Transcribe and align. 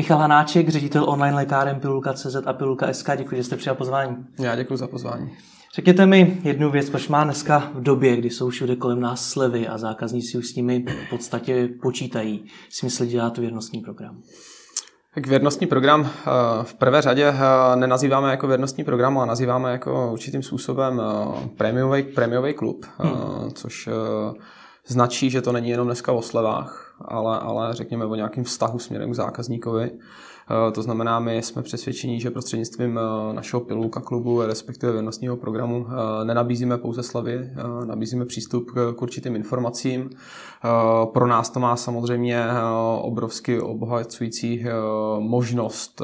Michal 0.00 0.18
Hanáček, 0.18 0.68
ředitel 0.68 1.10
online 1.10 1.36
lékáren 1.36 1.80
Pilulka.cz 1.80 2.36
a 2.46 2.52
Pilulka.sk, 2.52 3.10
děkuji, 3.16 3.36
že 3.36 3.44
jste 3.44 3.56
přijal 3.56 3.76
pozvání. 3.76 4.16
Já 4.38 4.56
děkuji 4.56 4.76
za 4.76 4.86
pozvání. 4.86 5.30
Řekněte 5.74 6.06
mi 6.06 6.40
jednu 6.42 6.70
věc, 6.70 6.90
proč 6.90 7.08
má 7.08 7.24
dneska 7.24 7.70
v 7.74 7.82
době, 7.82 8.16
kdy 8.16 8.30
jsou 8.30 8.50
všude 8.50 8.76
kolem 8.76 9.00
nás 9.00 9.30
slevy 9.30 9.68
a 9.68 9.78
zákazníci 9.78 10.38
už 10.38 10.48
s 10.48 10.54
nimi 10.54 10.84
v 11.06 11.10
podstatě 11.10 11.68
počítají, 11.82 12.44
smysl 12.70 13.04
dělat 13.04 13.38
věrnostní 13.38 13.80
program? 13.80 14.22
Tak 15.14 15.26
věrnostní 15.26 15.66
program 15.66 16.10
eh, 16.10 16.30
v 16.62 16.74
prvé 16.74 17.02
řadě 17.02 17.28
eh, 17.28 17.76
nenazýváme 17.76 18.30
jako 18.30 18.46
věrnostní 18.46 18.84
program, 18.84 19.18
ale 19.18 19.26
nazýváme 19.26 19.72
jako 19.72 20.12
určitým 20.12 20.42
způsobem 20.42 21.02
eh, 21.04 21.48
prémiový, 21.56 22.02
prémiový 22.02 22.54
klub, 22.54 22.86
hmm. 22.98 23.50
což 23.50 23.88
značí, 24.86 25.30
že 25.30 25.42
to 25.42 25.52
není 25.52 25.70
jenom 25.70 25.86
dneska 25.86 26.12
o 26.12 26.22
slevách, 26.22 26.89
ale, 27.04 27.38
ale 27.38 27.74
řekněme 27.74 28.04
o 28.04 28.14
nějakým 28.14 28.44
vztahu 28.44 28.78
směrem 28.78 29.10
k 29.10 29.14
zákazníkovi. 29.14 29.90
Eh, 30.50 30.72
to 30.72 30.82
znamená, 30.82 31.20
my 31.20 31.36
jsme 31.36 31.62
přesvědčení, 31.62 32.20
že 32.20 32.30
prostřednictvím 32.30 32.98
eh, 32.98 33.32
našeho 33.32 33.60
pilulka 33.60 34.00
klubu, 34.00 34.42
respektive 34.42 34.92
věrnostního 34.92 35.36
programu, 35.36 35.86
eh, 35.88 36.24
nenabízíme 36.24 36.78
pouze 36.78 37.02
slavy, 37.02 37.50
nabízíme 37.84 38.24
přístup 38.24 38.70
k 38.96 39.02
určitým 39.02 39.36
informacím. 39.36 40.10
Pro 41.12 41.26
nás 41.26 41.50
to 41.50 41.60
má 41.60 41.76
samozřejmě 41.76 42.44
obrovsky 43.00 43.60
obohacující 43.60 44.64
možnost 45.18 46.02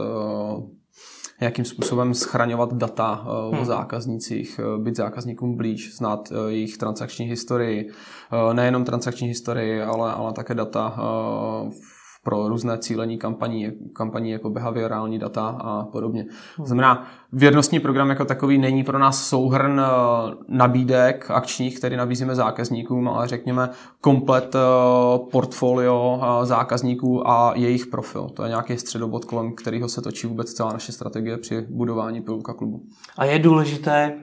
jakým 1.40 1.64
způsobem 1.64 2.14
schraňovat 2.14 2.72
data 2.74 3.24
o 3.26 3.50
hmm. 3.54 3.64
zákaznících, 3.64 4.60
být 4.78 4.96
zákazníkům 4.96 5.56
blíž, 5.56 5.96
znát 5.96 6.32
jejich 6.48 6.76
transakční 6.76 7.26
historii, 7.26 7.90
nejenom 8.52 8.84
transakční 8.84 9.28
historii, 9.28 9.82
ale, 9.82 10.12
ale 10.12 10.32
také 10.32 10.54
data 10.54 10.96
pro 12.26 12.48
různé 12.48 12.78
cílení 12.78 13.18
kampaní, 13.18 13.72
kampaní 13.92 14.30
jako 14.30 14.50
behaviorální 14.50 15.18
data 15.18 15.48
a 15.48 15.84
podobně. 15.84 16.26
To 16.56 16.66
znamená, 16.66 17.06
věrnostní 17.32 17.80
program 17.80 18.10
jako 18.10 18.24
takový 18.24 18.58
není 18.58 18.84
pro 18.84 18.98
nás 18.98 19.28
souhrn 19.28 19.80
eh, 19.80 20.34
nabídek 20.48 21.30
akčních, 21.30 21.78
který 21.78 21.96
nabízíme 21.96 22.34
zákazníkům, 22.34 23.08
ale 23.08 23.28
řekněme 23.28 23.70
komplet 24.00 24.54
eh, 24.54 24.58
portfolio 25.30 26.20
eh, 26.22 26.46
zákazníků 26.46 27.28
a 27.28 27.52
jejich 27.56 27.86
profil. 27.86 28.28
To 28.28 28.42
je 28.42 28.48
nějaký 28.48 28.76
středobod, 28.76 29.24
kolem 29.24 29.54
kterého 29.54 29.88
se 29.88 30.02
točí 30.02 30.26
vůbec 30.26 30.52
celá 30.52 30.72
naše 30.72 30.92
strategie 30.92 31.36
při 31.36 31.66
budování 31.70 32.22
Pilulka 32.22 32.54
klubu. 32.54 32.82
A 33.16 33.24
je 33.24 33.38
důležité 33.38 34.14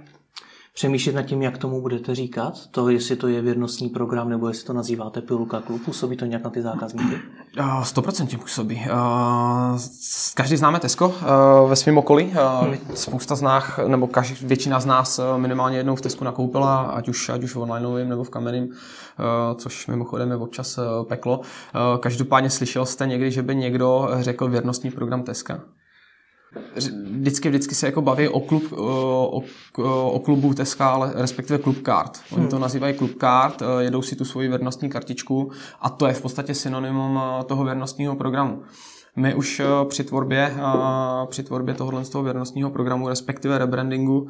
přemýšlet 0.74 1.16
nad 1.16 1.22
tím, 1.22 1.42
jak 1.42 1.58
tomu 1.58 1.82
budete 1.82 2.16
říkat? 2.16 2.54
To, 2.72 2.90
jestli 2.90 3.16
to 3.16 3.28
je 3.28 3.42
věrnostní 3.42 3.90
program, 3.90 4.30
nebo 4.30 4.48
jestli 4.48 4.68
to 4.68 4.74
nazýváte 4.74 5.22
pilulka 5.22 5.62
klub, 5.62 5.86
působí 5.86 6.18
to 6.18 6.26
nějak 6.26 6.44
na 6.44 6.50
ty 6.50 6.62
zákazníky? 6.62 7.16
100% 7.82 8.38
působí. 8.40 8.86
Každý 10.36 10.58
známe 10.58 10.80
Tesco 10.80 11.14
ve 11.68 11.76
svém 11.76 11.98
okolí. 11.98 12.34
Hmm. 12.34 12.78
Spousta 12.94 13.36
z 13.36 13.42
nás, 13.42 13.64
nebo 13.88 14.08
každý, 14.08 14.48
většina 14.48 14.80
z 14.80 14.86
nás 14.86 15.20
minimálně 15.38 15.78
jednou 15.78 15.96
v 15.96 16.02
Tesku 16.02 16.24
nakoupila, 16.24 16.82
ať 16.82 17.10
už, 17.10 17.30
ať 17.30 17.44
už 17.44 17.56
v 17.56 17.60
onlineovém 17.60 18.10
nebo 18.10 18.24
v 18.24 18.30
kamenném, 18.30 18.70
což 19.56 19.88
mimochodem 19.88 20.30
je 20.30 20.36
občas 20.36 20.80
peklo. 21.08 21.42
Každopádně 22.00 22.50
slyšel 22.50 22.86
jste 22.86 23.08
někdy, 23.08 23.32
že 23.32 23.42
by 23.42 23.56
někdo 23.56 24.10
řekl 24.20 24.48
věrnostní 24.48 24.92
program 24.92 25.24
Teska? 25.24 25.60
Vždycky, 26.76 27.50
vždycky 27.50 27.76
se 27.76 27.86
jako 27.86 28.02
baví 28.02 28.28
o, 28.28 28.40
klub, 28.40 28.72
o, 28.72 29.42
o, 29.78 30.12
o 30.12 30.20
klubu 30.20 30.54
Teska, 30.54 30.90
ale 30.90 31.12
respektive 31.16 31.60
klub 31.60 31.78
kart. 31.82 32.20
Oni 32.32 32.42
hmm. 32.42 32.50
to 32.50 32.60
nazývají 32.60 32.94
klub 32.94 33.14
kart, 33.14 33.62
eh, 33.62 33.84
jedou 33.84 34.02
si 34.02 34.16
tu 34.16 34.26
svoji 34.26 34.48
věrnostní 34.48 34.90
kartičku 34.90 35.52
a 35.82 35.90
to 35.90 36.08
je 36.08 36.14
v 36.14 36.22
podstatě 36.22 36.54
synonymum 36.54 37.20
eh, 37.24 37.44
toho 37.44 37.64
věrnostního 37.64 38.16
programu. 38.16 38.64
My 39.16 39.36
už 39.36 39.60
eh, 39.60 39.66
při 39.90 40.04
tvorbě, 40.04 40.56
při 41.30 41.44
tvorbě 41.44 41.74
tohohle 41.74 42.06
z 42.06 42.10
toho 42.10 42.24
věrnostního 42.24 42.70
programu, 42.70 43.10
respektive 43.10 43.58
rebrandingu, 43.58 44.28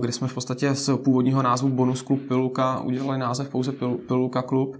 kdy 0.00 0.12
jsme 0.12 0.28
v 0.28 0.34
podstatě 0.34 0.74
z 0.74 0.96
původního 0.96 1.42
názvu 1.42 1.68
Bonus 1.68 2.02
Klub 2.02 2.20
Piluka 2.28 2.80
udělali 2.80 3.18
název 3.18 3.48
pouze 3.48 3.72
Piluka 4.06 4.42
Klub, 4.42 4.76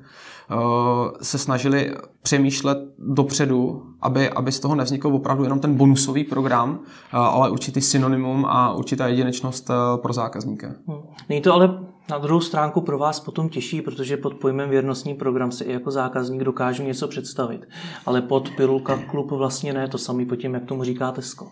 se 1.23 1.39
snažili 1.39 1.95
přemýšlet 2.23 2.79
dopředu, 2.99 3.83
aby, 4.01 4.31
aby 4.31 4.53
z 4.53 4.61
toho 4.61 4.75
nevznikl 4.75 5.09
opravdu 5.09 5.43
jenom 5.43 5.61
ten 5.61 5.75
bonusový 5.75 6.25
program, 6.25 6.81
eh, 6.85 7.17
ale 7.17 7.51
určitý 7.51 7.81
synonymum 7.81 8.47
a 8.47 8.75
určitá 8.75 9.07
jedinečnost 9.07 9.71
eh, 9.71 9.75
pro 9.97 10.13
zákazníka. 10.13 10.69
Hmm. 10.87 11.01
Není 11.29 11.41
to 11.41 11.53
ale 11.53 11.79
na 12.11 12.19
druhou 12.19 12.41
stránku 12.41 12.81
pro 12.81 12.99
vás 12.99 13.21
potom 13.21 13.49
těžší, 13.49 13.83
protože 13.83 14.17
pod 14.17 14.35
pojmem 14.35 14.71
věrnostní 14.71 15.15
program 15.15 15.53
si 15.53 15.65
i 15.65 15.73
jako 15.73 15.91
zákazník 15.91 16.45
dokážu 16.45 16.83
něco 16.83 17.09
představit. 17.09 17.69
Ale 18.07 18.23
pod 18.23 18.51
Pilulka 18.57 18.97
klub 18.97 19.31
vlastně 19.31 19.73
ne, 19.73 19.89
to 19.89 19.99
samý 19.99 20.27
pod 20.27 20.37
tím, 20.37 20.55
jak 20.55 20.65
tomu 20.65 20.85
říká 20.85 21.13
Tesco. 21.13 21.49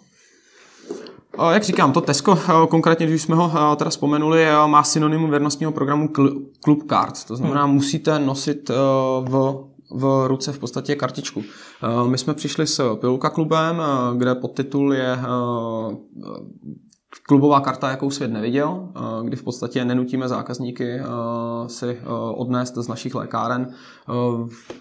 Jak 1.53 1.63
říkám, 1.63 1.93
to 1.93 2.01
Tesco, 2.01 2.39
konkrétně, 2.71 3.07
když 3.07 3.23
jsme 3.23 3.37
ho 3.37 3.77
teda 3.77 3.91
vzpomenuli, 3.91 4.47
má 4.67 4.83
synonymum 4.83 5.31
věrnostního 5.31 5.73
programu 5.73 6.09
Club 6.65 6.89
Card. 6.89 7.25
To 7.25 7.37
znamená, 7.37 7.65
hmm. 7.65 7.75
musíte 7.75 8.19
nosit 8.19 8.71
v 9.21 9.65
v 9.93 10.29
ruce 10.29 10.53
v 10.53 10.59
podstatě 10.59 10.97
kartičku. 10.97 11.43
My 12.07 12.19
jsme 12.19 12.35
přišli 12.35 12.67
s 12.67 12.97
Pilulka 12.97 13.31
klubem, 13.31 13.83
kde 14.17 14.35
podtitul 14.35 14.95
je 14.95 15.19
klubová 17.27 17.61
karta, 17.61 17.91
jakou 17.91 18.11
svět 18.11 18.29
neviděl, 18.29 18.89
kdy 19.25 19.37
v 19.37 19.43
podstatě 19.43 19.85
nenutíme 19.85 20.29
zákazníky 20.29 21.01
si 21.67 22.01
odnést 22.35 22.75
z 22.75 22.89
našich 22.89 23.15
lékáren 23.15 23.73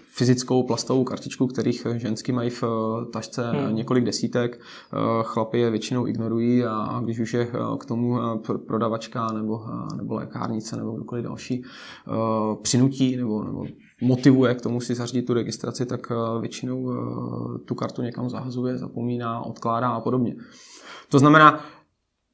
fyzickou 0.08 0.62
plastovou 0.62 1.04
kartičku, 1.04 1.46
kterých 1.46 1.86
ženský 1.96 2.32
mají 2.32 2.50
v 2.50 2.64
tašce 3.12 3.50
hmm. 3.50 3.74
několik 3.76 4.04
desítek. 4.04 4.60
Chlapy 5.22 5.58
je 5.58 5.70
většinou 5.70 6.06
ignorují 6.06 6.64
a 6.64 7.00
když 7.04 7.18
už 7.18 7.34
je 7.34 7.48
k 7.78 7.86
tomu 7.86 8.18
prodavačka 8.66 9.32
nebo, 9.32 9.62
nebo 9.96 10.14
lékárnice 10.14 10.76
nebo 10.76 10.92
kdokoliv 10.92 11.24
další 11.24 11.64
přinutí 12.62 13.16
nebo, 13.16 13.44
nebo 13.44 13.64
motivuje 14.00 14.54
k 14.54 14.60
tomu 14.60 14.80
si 14.80 14.94
zařídit 14.94 15.26
tu 15.26 15.34
registraci, 15.34 15.86
tak 15.86 16.12
většinou 16.40 16.92
tu 17.64 17.74
kartu 17.74 18.02
někam 18.02 18.30
zahazuje, 18.30 18.78
zapomíná, 18.78 19.40
odkládá 19.40 19.88
a 19.88 20.00
podobně. 20.00 20.36
To 21.08 21.18
znamená, 21.18 21.60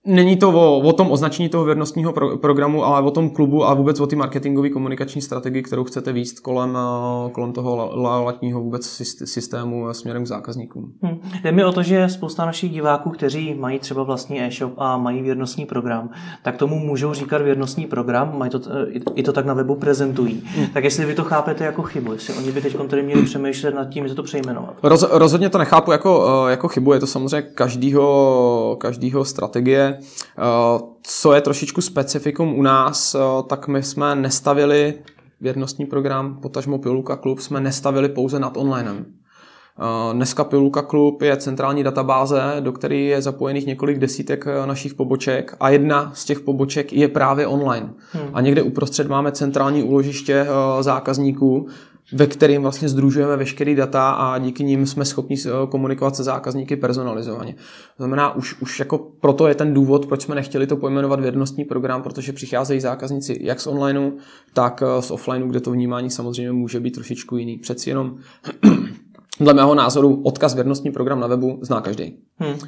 Není 0.06 0.36
to 0.36 0.48
o, 0.50 0.78
o 0.78 0.92
tom 0.92 1.10
označení 1.10 1.48
toho 1.48 1.64
věrnostního 1.64 2.12
pro, 2.12 2.36
programu, 2.36 2.84
ale 2.84 3.02
o 3.02 3.10
tom 3.10 3.30
klubu 3.30 3.64
a 3.64 3.74
vůbec 3.74 4.00
o 4.00 4.06
ty 4.06 4.16
marketingové 4.16 4.70
komunikační 4.70 5.22
strategii, 5.22 5.62
kterou 5.62 5.84
chcete 5.84 6.12
výst 6.12 6.40
kolem, 6.40 6.78
eh, 7.26 7.30
kolem 7.30 7.52
toho 7.52 7.90
latního 8.24 8.60
vůbec 8.60 8.86
systému 9.24 9.94
směrem 9.94 10.24
k 10.24 10.26
zákazníkům. 10.26 10.92
Hmm. 11.02 11.20
Jde 11.42 11.52
mi 11.52 11.64
o 11.64 11.72
to, 11.72 11.82
že 11.82 12.08
spousta 12.08 12.46
našich 12.46 12.70
diváků, 12.70 13.10
kteří 13.10 13.54
mají 13.54 13.78
třeba 13.78 14.02
vlastní 14.02 14.42
e-shop 14.42 14.72
a 14.78 14.96
mají 14.96 15.22
věrnostní 15.22 15.66
program, 15.66 16.10
tak 16.42 16.56
tomu 16.56 16.78
můžou 16.78 17.14
říkat 17.14 17.42
věrnostní 17.42 17.86
program, 17.86 18.38
mají 18.38 18.50
to, 18.50 18.60
eh, 18.70 19.00
i 19.14 19.22
to 19.22 19.32
tak 19.32 19.46
na 19.46 19.54
webu 19.54 19.74
prezentují. 19.74 20.42
Hmm. 20.44 20.66
Tak 20.66 20.84
jestli 20.84 21.04
vy 21.04 21.14
to 21.14 21.24
chápete 21.24 21.64
jako 21.64 21.82
chybu, 21.82 22.12
jestli 22.12 22.34
oni 22.34 22.52
by 22.52 22.60
teď 22.60 22.76
tedy 22.88 23.02
měli 23.02 23.22
přemýšlet 23.22 23.74
nad 23.74 23.84
tím, 23.84 24.08
že 24.08 24.14
to 24.14 24.22
přejmenovat. 24.22 24.74
Roz, 24.82 25.04
rozhodně 25.10 25.48
to 25.50 25.58
nechápu 25.58 25.92
jako, 25.92 26.26
eh, 26.46 26.50
jako 26.50 26.68
chybu, 26.68 26.92
je 26.92 27.00
to 27.00 27.06
samozřejmě 27.06 27.48
každýho, 27.54 28.76
každýho 28.80 29.24
strategie 29.24 29.95
Eh, 29.98 30.80
co 31.02 31.32
je 31.32 31.40
trošičku 31.40 31.80
specifikum 31.80 32.58
u 32.58 32.62
nás, 32.62 33.14
eh, 33.14 33.18
tak 33.46 33.68
my 33.68 33.82
jsme 33.82 34.14
nestavili 34.14 34.94
věrnostní 35.40 35.86
program, 35.86 36.38
potažmo 36.42 36.78
Piluka 36.78 37.16
Klub, 37.16 37.40
jsme 37.40 37.60
nestavili 37.60 38.08
pouze 38.08 38.40
nad 38.40 38.56
onlinem. 38.56 39.06
Eh, 39.06 40.14
dneska 40.14 40.44
Piluka 40.44 40.82
Klub 40.82 41.22
je 41.22 41.36
centrální 41.36 41.82
databáze, 41.82 42.56
do 42.60 42.72
které 42.72 42.96
je 42.96 43.22
zapojených 43.22 43.66
několik 43.66 43.98
desítek 43.98 44.46
našich 44.66 44.94
poboček 44.94 45.56
a 45.60 45.68
jedna 45.68 46.12
z 46.14 46.24
těch 46.24 46.40
poboček 46.40 46.92
je 46.92 47.08
právě 47.08 47.46
online. 47.46 47.90
Hmm. 48.12 48.30
A 48.32 48.40
někde 48.40 48.62
uprostřed 48.62 49.08
máme 49.08 49.32
centrální 49.32 49.82
úložiště 49.82 50.46
zákazníků, 50.80 51.68
ve 52.12 52.26
kterým 52.26 52.62
vlastně 52.62 52.88
združujeme 52.88 53.36
veškeré 53.36 53.74
data 53.74 54.10
a 54.10 54.38
díky 54.38 54.64
nim 54.64 54.86
jsme 54.86 55.04
schopni 55.04 55.36
eh, 55.46 55.50
komunikovat 55.68 56.16
se 56.16 56.24
zákazníky 56.24 56.76
personalizovaně. 56.76 57.52
To 57.52 58.02
znamená, 58.02 58.36
už, 58.36 58.60
už 58.60 58.78
jako 58.78 58.98
proto 59.20 59.48
je 59.48 59.54
ten 59.54 59.74
důvod, 59.74 60.06
proč 60.06 60.22
jsme 60.22 60.34
nechtěli 60.34 60.66
to 60.66 60.76
pojmenovat 60.76 61.20
věrnostní 61.20 61.64
program, 61.64 62.02
protože 62.02 62.32
přicházejí 62.32 62.80
zákazníci 62.80 63.38
jak 63.40 63.60
z 63.60 63.66
onlineu, 63.66 64.10
tak 64.52 64.82
eh, 64.82 65.02
z 65.02 65.10
offlineu, 65.10 65.48
kde 65.48 65.60
to 65.60 65.70
vnímání 65.70 66.10
samozřejmě 66.10 66.52
může 66.52 66.80
být 66.80 66.94
trošičku 66.94 67.36
jiný. 67.36 67.58
Přeci 67.58 67.90
jenom 67.90 68.16
Dle 69.40 69.54
mého 69.54 69.74
názoru 69.74 70.22
odkaz 70.24 70.54
věrnostní 70.54 70.90
program 70.90 71.20
na 71.20 71.26
webu 71.26 71.58
zná 71.62 71.80
každý. 71.80 72.16
Hmm. 72.36 72.50
Uh, 72.50 72.58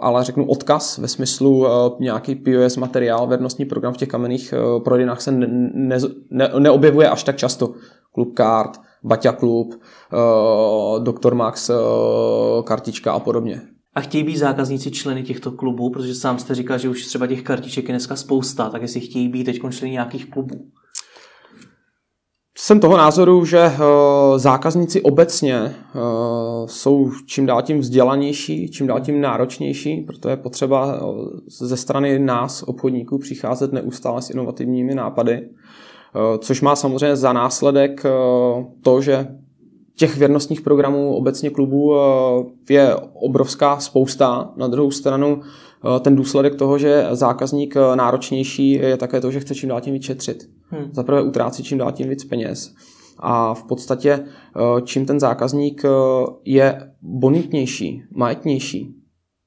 ale 0.00 0.24
řeknu 0.24 0.44
odkaz 0.44 0.98
ve 0.98 1.08
smyslu 1.08 1.58
uh, 1.58 1.68
nějaký 2.00 2.34
POS 2.34 2.76
materiál, 2.76 3.26
věrnostní 3.26 3.64
program 3.64 3.92
v 3.92 3.96
těch 3.96 4.08
kamenných 4.08 4.54
uh, 4.76 4.82
prodejnách 4.82 5.20
se 5.20 5.32
ne, 5.32 5.46
ne, 5.74 5.98
ne, 6.30 6.50
neobjevuje 6.58 7.10
až 7.10 7.22
tak 7.22 7.36
často. 7.36 7.74
Klub 8.16 8.34
kart, 8.34 8.80
Baťa 9.04 9.32
klub, 9.32 9.74
uh, 9.74 11.04
Dr. 11.04 11.34
Max 11.34 11.70
uh, 11.70 11.76
kartička 12.64 13.12
a 13.12 13.18
podobně. 13.18 13.60
A 13.94 14.00
chtějí 14.00 14.24
být 14.24 14.36
zákazníci 14.36 14.90
členy 14.90 15.22
těchto 15.22 15.52
klubů, 15.52 15.90
protože 15.90 16.14
sám 16.14 16.38
jste 16.38 16.54
říkal, 16.54 16.78
že 16.78 16.88
už 16.88 17.06
třeba 17.06 17.26
těch 17.26 17.42
kartiček 17.42 17.88
je 17.88 17.92
dneska 17.92 18.16
spousta, 18.16 18.70
tak 18.70 18.82
jestli 18.82 19.00
chtějí 19.00 19.28
být 19.28 19.44
teď 19.44 19.60
členy 19.70 19.90
nějakých 19.92 20.30
klubů. 20.30 20.56
jsem 22.58 22.80
toho 22.80 22.96
názoru, 22.96 23.44
že 23.44 23.72
zákazníci 24.36 25.02
obecně 25.02 25.74
jsou 26.66 27.10
čím 27.26 27.46
dál 27.46 27.62
tím 27.62 27.78
vzdělanější, 27.78 28.70
čím 28.70 28.86
dál 28.86 29.00
tím 29.00 29.20
náročnější, 29.20 30.00
proto 30.00 30.28
je 30.28 30.36
potřeba 30.36 31.00
ze 31.60 31.76
strany 31.76 32.18
nás, 32.18 32.62
obchodníků, 32.62 33.18
přicházet 33.18 33.72
neustále 33.72 34.22
s 34.22 34.30
inovativními 34.30 34.94
nápady, 34.94 35.48
což 36.38 36.60
má 36.60 36.76
samozřejmě 36.76 37.16
za 37.16 37.32
následek 37.32 38.02
to, 38.82 39.00
že 39.00 39.28
těch 39.96 40.16
věrnostních 40.16 40.60
programů 40.60 41.14
obecně 41.14 41.50
klubů 41.50 41.94
je 42.70 42.96
obrovská 43.14 43.78
spousta. 43.78 44.52
Na 44.56 44.68
druhou 44.68 44.90
stranu 44.90 45.40
ten 46.00 46.16
důsledek 46.16 46.54
toho, 46.54 46.78
že 46.78 47.06
zákazník 47.10 47.74
náročnější 47.94 48.70
je 48.70 48.96
také 48.96 49.20
to, 49.20 49.30
že 49.30 49.40
chce 49.40 49.54
čím 49.54 49.68
dál 49.68 49.80
tím 49.80 49.94
víc 49.94 50.02
šetřit. 50.02 50.48
Hmm. 50.68 50.88
Za 50.92 51.02
prvé 51.02 51.22
utrácí 51.22 51.62
čím 51.62 51.78
dál 51.78 51.92
tím 51.92 52.08
víc 52.08 52.24
peněz. 52.24 52.74
A 53.18 53.54
v 53.54 53.64
podstatě 53.64 54.10
eh, 54.10 54.82
čím 54.84 55.06
ten 55.06 55.20
zákazník 55.20 55.84
eh, 55.84 55.88
je 56.44 56.92
bonitnější, 57.02 58.02
majetnější, 58.14 58.94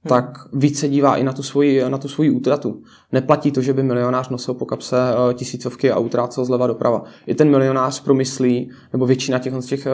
hmm. 0.04 0.10
tak 0.10 0.48
více 0.54 0.88
dívá 0.88 1.16
i 1.16 1.24
na 1.24 1.34
tu, 1.34 1.44
svoji, 1.44 1.90
na 1.90 1.98
tu 1.98 2.08
svoji 2.08 2.30
útratu. 2.30 2.82
Neplatí 3.12 3.52
to, 3.52 3.62
že 3.62 3.74
by 3.74 3.84
milionář 3.84 4.30
nosil 4.30 4.54
po 4.54 4.66
kapse 4.66 4.98
eh, 4.98 5.34
tisícovky 5.34 5.92
a 5.92 6.00
utrácel 6.00 6.46
zleva 6.46 6.68
doprava. 6.68 7.04
I 7.28 7.36
ten 7.36 7.50
milionář 7.50 8.00
promyslí, 8.00 8.72
nebo 8.94 9.06
většina 9.06 9.40
těch, 9.40 9.54
těch 9.66 9.88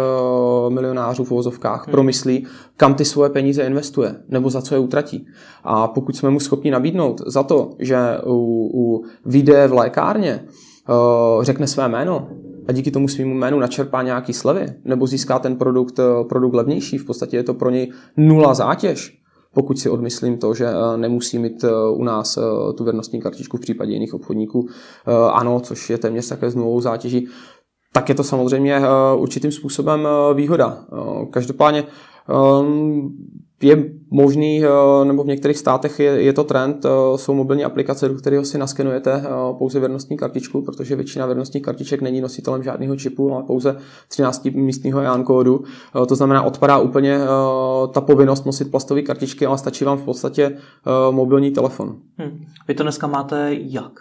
milionářů 0.69 1.23
v 1.23 1.31
uvozovkách 1.31 1.85
hmm. 1.85 1.91
promyslí, 1.91 2.47
kam 2.77 2.95
ty 2.95 3.05
svoje 3.05 3.29
peníze 3.29 3.63
investuje, 3.63 4.15
nebo 4.29 4.49
za 4.49 4.61
co 4.61 4.75
je 4.75 4.79
utratí. 4.79 5.27
A 5.63 5.87
pokud 5.87 6.15
jsme 6.15 6.29
mu 6.29 6.39
schopni 6.39 6.71
nabídnout 6.71 7.21
za 7.27 7.43
to, 7.43 7.69
že 7.79 7.97
u, 8.25 8.69
u 8.73 9.05
výjde 9.25 9.67
v 9.67 9.73
lékárně, 9.73 10.45
Eh, 10.89 11.45
řekne 11.45 11.67
své 11.67 11.89
jméno 11.89 12.29
a 12.67 12.71
díky 12.71 12.91
tomu 12.91 13.07
svým 13.07 13.33
jménu 13.33 13.59
načerpá 13.59 14.01
nějaký 14.01 14.33
slevy 14.33 14.65
nebo 14.85 15.07
získá 15.07 15.39
ten 15.39 15.55
produkt, 15.55 15.99
eh, 15.99 16.23
produkt 16.29 16.53
levnější, 16.53 16.97
v 16.97 17.05
podstatě 17.05 17.37
je 17.37 17.43
to 17.43 17.53
pro 17.53 17.69
něj 17.69 17.91
nula 18.17 18.53
zátěž, 18.53 19.19
pokud 19.55 19.79
si 19.79 19.89
odmyslím 19.89 20.37
to, 20.37 20.53
že 20.53 20.65
eh, 20.67 20.97
nemusí 20.97 21.39
mít 21.39 21.65
u 21.91 22.03
nás 22.03 22.39
tu 22.77 22.83
věrnostní 22.83 23.21
kartičku 23.21 23.57
v 23.57 23.61
případě 23.61 23.93
jiných 23.93 24.13
obchodníků. 24.13 24.67
Ano, 25.33 25.59
což 25.59 25.89
je 25.89 25.97
téměř 25.97 26.27
také 26.27 26.51
s 26.51 26.55
nulovou 26.55 26.81
zátěží, 26.81 27.27
tak 27.93 28.09
je 28.09 28.15
to 28.15 28.23
samozřejmě 28.23 28.81
určitým 29.15 29.51
způsobem 29.51 30.07
výhoda. 30.33 30.85
Každopádně 31.31 31.83
ehm, 32.29 33.09
je 33.61 33.83
možný, 34.11 34.63
eh, 34.63 35.05
nebo 35.05 35.23
v 35.23 35.27
některých 35.27 35.57
státech 35.57 35.99
je, 35.99 36.11
je 36.11 36.33
to 36.33 36.43
trend, 36.43 36.85
eh, 36.85 37.17
jsou 37.17 37.33
mobilní 37.33 37.65
aplikace, 37.65 38.09
do 38.09 38.15
kterého 38.15 38.45
si 38.45 38.57
naskenujete 38.57 39.13
eh, 39.13 39.29
pouze 39.57 39.79
věrnostní 39.79 40.17
kartičku, 40.17 40.61
protože 40.61 40.95
většina 40.95 41.25
věrnostních 41.25 41.63
kartiček 41.63 42.01
není 42.01 42.21
nositelem 42.21 42.63
žádného 42.63 42.95
čipu, 42.95 43.33
ale 43.33 43.43
pouze 43.43 43.77
13 44.07 44.45
místního 44.51 44.99
EAN 44.99 45.23
kódu. 45.23 45.63
To 46.07 46.15
znamená, 46.15 46.43
odpadá 46.43 46.77
úplně 46.77 47.19
ta 47.91 48.01
povinnost 48.01 48.45
nosit 48.45 48.71
plastové 48.71 49.01
kartičky, 49.01 49.45
ale 49.45 49.57
stačí 49.57 49.85
vám 49.85 49.97
v 49.97 50.03
podstatě 50.03 50.57
mobilní 51.11 51.51
telefon. 51.51 51.95
Hmm. 52.17 52.45
Vy 52.67 52.73
to 52.73 52.83
dneska 52.83 53.07
máte 53.07 53.49
jak? 53.51 53.91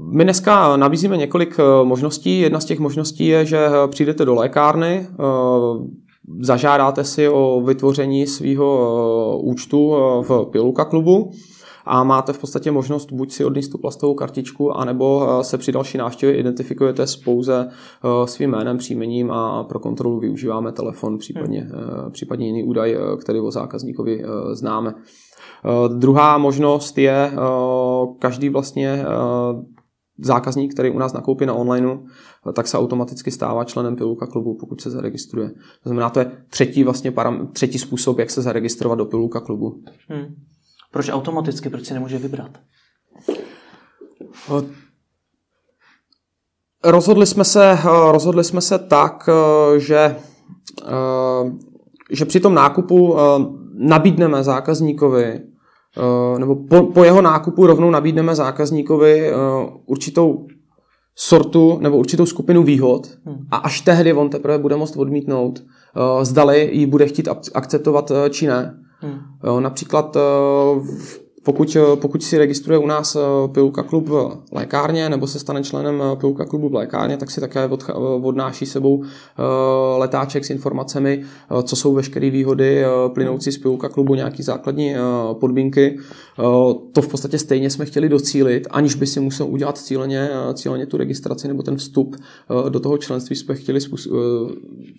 My 0.00 0.24
dneska 0.24 0.76
nabízíme 0.76 1.16
několik 1.16 1.56
možností. 1.82 2.40
Jedna 2.40 2.60
z 2.60 2.64
těch 2.64 2.78
možností 2.78 3.26
je, 3.26 3.44
že 3.46 3.68
přijdete 3.86 4.24
do 4.24 4.34
lékárny, 4.34 5.06
zažádáte 6.40 7.04
si 7.04 7.28
o 7.28 7.62
vytvoření 7.66 8.26
svého 8.26 8.78
eh, 8.80 9.42
účtu 9.42 9.94
eh, 9.94 10.22
v 10.22 10.46
Piluka 10.50 10.84
klubu 10.84 11.30
a 11.84 12.04
máte 12.04 12.32
v 12.32 12.38
podstatě 12.38 12.70
možnost 12.70 13.12
buď 13.12 13.32
si 13.32 13.44
odníst 13.44 13.72
tu 13.72 13.78
plastovou 13.78 14.14
kartičku, 14.14 14.76
anebo 14.76 15.26
eh, 15.40 15.44
se 15.44 15.58
při 15.58 15.72
další 15.72 15.98
návštěvě 15.98 16.36
identifikujete 16.36 17.06
s 17.06 17.16
pouze 17.16 17.68
svým 18.24 18.50
jménem, 18.50 18.78
příjmením 18.78 19.30
a 19.30 19.64
pro 19.64 19.78
kontrolu 19.78 20.20
využíváme 20.20 20.72
telefon, 20.72 21.18
případně, 21.18 21.60
hmm. 21.60 22.12
případně 22.12 22.46
jiný 22.46 22.64
údaj, 22.64 22.96
který 23.20 23.40
o 23.40 23.50
zákazníkovi 23.50 24.24
známe. 24.52 24.94
Druhá 25.88 26.38
možnost 26.38 26.98
je, 26.98 27.32
každý 28.18 28.48
vlastně 28.48 29.04
zákazník, 30.18 30.74
který 30.74 30.90
u 30.90 30.98
nás 30.98 31.12
nakoupí 31.12 31.46
na 31.46 31.54
onlineu, 31.54 31.98
tak 32.54 32.66
se 32.66 32.78
automaticky 32.78 33.30
stává 33.30 33.64
členem 33.64 33.96
Piluka 33.96 34.26
klubu, 34.26 34.56
pokud 34.60 34.80
se 34.80 34.90
zaregistruje. 34.90 35.48
To 35.82 35.88
znamená, 35.88 36.10
to 36.10 36.18
je 36.18 36.32
třetí, 36.48 36.84
vlastně 36.84 37.10
param, 37.10 37.46
třetí 37.52 37.78
způsob, 37.78 38.18
jak 38.18 38.30
se 38.30 38.42
zaregistrovat 38.42 38.98
do 38.98 39.04
Piluka 39.04 39.40
klubu. 39.40 39.82
Hmm. 40.08 40.34
Proč 40.92 41.08
automaticky? 41.08 41.70
Proč 41.70 41.86
si 41.86 41.94
nemůže 41.94 42.18
vybrat? 42.18 42.58
Rozhodli 46.84 47.26
jsme 47.26 47.44
se, 47.44 47.78
rozhodli 48.10 48.44
jsme 48.44 48.60
se 48.60 48.78
tak, 48.78 49.28
že, 49.76 50.16
že 52.10 52.24
při 52.24 52.40
tom 52.40 52.54
nákupu 52.54 53.16
nabídneme 53.74 54.44
zákazníkovi 54.44 55.40
nebo 56.38 56.56
po, 56.56 56.82
po 56.82 57.04
jeho 57.04 57.22
nákupu 57.22 57.66
rovnou 57.66 57.90
nabídneme 57.90 58.34
zákazníkovi 58.34 59.32
určitou 59.86 60.46
sortu 61.16 61.78
nebo 61.80 61.96
určitou 61.96 62.26
skupinu 62.26 62.62
výhod 62.62 63.08
hmm. 63.24 63.46
a 63.50 63.56
až 63.56 63.80
tehdy 63.80 64.12
on 64.12 64.30
teprve 64.30 64.58
bude 64.58 64.76
moct 64.76 64.96
odmítnout, 64.96 65.62
eh, 65.62 66.24
zdali 66.24 66.70
ji 66.72 66.86
bude 66.86 67.06
chtít 67.06 67.28
akceptovat 67.54 68.12
či 68.30 68.46
ne. 68.46 68.78
Hmm. 69.00 69.20
Například 69.62 70.16
v 70.84 71.21
pokud, 71.42 71.76
eh, 71.76 71.96
pokud 71.96 72.22
si 72.22 72.38
registruje 72.38 72.78
u 72.78 72.86
nás 72.86 73.16
eh, 73.16 73.48
Pilulka 73.52 73.82
klub 73.82 74.08
v 74.08 74.36
lékárně 74.52 75.08
nebo 75.08 75.26
se 75.26 75.38
stane 75.38 75.62
členem 75.62 76.02
eh, 76.02 76.16
Pilulka 76.16 76.44
klubu 76.44 76.68
v 76.68 76.74
lékárně, 76.74 77.16
tak 77.16 77.30
si 77.30 77.40
také 77.40 77.68
odnáší 78.22 78.66
sebou 78.66 79.04
letáček 79.96 80.44
s 80.44 80.50
informacemi, 80.50 81.22
co 81.62 81.76
jsou 81.76 81.94
veškeré 81.94 82.30
výhody 82.30 82.84
plynoucí 83.14 83.52
z 83.52 83.58
Pilulka 83.58 83.88
klubu, 83.88 84.14
nějaký 84.14 84.42
základní 84.42 84.94
podmínky. 85.40 85.98
To 86.92 87.02
v 87.02 87.08
podstatě 87.08 87.38
stejně 87.38 87.70
jsme 87.70 87.84
chtěli 87.84 88.08
docílit, 88.08 88.66
aniž 88.70 88.94
by 88.94 89.06
si 89.06 89.20
musel 89.20 89.46
udělat 89.46 89.78
cíleně, 89.78 90.28
cíleně 90.54 90.86
tu 90.86 90.96
registraci 90.96 91.48
nebo 91.48 91.62
ten 91.62 91.76
vstup 91.76 92.16
do 92.68 92.80
toho 92.80 92.98
členství 92.98 93.36
jsme 93.36 93.54
chtěli 93.54 93.80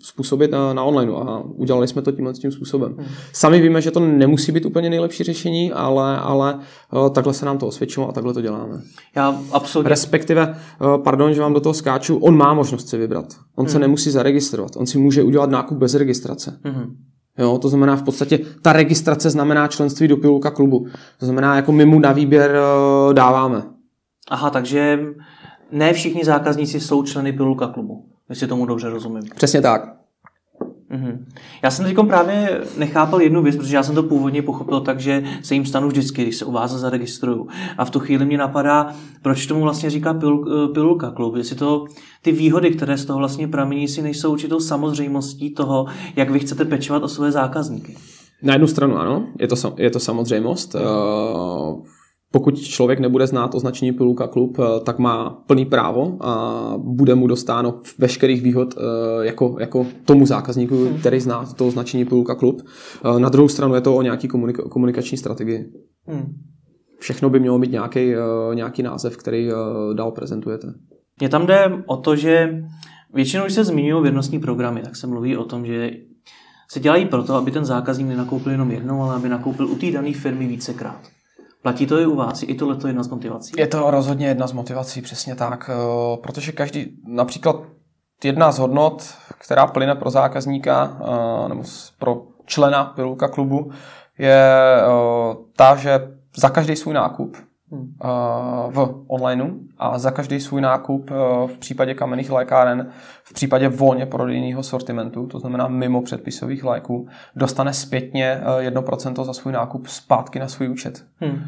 způsobit 0.02 0.52
na, 0.52 0.74
na 0.74 0.84
online 0.84 1.12
a 1.12 1.44
udělali 1.56 1.88
jsme 1.88 2.02
to 2.02 2.12
tímhle 2.12 2.34
tím 2.34 2.52
způsobem. 2.52 2.96
Hmm. 2.98 3.08
Sami 3.34 3.62
víme, 3.62 3.82
že 3.82 3.92
to 3.92 4.00
nemusí 4.00 4.52
být 4.52 4.66
úplně 4.66 4.90
nejlepší 4.90 5.24
řešení, 5.24 5.72
ale 5.72 6.18
ale 6.34 6.60
eh, 6.60 7.10
takhle 7.10 7.34
se 7.34 7.46
nám 7.46 7.58
to 7.58 7.68
osvědčilo 7.68 8.10
a 8.10 8.12
takhle 8.12 8.34
to 8.34 8.42
děláme. 8.42 8.82
Já 9.16 9.42
absolutně. 9.52 9.90
Respektive, 9.90 10.56
eh, 10.56 10.98
pardon, 11.04 11.34
že 11.34 11.42
vám 11.42 11.54
do 11.54 11.60
toho 11.60 11.74
skáču, 11.74 12.18
on 12.18 12.38
má 12.38 12.54
možnost 12.54 12.90
si 12.90 12.98
vybrat. 12.98 13.26
On 13.56 13.66
hmm. 13.66 13.72
se 13.72 13.80
nemusí 13.80 14.12
zaregistrovat. 14.12 14.72
On 14.78 14.86
si 14.86 14.98
může 14.98 15.24
udělat 15.24 15.50
nákup 15.50 15.78
bez 15.78 15.96
registrace. 15.96 16.60
Hmm. 16.64 16.96
Jo, 17.38 17.58
to 17.58 17.70
znamená 17.70 17.96
v 17.96 18.04
podstatě, 18.04 18.40
ta 18.62 18.74
registrace 18.74 19.30
znamená 19.30 19.68
členství 19.68 20.08
do 20.08 20.18
Pilulka 20.18 20.52
klubu. 20.52 20.88
To 21.20 21.26
znamená, 21.26 21.56
jako 21.56 21.72
my 21.72 21.86
mu 21.86 22.00
na 22.00 22.12
výběr 22.12 22.56
eh, 22.56 23.14
dáváme. 23.14 23.64
Aha, 24.30 24.50
takže 24.50 25.00
ne 25.72 25.94
všichni 25.94 26.26
zákazníci 26.26 26.80
jsou 26.80 27.04
členy 27.04 27.34
Pilulka 27.34 27.68
klubu, 27.68 28.06
jestli 28.30 28.48
tomu 28.48 28.66
dobře 28.66 28.90
rozumím. 28.90 29.24
Přesně 29.36 29.62
tak. 29.62 30.03
Mm-hmm. 30.94 31.18
Já 31.64 31.72
jsem 31.72 31.86
teď 31.86 31.98
právě 32.08 32.62
nechápal 32.78 33.22
jednu 33.22 33.44
věc, 33.44 33.56
protože 33.56 33.76
já 33.76 33.84
jsem 33.84 33.96
to 33.96 34.04
původně 34.04 34.42
pochopil 34.42 34.80
tak, 34.80 35.00
že 35.00 35.24
se 35.42 35.54
jim 35.54 35.66
stanu 35.66 35.88
vždycky, 35.88 36.22
když 36.22 36.36
se 36.36 36.46
u 36.46 36.52
vás 36.52 36.72
zaregistruju. 36.72 37.48
A 37.78 37.86
v 37.86 37.90
tu 37.90 38.00
chvíli 38.00 38.26
mě 38.26 38.38
napadá, 38.38 38.94
proč 39.22 39.46
tomu 39.46 39.62
vlastně 39.62 39.90
říká 39.90 40.14
pil, 40.14 40.38
pilulka 40.74 41.12
klub. 41.12 41.36
Jestli 41.36 41.56
to 41.56 41.86
ty 42.22 42.32
výhody, 42.32 42.72
které 42.72 42.98
z 42.98 43.06
toho 43.06 43.20
vlastně 43.20 43.48
pramení, 43.48 43.88
si 43.88 44.02
nejsou 44.02 44.32
určitou 44.32 44.60
samozřejmostí 44.60 45.54
toho, 45.54 45.86
jak 46.16 46.30
vy 46.30 46.40
chcete 46.40 46.66
pečovat 46.66 47.04
o 47.04 47.08
své 47.08 47.32
zákazníky. 47.32 47.98
Na 48.42 48.54
jednu 48.54 48.68
stranu 48.68 48.98
ano, 48.98 49.26
je 49.40 49.48
to, 49.48 49.56
je 49.78 49.90
to 49.90 50.00
samozřejmost. 50.00 50.76
Uh, 50.76 50.82
pokud 52.34 52.62
člověk 52.62 53.00
nebude 53.00 53.28
znát 53.28 53.56
označení 53.56 53.92
Piluka 53.92 54.28
klub, 54.28 54.58
eh, 54.60 54.80
tak 54.84 55.00
má 55.00 55.30
plný 55.30 55.66
právo 55.66 56.18
a 56.20 56.74
bude 56.78 57.16
mu 57.16 57.28
dostáno 57.28 57.82
veškerých 57.98 58.42
výhod 58.42 58.76
eh, 58.78 59.26
jako, 59.26 59.58
jako 59.60 59.86
tomu 60.06 60.26
zákazníku, 60.26 60.86
hmm. 60.86 60.98
který 61.00 61.20
zná 61.20 61.46
to 61.46 61.68
označení 61.68 62.06
Piluka 62.06 62.36
klub. 62.36 62.62
Eh, 62.62 63.20
na 63.20 63.30
druhou 63.30 63.48
stranu 63.48 63.76
je 63.76 63.82
to 63.82 63.96
o 63.96 64.02
nějaký 64.02 64.28
komunika- 64.28 64.70
komunikační 64.70 65.18
strategii. 65.18 65.72
Hmm. 66.08 66.34
Všechno 67.00 67.30
by 67.30 67.40
mělo 67.40 67.58
mít 67.58 67.72
nějaký, 67.72 68.14
nějaký 68.54 68.84
název, 68.84 69.18
který 69.18 69.50
dál 69.94 70.12
prezentujete. 70.12 70.68
Mně 71.20 71.30
tam 71.30 71.46
jde 71.46 71.84
o 71.86 71.98
to, 71.98 72.16
že 72.16 72.64
většinou, 73.14 73.44
když 73.44 73.54
se 73.54 73.64
zmiňují 73.64 74.04
věrnostní 74.04 74.40
programy, 74.40 74.82
tak 74.82 74.96
se 74.96 75.08
mluví 75.08 75.38
o 75.38 75.44
tom, 75.44 75.66
že 75.66 75.92
se 76.72 76.80
dělají 76.80 77.06
proto, 77.06 77.36
aby 77.36 77.52
ten 77.52 77.66
zákazník 77.66 78.08
nenakoupil 78.08 78.52
jenom 78.52 78.72
jednou, 78.72 79.02
ale 79.02 79.16
aby 79.16 79.30
nakoupil 79.30 79.68
u 79.68 79.76
té 79.76 79.92
dané 79.92 80.14
firmy 80.14 80.48
vícekrát. 80.48 81.02
Platí 81.64 81.88
to 81.88 82.00
i 82.00 82.06
u 82.06 82.16
vás? 82.16 82.44
I 82.44 82.56
tohle 82.56 82.78
je 82.84 82.90
jedna 82.90 83.04
z 83.04 83.08
motivací? 83.08 83.54
Je 83.58 83.68
to 83.68 83.92
rozhodně 83.92 84.28
jedna 84.28 84.48
z 84.48 84.52
motivací, 84.52 85.02
přesně 85.02 85.36
tak. 85.36 85.70
Eh, 85.74 86.18
protože 86.18 86.52
každý, 86.52 86.98
například 87.08 87.56
jedna 88.24 88.52
z 88.52 88.60
hodnot, 88.60 89.16
která 89.38 89.68
plyne 89.68 89.96
pro 89.96 90.10
zákazníka 90.10 90.98
eh, 91.46 91.50
nebo 91.50 91.64
pro 92.00 92.22
člena 92.46 92.84
Pilulka 92.84 93.28
klubu, 93.28 93.72
je 94.18 94.50
eh, 94.78 95.36
ta, 95.56 95.76
že 95.76 96.00
za 96.38 96.50
každý 96.50 96.76
svůj 96.76 96.94
nákup. 96.94 97.38
V 98.70 99.04
onlineu 99.08 99.60
a 99.78 100.00
za 100.00 100.12
každý 100.12 100.40
svůj 100.40 100.62
nákup 100.62 101.10
v 101.48 101.58
případě 101.60 101.94
kamenných 101.94 102.32
lékáren, 102.32 102.90
v 103.24 103.34
případě 103.34 103.70
volně 103.70 104.06
prodejného 104.06 104.64
sortimentu, 104.64 105.28
to 105.28 105.40
znamená 105.40 105.68
mimo 105.68 106.02
předpisových 106.02 106.64
léků, 106.64 107.08
dostane 107.36 107.74
zpětně 107.74 108.42
1% 108.60 109.24
za 109.24 109.34
svůj 109.34 109.54
nákup 109.54 109.88
zpátky 109.88 110.40
na 110.40 110.48
svůj 110.48 110.70
účet, 110.70 111.06
hmm. 111.20 111.40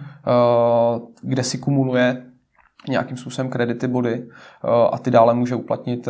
kde 1.22 1.44
si 1.44 1.58
kumuluje 1.58 2.26
nějakým 2.90 3.18
způsobem 3.18 3.52
kredity 3.52 3.88
body 3.88 4.28
a 4.92 4.98
ty 4.98 5.12
dále 5.12 5.34
může 5.34 5.56
uplatnit 5.56 6.08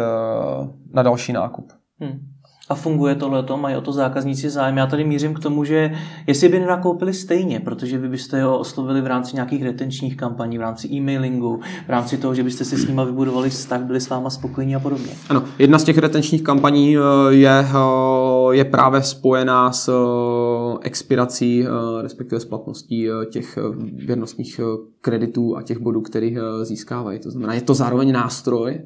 na 0.93 1.03
další 1.03 1.33
nákup. 1.33 1.71
Hmm 1.99 2.34
a 2.69 2.75
funguje 2.75 3.15
tohleto, 3.15 3.57
mají 3.57 3.75
o 3.75 3.81
to 3.81 3.91
zákazníci 3.91 4.49
zájem. 4.49 4.77
Já 4.77 4.87
tady 4.87 5.03
mířím 5.03 5.33
k 5.33 5.39
tomu, 5.39 5.63
že 5.63 5.91
jestli 6.27 6.49
by 6.49 6.59
nenakoupili 6.59 7.13
stejně, 7.13 7.59
protože 7.59 7.97
vy 7.97 8.09
byste 8.09 8.43
ho 8.43 8.59
oslovili 8.59 9.01
v 9.01 9.07
rámci 9.07 9.35
nějakých 9.35 9.63
retenčních 9.63 10.17
kampaní, 10.17 10.57
v 10.57 10.61
rámci 10.61 10.87
e-mailingu, 10.87 11.59
v 11.85 11.89
rámci 11.89 12.17
toho, 12.17 12.35
že 12.35 12.43
byste 12.43 12.65
si 12.65 12.77
s 12.77 12.87
nima 12.87 13.03
vybudovali 13.03 13.49
vztah, 13.49 13.81
byli 13.81 14.01
s 14.01 14.09
váma 14.09 14.29
spokojení 14.29 14.75
a 14.75 14.79
podobně. 14.79 15.11
Ano, 15.29 15.43
jedna 15.59 15.79
z 15.79 15.83
těch 15.83 15.97
retenčních 15.97 16.43
kampaní 16.43 16.97
eh, 16.97 17.01
je, 17.29 17.59
eh, 17.59 18.55
je 18.55 18.65
právě 18.65 19.01
spojená 19.03 19.71
s 19.71 19.89
eh, 19.89 20.77
expirací, 20.81 21.65
respektive 22.01 22.39
splatností 22.39 23.07
těch 23.31 23.57
věrnostních 23.93 24.59
kreditů 25.01 25.57
a 25.57 25.61
těch 25.61 25.77
bodů, 25.77 26.01
který 26.01 26.37
získávají. 26.63 27.19
To 27.19 27.31
znamená, 27.31 27.53
je 27.53 27.61
to 27.61 27.73
zároveň 27.73 28.11
nástroj, 28.11 28.79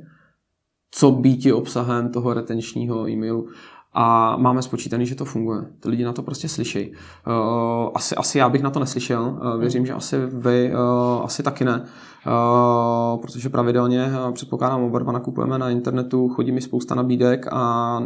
co 0.91 1.11
býti 1.11 1.53
obsahem 1.53 2.11
toho 2.11 2.33
retenčního 2.33 3.09
e-mailu 3.09 3.47
a 3.93 4.37
máme 4.37 4.61
spočítaný, 4.61 5.05
že 5.05 5.15
to 5.15 5.25
funguje. 5.25 5.61
Ty 5.79 5.89
lidi 5.89 6.03
na 6.03 6.13
to 6.13 6.23
prostě 6.23 6.49
slyší. 6.49 6.91
Uh, 6.91 7.89
asi, 7.93 8.15
asi 8.15 8.37
já 8.37 8.49
bych 8.49 8.63
na 8.63 8.69
to 8.69 8.79
neslyšel, 8.79 9.39
uh, 9.41 9.59
věřím, 9.59 9.85
že 9.85 9.93
asi 9.93 10.17
vy 10.25 10.73
uh, 10.73 11.25
asi 11.25 11.43
taky 11.43 11.65
ne, 11.65 11.85
protože 13.21 13.49
pravidelně, 13.49 14.11
předpokládám, 14.33 14.83
oba 14.83 14.99
dva 14.99 15.11
nakupujeme 15.11 15.59
na 15.59 15.69
internetu, 15.69 16.29
chodí 16.29 16.51
mi 16.51 16.61
spousta 16.61 16.95
nabídek 16.95 17.47
a 17.51 18.03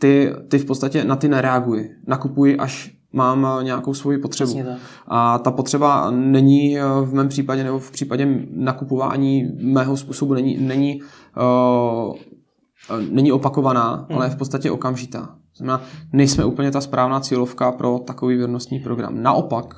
ty, 0.00 0.32
ty 0.48 0.58
v 0.58 0.64
podstatě 0.64 1.04
na 1.04 1.16
ty 1.16 1.28
nereaguji. 1.28 1.90
Nakupuji 2.06 2.56
až 2.56 2.97
mám 3.12 3.46
eh, 3.60 3.64
nějakou 3.64 3.94
svoji 3.94 4.18
potřebu. 4.18 4.64
A 5.06 5.38
ta 5.38 5.50
potřeba 5.50 6.10
není 6.10 6.78
eh, 6.78 6.82
v 7.04 7.14
mém 7.14 7.28
případě, 7.28 7.64
nebo 7.64 7.78
v 7.78 7.90
případě 7.90 8.38
nakupování 8.50 9.48
mého 9.60 9.96
způsobu 9.96 10.34
není, 10.34 10.56
není, 10.56 11.00
uh, 11.36 12.16
není 13.10 13.32
opakovaná, 13.32 14.06
hmm. 14.08 14.18
ale 14.18 14.26
je 14.26 14.30
v 14.30 14.36
podstatě 14.36 14.70
okamžitá. 14.70 15.34
Znamená, 15.56 15.82
nejsme 16.12 16.44
úplně 16.44 16.70
ta 16.70 16.80
správná 16.80 17.20
cílovka 17.20 17.72
pro 17.72 17.98
takový 17.98 18.36
věrnostní 18.36 18.78
program. 18.78 19.22
Naopak, 19.22 19.74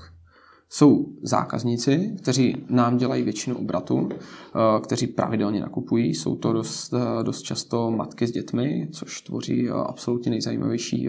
jsou 0.72 1.06
zákazníci, 1.22 2.14
kteří 2.22 2.56
nám 2.68 2.96
dělají 2.96 3.22
většinu 3.22 3.56
obratu, 3.56 4.08
eh, 4.12 4.80
kteří 4.80 5.06
pravidelně 5.06 5.60
nakupují. 5.60 6.14
Jsou 6.14 6.36
to 6.36 6.52
dost, 6.52 6.94
eh, 6.94 7.24
dost 7.24 7.42
často 7.42 7.90
matky 7.90 8.26
s 8.26 8.30
dětmi, 8.30 8.88
což 8.92 9.20
tvoří 9.20 9.68
eh, 9.68 9.72
absolutně 9.72 10.30
nejzajímavější 10.30 11.08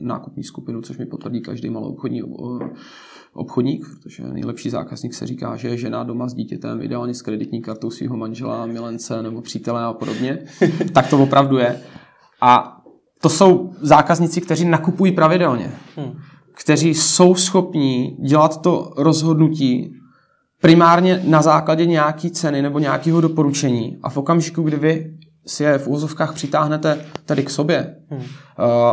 nákupní 0.00 0.44
skupinu, 0.44 0.82
což 0.82 0.98
mi 0.98 1.06
potvrdí 1.06 1.40
každý 1.40 1.70
malou 1.70 1.88
obchodní 1.92 2.22
obchodník, 3.34 3.86
protože 4.02 4.22
nejlepší 4.22 4.70
zákazník 4.70 5.14
se 5.14 5.26
říká, 5.26 5.56
že 5.56 5.68
je 5.68 5.76
žena 5.76 6.04
doma 6.04 6.28
s 6.28 6.34
dítětem, 6.34 6.82
ideálně 6.82 7.14
s 7.14 7.22
kreditní 7.22 7.62
kartou 7.62 7.90
svého 7.90 8.16
manžela, 8.16 8.66
milence 8.66 9.22
nebo 9.22 9.40
přítele 9.40 9.82
a 9.82 9.92
podobně. 9.92 10.38
tak 10.92 11.10
to 11.10 11.22
opravdu 11.22 11.58
je. 11.58 11.80
A 12.40 12.80
to 13.20 13.28
jsou 13.28 13.72
zákazníci, 13.80 14.40
kteří 14.40 14.64
nakupují 14.64 15.12
pravidelně. 15.12 15.72
Hmm 15.96 16.12
kteří 16.54 16.94
jsou 16.94 17.34
schopní 17.34 18.16
dělat 18.28 18.62
to 18.62 18.92
rozhodnutí 18.96 19.94
primárně 20.60 21.22
na 21.24 21.42
základě 21.42 21.86
nějaké 21.86 22.30
ceny 22.30 22.62
nebo 22.62 22.78
nějakého 22.78 23.20
doporučení 23.20 23.98
a 24.02 24.10
v 24.10 24.16
okamžiku, 24.16 24.62
kdy 24.62 24.76
vy 24.76 25.16
si 25.46 25.64
je 25.64 25.78
v 25.78 25.88
úzovkách 25.88 26.34
přitáhnete 26.34 27.04
tady 27.24 27.42
k 27.42 27.50
sobě 27.50 27.96
hmm. 28.10 28.22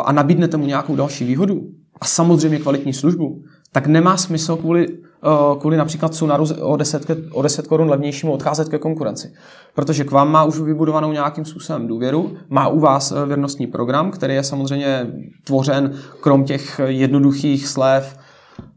a 0.06 0.12
nabídnete 0.12 0.58
mu 0.58 0.66
nějakou 0.66 0.96
další 0.96 1.26
výhodu 1.26 1.62
a 2.02 2.06
samozřejmě 2.06 2.60
kvalitní 2.60 2.94
službu, 2.94 3.44
tak 3.72 3.88
nemá 3.88 4.18
smysl 4.18 4.56
kvůli 4.56 4.88
Eh, 4.88 5.09
kvůli 5.60 5.78
například 5.78 6.16
Sunaru 6.16 6.46
o 6.62 6.78
10, 6.78 7.12
o 7.32 7.42
10 7.42 7.68
korun 7.68 7.90
levnějšímu 7.90 8.34
odcházet 8.34 8.70
ke 8.70 8.78
konkurenci. 8.78 9.34
Protože 9.76 10.04
k 10.04 10.12
vám 10.12 10.32
má 10.32 10.44
už 10.44 10.60
vybudovanou 10.60 11.12
nějakým 11.12 11.46
způsobem 11.46 11.88
důvěru, 11.88 12.38
má 12.50 12.68
u 12.68 12.80
vás 12.80 13.12
eh, 13.12 13.26
věrnostní 13.26 13.68
program, 13.68 14.12
který 14.12 14.36
je 14.36 14.44
samozřejmě 14.44 15.08
tvořen 15.44 15.94
krom 16.20 16.44
těch 16.44 16.82
jednoduchých 16.86 17.68
slev, 17.68 18.18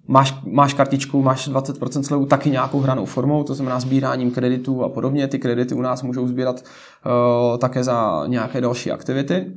máš, 0.07 0.35
máš 0.45 0.75
kartičku, 0.75 1.23
máš 1.23 1.49
20% 1.49 2.03
slevu 2.03 2.27
taky 2.27 2.51
nějakou 2.51 2.81
hranou 2.81 3.05
formou, 3.05 3.45
to 3.45 3.55
znamená 3.55 3.81
sbíráním 3.81 4.31
kreditů 4.31 4.85
a 4.85 4.89
podobně. 4.89 5.29
Ty 5.29 5.39
kredity 5.39 5.75
u 5.75 5.83
nás 5.83 6.03
můžou 6.03 6.29
sbírat 6.29 6.65
uh, 6.65 7.59
také 7.59 7.85
za 7.85 8.25
nějaké 8.27 8.61
další 8.61 8.91
aktivity. 8.91 9.53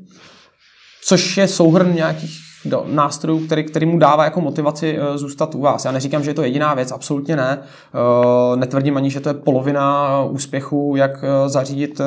Což 1.04 1.38
je 1.38 1.48
souhrn 1.48 1.96
nějakých 1.96 2.39
do 2.65 2.86
nástrojů, 2.88 3.45
který, 3.45 3.63
který 3.63 3.86
mu 3.86 4.00
dává 4.00 4.24
jako 4.24 4.41
motivaci 4.41 5.00
uh, 5.00 5.17
zůstat 5.17 5.55
u 5.55 5.62
vás. 5.62 5.86
Já 5.86 5.91
neříkám, 5.91 6.24
že 6.24 6.29
je 6.29 6.34
to 6.34 6.43
jediná 6.43 6.74
věc, 6.74 6.91
absolutně 6.91 7.36
ne. 7.36 7.60
Uh, 7.60 8.55
netvrdím 8.55 8.98
ani, 8.98 9.10
že 9.10 9.19
to 9.19 9.29
je 9.29 9.34
polovina 9.34 10.24
úspěchu, 10.24 10.93
jak 10.98 11.25
zařídit 11.48 12.01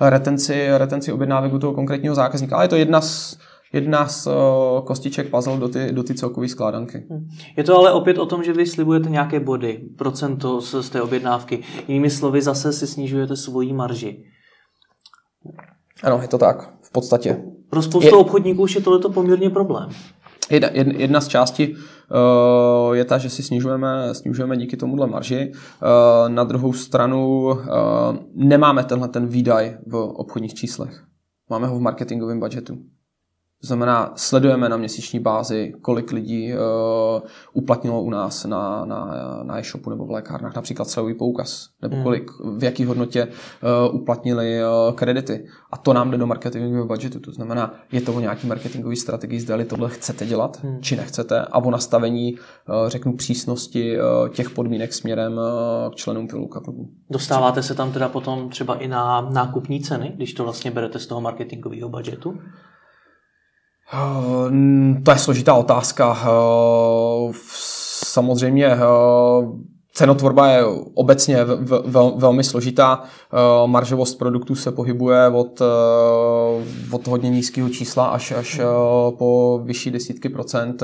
retenci, 0.00 0.68
retenci 0.78 1.12
objednávek 1.12 1.52
u 1.52 1.58
toho 1.58 1.72
konkrétního 1.72 2.14
zákazníka, 2.14 2.56
ale 2.56 2.64
je 2.64 2.68
to 2.68 2.76
jedna 2.76 3.00
z 3.00 3.38
jedna 3.72 4.08
z 4.08 4.26
uh, 4.26 4.32
kostiček 4.84 5.30
puzzle 5.30 5.58
do 5.58 5.68
ty, 5.68 5.92
do 5.92 6.02
ty 6.02 6.14
celkové 6.14 6.48
skládanky. 6.48 7.06
Hm. 7.10 7.28
Je 7.56 7.64
to 7.64 7.78
ale 7.78 7.92
opět 7.92 8.18
o 8.18 8.26
tom, 8.26 8.44
že 8.44 8.52
vy 8.52 8.66
slibujete 8.66 9.10
nějaké 9.10 9.40
body, 9.40 9.80
procento 9.98 10.60
z, 10.60 10.82
z 10.82 10.90
té 10.90 11.02
objednávky. 11.02 11.62
Jinými 11.88 12.10
slovy, 12.10 12.42
zase 12.42 12.72
si 12.72 12.86
snižujete 12.86 13.36
svoji 13.36 13.72
marži. 13.72 14.24
Ano, 16.02 16.18
je 16.22 16.28
to 16.28 16.38
tak, 16.38 16.72
v 16.82 16.92
podstatě. 16.92 17.42
Pro 17.70 17.82
spoustu 17.82 18.06
je, 18.06 18.12
obchodníků 18.12 18.62
už 18.62 18.74
je 18.74 18.80
tohleto 18.80 19.10
poměrně 19.10 19.50
problém. 19.50 19.88
Jedna, 20.50 20.68
jedna 20.72 21.20
z 21.20 21.28
částí 21.28 21.74
uh, 21.74 22.94
je 22.94 23.04
ta, 23.04 23.18
že 23.18 23.30
si 23.30 23.42
snižujeme, 23.42 24.14
snižujeme 24.14 24.56
díky 24.56 24.76
tomuhle 24.76 25.06
marži. 25.06 25.52
Uh, 25.52 26.28
na 26.28 26.44
druhou 26.44 26.72
stranu 26.72 27.44
uh, 27.44 27.56
nemáme 28.34 28.84
tenhle 28.84 29.08
ten 29.08 29.26
výdaj 29.26 29.78
v 29.86 29.96
obchodních 29.96 30.54
číslech. 30.54 31.04
Máme 31.50 31.66
ho 31.66 31.78
v 31.78 31.80
marketingovém 31.80 32.40
budgetu. 32.40 32.78
To 33.60 33.66
znamená, 33.66 34.12
sledujeme 34.16 34.68
na 34.68 34.76
měsíční 34.76 35.20
bázi, 35.20 35.72
kolik 35.82 36.12
lidí 36.12 36.52
uh, 36.54 36.58
uplatnilo 37.52 38.02
u 38.02 38.10
nás 38.10 38.44
na, 38.44 38.84
na, 38.84 39.10
na 39.42 39.58
e-shopu 39.58 39.90
nebo 39.90 40.06
v 40.06 40.10
lékárnách 40.10 40.56
například 40.56 40.88
celový 40.88 41.14
poukaz, 41.14 41.68
nebo 41.82 41.94
hmm. 41.94 42.04
kolik, 42.04 42.30
v 42.58 42.64
jaký 42.64 42.84
hodnotě 42.84 43.28
uh, 43.88 44.00
uplatnili 44.00 44.60
uh, 44.60 44.94
kredity. 44.94 45.46
A 45.72 45.76
to 45.76 45.92
nám 45.92 46.10
jde 46.10 46.18
do 46.18 46.26
marketingového 46.26 46.86
budgetu. 46.86 47.20
To 47.20 47.32
znamená, 47.32 47.74
je 47.92 48.00
to 48.00 48.14
o 48.14 48.20
nějaký 48.20 48.46
marketingový 48.46 48.96
strategii, 48.96 49.40
zda 49.40 49.64
tohle 49.64 49.90
chcete 49.90 50.26
dělat, 50.26 50.60
hmm. 50.62 50.82
či 50.82 50.96
nechcete, 50.96 51.40
a 51.40 51.58
o 51.58 51.70
nastavení, 51.70 52.34
uh, 52.34 52.88
řeknu, 52.88 53.16
přísnosti 53.16 54.00
uh, 54.00 54.28
těch 54.28 54.50
podmínek 54.50 54.92
směrem 54.92 55.32
uh, 55.32 55.92
k 55.92 55.94
členům 55.94 56.28
Piluka 56.28 56.60
klubu. 56.60 56.88
Dostáváte 57.10 57.62
se 57.62 57.74
tam 57.74 57.92
teda 57.92 58.08
potom 58.08 58.48
třeba 58.48 58.74
i 58.74 58.88
na 58.88 59.20
nákupní 59.20 59.80
ceny, 59.80 60.12
když 60.16 60.32
to 60.32 60.44
vlastně 60.44 60.70
berete 60.70 60.98
z 60.98 61.06
toho 61.06 61.20
marketingového 61.20 61.88
budgetu? 61.88 62.38
Eh, 63.92 65.00
to 65.02 65.10
je 65.10 65.18
složitá 65.18 65.54
otázka. 65.54 66.18
Eh, 66.22 67.32
samozřejmě 68.04 68.66
eh, 68.66 68.78
cenotvorba 69.92 70.48
je 70.48 70.64
obecně 70.94 71.38
velmi 72.16 72.44
složitá. 72.44 73.02
Maržovost 73.66 74.18
produktů 74.18 74.54
se 74.54 74.72
pohybuje 74.72 75.28
od, 75.28 75.62
od 76.90 77.06
hodně 77.06 77.30
nízkého 77.30 77.68
čísla 77.68 78.06
až, 78.06 78.32
až 78.32 78.60
po 79.18 79.60
vyšší 79.64 79.90
desítky 79.90 80.28
procent, 80.28 80.82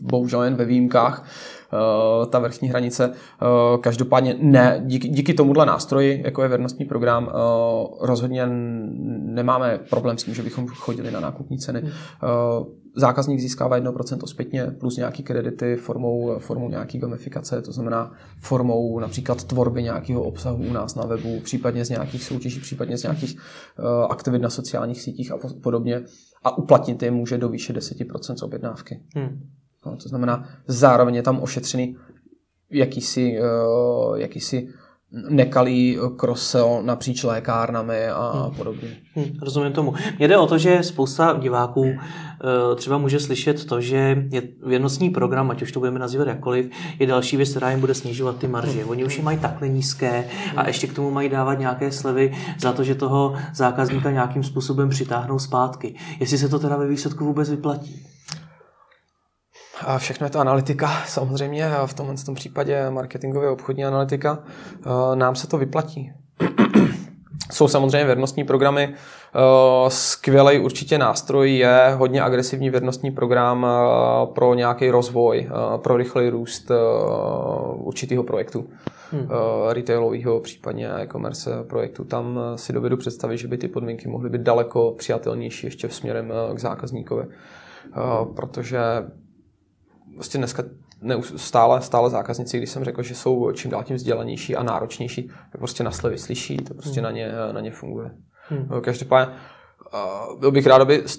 bohužel 0.00 0.42
jen 0.42 0.54
ve 0.54 0.64
výjimkách. 0.64 1.24
Eh, 1.72 2.26
ta 2.26 2.38
vrchní 2.38 2.68
hranice. 2.68 3.12
Eh, 3.12 3.78
každopádně 3.80 4.36
ne, 4.40 4.82
díky, 4.86 5.08
díky 5.08 5.34
tomuhle 5.34 5.66
nástroji, 5.66 6.22
jako 6.24 6.42
je 6.42 6.48
věrnostní 6.48 6.84
program, 6.84 7.28
eh, 7.28 7.32
rozhodně 8.00 8.46
nemáme 8.46 9.80
problém 9.90 10.18
s 10.18 10.24
tím, 10.24 10.34
že 10.34 10.42
bychom 10.42 10.66
chodili 10.66 11.10
na 11.10 11.20
nákupní 11.20 11.58
ceny. 11.58 11.80
Hmm. 11.80 11.90
Zákazník 12.96 13.40
získává 13.40 13.76
1% 13.76 14.26
zpětně 14.26 14.66
plus 14.66 14.96
nějaký 14.96 15.22
kredity 15.22 15.76
formou, 15.76 16.38
formou 16.38 16.68
nějaký 16.68 16.98
gamifikace, 16.98 17.62
to 17.62 17.72
znamená 17.72 18.12
formou 18.40 18.98
například 18.98 19.44
tvorby 19.44 19.82
nějakého 19.82 20.22
obsahu 20.22 20.64
u 20.70 20.72
nás 20.72 20.94
na 20.94 21.06
webu, 21.06 21.40
případně 21.40 21.84
z 21.84 21.90
nějakých 21.90 22.24
soutěží, 22.24 22.60
případně 22.60 22.98
z 22.98 23.02
nějakých 23.02 23.36
aktivit 24.10 24.42
na 24.42 24.50
sociálních 24.50 25.00
sítích 25.00 25.32
a 25.32 25.38
podobně. 25.62 26.02
A 26.44 26.58
uplatnit 26.58 27.02
je 27.02 27.10
může 27.10 27.38
do 27.38 27.48
výše 27.48 27.72
10% 27.72 28.34
z 28.36 28.42
objednávky. 28.42 29.00
Hmm. 29.14 29.40
No, 29.86 29.96
to 29.96 30.08
znamená, 30.08 30.48
zároveň 30.66 31.14
je 31.14 31.22
tam 31.22 31.42
ošetřený 31.42 31.96
jakýsi, 32.70 33.38
uh, 33.40 34.18
jakýsi 34.18 34.68
nekalý 35.28 35.98
krosel 36.16 36.80
napříč 36.82 37.24
lékárnami 37.24 38.08
a 38.08 38.32
hmm. 38.32 38.56
podobně. 38.56 38.88
Hmm, 39.14 39.26
rozumím 39.42 39.72
tomu. 39.72 39.94
Mně 40.18 40.28
jde 40.28 40.38
o 40.38 40.46
to, 40.46 40.58
že 40.58 40.82
spousta 40.82 41.38
diváků 41.40 41.80
uh, 41.80 41.88
třeba 42.76 42.98
může 42.98 43.20
slyšet 43.20 43.64
to, 43.64 43.80
že 43.80 44.26
je 44.30 44.42
věnostní 44.66 45.10
program, 45.10 45.50
ať 45.50 45.62
už 45.62 45.72
to 45.72 45.80
budeme 45.80 45.98
nazývat 45.98 46.28
jakkoliv, 46.28 46.70
je 46.98 47.06
další 47.06 47.36
věc, 47.36 47.50
která 47.50 47.70
jim 47.70 47.80
bude 47.80 47.94
snižovat 47.94 48.36
ty 48.38 48.48
marže. 48.48 48.84
Oni 48.84 49.04
už 49.04 49.16
je 49.16 49.24
mají 49.24 49.38
takhle 49.38 49.68
nízké 49.68 50.24
a 50.56 50.66
ještě 50.66 50.86
k 50.86 50.94
tomu 50.94 51.10
mají 51.10 51.28
dávat 51.28 51.54
nějaké 51.54 51.92
slevy 51.92 52.36
za 52.60 52.72
to, 52.72 52.84
že 52.84 52.94
toho 52.94 53.34
zákazníka 53.54 54.10
nějakým 54.10 54.42
způsobem 54.42 54.88
přitáhnou 54.88 55.38
zpátky. 55.38 55.94
Jestli 56.20 56.38
se 56.38 56.48
to 56.48 56.58
teda 56.58 56.76
ve 56.76 56.88
výsledku 56.88 57.24
vůbec 57.24 57.50
vyplatí. 57.50 58.17
A 59.86 59.98
všechno 59.98 60.26
je 60.26 60.30
to 60.30 60.38
analytika, 60.38 60.88
samozřejmě, 61.06 61.70
v 61.86 61.94
tomhle 61.94 62.14
tom 62.26 62.34
případě 62.34 62.90
marketingově 62.90 63.48
obchodní 63.48 63.84
analytika. 63.84 64.38
Eh, 64.42 65.16
nám 65.16 65.34
se 65.34 65.46
to 65.48 65.58
vyplatí. 65.58 66.12
Jsou 67.52 67.68
samozřejmě 67.68 68.04
věrnostní 68.04 68.44
programy. 68.44 68.94
Eh, 68.94 69.90
skvělý 69.90 70.58
určitě 70.58 70.98
nástroj 70.98 71.56
je 71.56 71.94
hodně 71.96 72.22
agresivní 72.22 72.70
věrnostní 72.70 73.10
program 73.10 73.66
eh, 73.66 74.26
pro 74.26 74.54
nějaký 74.54 74.90
rozvoj, 74.90 75.48
pro 75.76 75.96
rychlý 75.96 76.28
růst 76.28 76.70
určitého 77.74 78.22
projektu. 78.22 78.66
Hmm. 79.12 79.28
retailového, 79.68 80.40
případně 80.40 80.88
e-commerce 80.88 81.64
projektu. 81.68 82.04
Tam 82.04 82.40
si 82.56 82.72
dovedu 82.72 82.96
představit, 82.96 83.38
že 83.38 83.48
by 83.48 83.58
ty 83.58 83.68
podmínky 83.68 84.08
mohly 84.08 84.30
být 84.30 84.40
daleko 84.40 84.94
přijatelnější 84.98 85.66
ještě 85.66 85.88
v 85.88 85.94
směrem 85.94 86.32
k 86.54 86.58
zákazníkovi. 86.58 87.24
Protože 88.36 88.80
prostě 90.18 90.38
dneska 90.38 90.62
stále, 91.36 91.82
stále 91.82 92.10
zákazníci, 92.10 92.58
když 92.58 92.70
jsem 92.70 92.84
řekl, 92.84 93.02
že 93.02 93.14
jsou 93.14 93.52
čím 93.52 93.70
dál 93.70 93.84
tím 93.84 93.96
vzdělanější 93.96 94.56
a 94.56 94.62
náročnější, 94.62 95.28
tak 95.52 95.58
prostě 95.58 95.84
na 95.84 95.90
slevy 95.90 96.18
slyší, 96.18 96.56
to 96.56 96.74
prostě 96.74 97.00
hmm. 97.00 97.04
na, 97.04 97.10
ně, 97.10 97.32
na 97.52 97.60
ně 97.60 97.70
funguje. 97.70 98.10
Hmm. 98.48 98.68
Každopádně 98.80 99.32
byl 100.38 100.52
bych 100.52 100.66
rád, 100.66 100.82
aby 100.82 101.02
z 101.06 101.18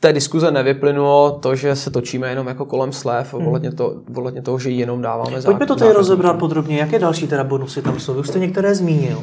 té 0.00 0.12
diskuze 0.12 0.50
nevyplynulo 0.50 1.38
to, 1.42 1.54
že 1.54 1.76
se 1.76 1.90
točíme 1.90 2.28
jenom 2.30 2.46
jako 2.46 2.66
kolem 2.66 2.92
slev, 2.92 3.34
hmm. 3.34 3.46
ohledně, 3.46 3.72
to, 3.72 4.02
ohledně 4.16 4.42
toho, 4.42 4.58
že 4.58 4.70
jenom 4.70 5.02
dáváme 5.02 5.30
zákaz. 5.30 5.44
Pojďme 5.44 5.66
to 5.66 5.76
tady 5.76 5.92
rozebrat 5.92 6.38
podrobně. 6.38 6.78
Jaké 6.78 6.98
další 6.98 7.28
teda 7.28 7.44
bonusy 7.44 7.82
tam 7.82 8.00
jsou? 8.00 8.14
Vy 8.14 8.20
už 8.20 8.28
jste 8.28 8.38
některé 8.38 8.74
zmínil. 8.74 9.22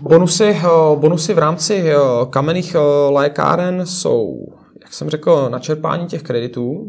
Bonusy, 0.00 0.56
bonusy 0.94 1.34
v 1.34 1.38
rámci 1.38 1.92
kamenných 2.30 2.76
lékáren 3.10 3.86
jsou, 3.86 4.46
jak 4.82 4.92
jsem 4.92 5.10
řekl, 5.10 5.48
načerpání 5.50 6.06
těch 6.06 6.22
kreditů, 6.22 6.86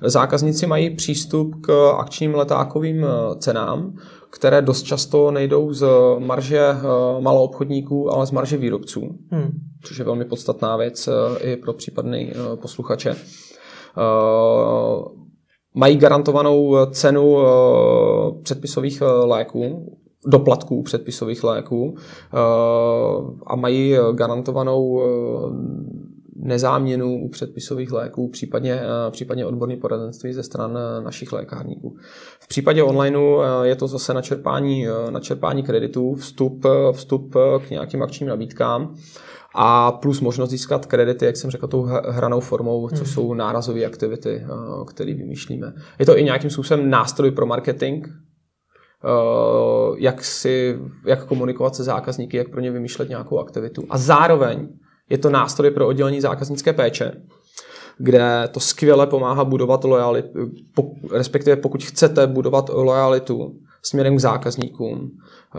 Zákazníci 0.00 0.66
mají 0.66 0.90
přístup 0.90 1.54
k 1.60 1.92
akčním 1.98 2.34
letákovým 2.34 3.04
eh, 3.04 3.08
cenám, 3.38 3.94
které 4.30 4.62
dost 4.62 4.82
často 4.82 5.30
nejdou 5.30 5.72
z 5.72 5.86
marže 6.18 6.60
eh, 6.60 6.80
maloobchodníků, 7.20 8.12
ale 8.12 8.26
z 8.26 8.30
marže 8.30 8.56
výrobců, 8.56 9.00
hmm. 9.30 9.50
což 9.84 9.98
je 9.98 10.04
velmi 10.04 10.24
podstatná 10.24 10.76
věc 10.76 11.08
eh, 11.08 11.38
i 11.38 11.56
pro 11.56 11.72
případný 11.72 12.32
posluchače. 12.54 13.16
Mají 15.74 15.96
garantovanou 15.96 16.76
cenu 16.90 17.36
předpisových 18.42 19.02
léků, 19.24 19.96
doplatků 20.26 20.82
předpisových 20.82 21.44
léků 21.44 21.96
a 23.46 23.56
mají 23.56 23.96
garantovanou 24.12 25.02
nezáměnu 26.44 27.20
u 27.20 27.28
předpisových 27.28 27.92
léků, 27.92 28.28
případně, 28.28 28.72
eh, 28.74 29.10
případně 29.10 29.46
odborné 29.46 29.76
poradenství 29.76 30.32
ze 30.32 30.42
stran 30.42 30.78
eh, 30.78 31.04
našich 31.04 31.32
lékárníků. 31.32 31.96
V 32.40 32.48
případě 32.48 32.82
onlineu 32.82 33.40
eh, 33.40 33.68
je 33.68 33.76
to 33.76 33.86
zase 33.86 34.14
načerpání, 34.14 34.86
načerpání 35.10 35.62
kreditů, 35.62 36.14
vstup, 36.14 36.66
vstup 36.92 37.36
k 37.66 37.70
nějakým 37.70 38.02
akčním 38.02 38.28
nabídkám 38.28 38.94
a 39.54 39.92
plus 39.92 40.20
možnost 40.20 40.50
získat 40.50 40.86
kredity, 40.86 41.24
jak 41.24 41.36
jsem 41.36 41.50
řekl, 41.50 41.66
tou 41.66 41.82
hranou 42.08 42.40
formou, 42.40 42.88
což 42.88 42.98
hmm. 42.98 43.06
jsou 43.06 43.34
nárazové 43.34 43.84
aktivity, 43.84 44.46
které 44.86 45.14
vymýšlíme. 45.14 45.72
Je 45.98 46.06
to 46.06 46.18
i 46.18 46.24
nějakým 46.24 46.50
způsobem 46.50 46.90
nástroj 46.90 47.30
pro 47.30 47.46
marketing, 47.46 48.06
jak, 49.98 50.24
si, 50.24 50.78
jak 51.06 51.24
komunikovat 51.24 51.74
se 51.74 51.84
zákazníky, 51.84 52.36
jak 52.36 52.48
pro 52.48 52.60
ně 52.60 52.70
vymýšlet 52.70 53.08
nějakou 53.08 53.38
aktivitu. 53.38 53.84
A 53.90 53.98
zároveň 53.98 54.68
je 55.10 55.18
to 55.18 55.30
nástroj 55.30 55.70
pro 55.70 55.86
oddělení 55.86 56.20
zákaznické 56.20 56.72
péče, 56.72 57.12
kde 57.98 58.48
to 58.52 58.60
skvěle 58.60 59.06
pomáhá 59.06 59.44
budovat 59.44 59.84
lojalitu, 59.84 60.28
respektive 61.12 61.56
pokud 61.56 61.84
chcete 61.84 62.26
budovat 62.26 62.68
lojalitu 62.68 63.54
směrem 63.82 64.16
k 64.16 64.20
zákazníkům, 64.20 65.10
eh, 65.54 65.58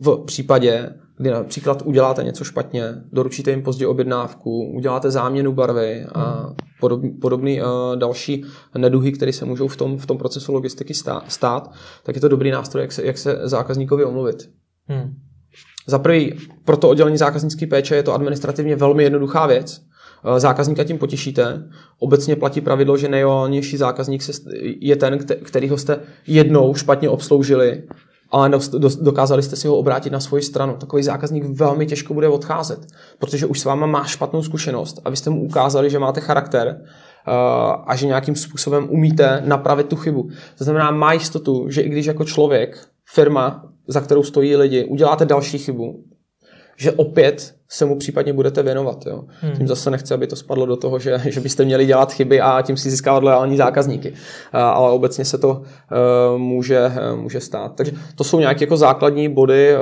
v 0.00 0.24
případě, 0.26 0.90
kdy 1.18 1.30
například 1.30 1.82
uděláte 1.82 2.24
něco 2.24 2.44
špatně, 2.44 2.94
doručíte 3.12 3.50
jim 3.50 3.62
pozdě 3.62 3.86
objednávku, 3.86 4.72
uděláte 4.76 5.10
záměnu 5.10 5.52
barvy 5.52 6.06
a 6.14 6.54
podobný, 6.80 7.10
podobný 7.10 7.60
uh, 7.60 7.66
další 7.96 8.44
neduhy, 8.78 9.12
které 9.12 9.32
se 9.32 9.44
můžou 9.44 9.68
v 9.68 9.76
tom, 9.76 9.98
v 9.98 10.06
tom 10.06 10.18
procesu 10.18 10.52
logistiky 10.52 10.94
stát, 11.28 11.72
tak 12.02 12.14
je 12.14 12.20
to 12.20 12.28
dobrý 12.28 12.50
nástroj, 12.50 12.82
jak 12.82 12.92
se, 12.92 13.06
jak 13.06 13.18
se 13.18 13.40
zákazníkovi 13.42 14.04
omluvit. 14.04 14.50
Hmm. 14.86 15.14
Za 15.88 15.98
prvý, 15.98 16.34
pro 16.64 16.76
to 16.76 16.88
oddělení 16.88 17.16
zákaznické 17.16 17.66
péče 17.66 17.96
je 17.96 18.02
to 18.02 18.14
administrativně 18.14 18.76
velmi 18.76 19.02
jednoduchá 19.02 19.46
věc. 19.46 19.80
Eh, 20.24 20.40
zákazníka 20.40 20.84
tím 20.84 20.98
potěšíte. 20.98 21.62
Obecně 21.98 22.36
platí 22.36 22.60
pravidlo, 22.60 22.96
že 22.96 23.08
nejlojálnější 23.08 23.76
zákazník 23.76 24.22
je 24.80 24.96
ten, 24.96 25.18
kterýho 25.42 25.78
jste 25.78 26.00
jednou 26.26 26.74
špatně 26.74 27.08
obsloužili, 27.08 27.82
ale 28.30 28.50
dokázali 29.00 29.42
jste 29.42 29.56
si 29.56 29.68
ho 29.68 29.76
obrátit 29.76 30.10
na 30.10 30.20
svoji 30.20 30.42
stranu. 30.42 30.76
Takový 30.76 31.02
zákazník 31.02 31.44
velmi 31.44 31.86
těžko 31.86 32.14
bude 32.14 32.28
odcházet, 32.28 32.86
protože 33.18 33.46
už 33.46 33.60
s 33.60 33.64
váma 33.64 33.86
má 33.86 34.04
špatnou 34.04 34.42
zkušenost 34.42 35.00
a 35.04 35.10
vy 35.10 35.16
jste 35.16 35.30
mu 35.30 35.42
ukázali, 35.42 35.90
že 35.90 35.98
máte 35.98 36.20
charakter 36.20 36.68
eh, 36.68 37.30
a 37.86 37.96
že 37.96 38.06
nějakým 38.06 38.34
způsobem 38.34 38.86
umíte 38.90 39.42
napravit 39.46 39.86
tu 39.86 39.96
chybu. 39.96 40.28
To 40.58 40.64
znamená, 40.64 40.90
má 40.90 41.12
jistotu, 41.12 41.66
že 41.70 41.80
i 41.80 41.88
když 41.88 42.06
jako 42.06 42.24
člověk, 42.24 42.88
firma 43.14 43.68
za 43.88 44.00
kterou 44.00 44.22
stojí 44.22 44.56
lidi, 44.56 44.84
uděláte 44.84 45.24
další 45.24 45.58
chybu, 45.58 46.04
že 46.76 46.92
opět 46.92 47.54
se 47.68 47.84
mu 47.84 47.98
případně 47.98 48.32
budete 48.32 48.62
věnovat. 48.62 49.06
Jo. 49.06 49.24
Hmm. 49.40 49.52
Tím 49.52 49.68
zase 49.68 49.90
nechci, 49.90 50.14
aby 50.14 50.26
to 50.26 50.36
spadlo 50.36 50.66
do 50.66 50.76
toho, 50.76 50.98
že, 50.98 51.20
že 51.24 51.40
byste 51.40 51.64
měli 51.64 51.86
dělat 51.86 52.12
chyby 52.12 52.40
a 52.40 52.62
tím 52.62 52.76
si 52.76 52.90
získávat 52.90 53.22
loajální 53.22 53.56
zákazníky. 53.56 54.14
Ale 54.52 54.90
obecně 54.90 55.24
se 55.24 55.38
to 55.38 55.50
uh, 55.50 56.38
může, 56.38 56.86
uh, 56.86 57.20
může 57.20 57.40
stát. 57.40 57.74
Takže 57.74 57.92
to 58.14 58.24
jsou 58.24 58.40
nějaké 58.40 58.64
jako 58.64 58.76
základní 58.76 59.28
body 59.28 59.74
uh, 59.74 59.80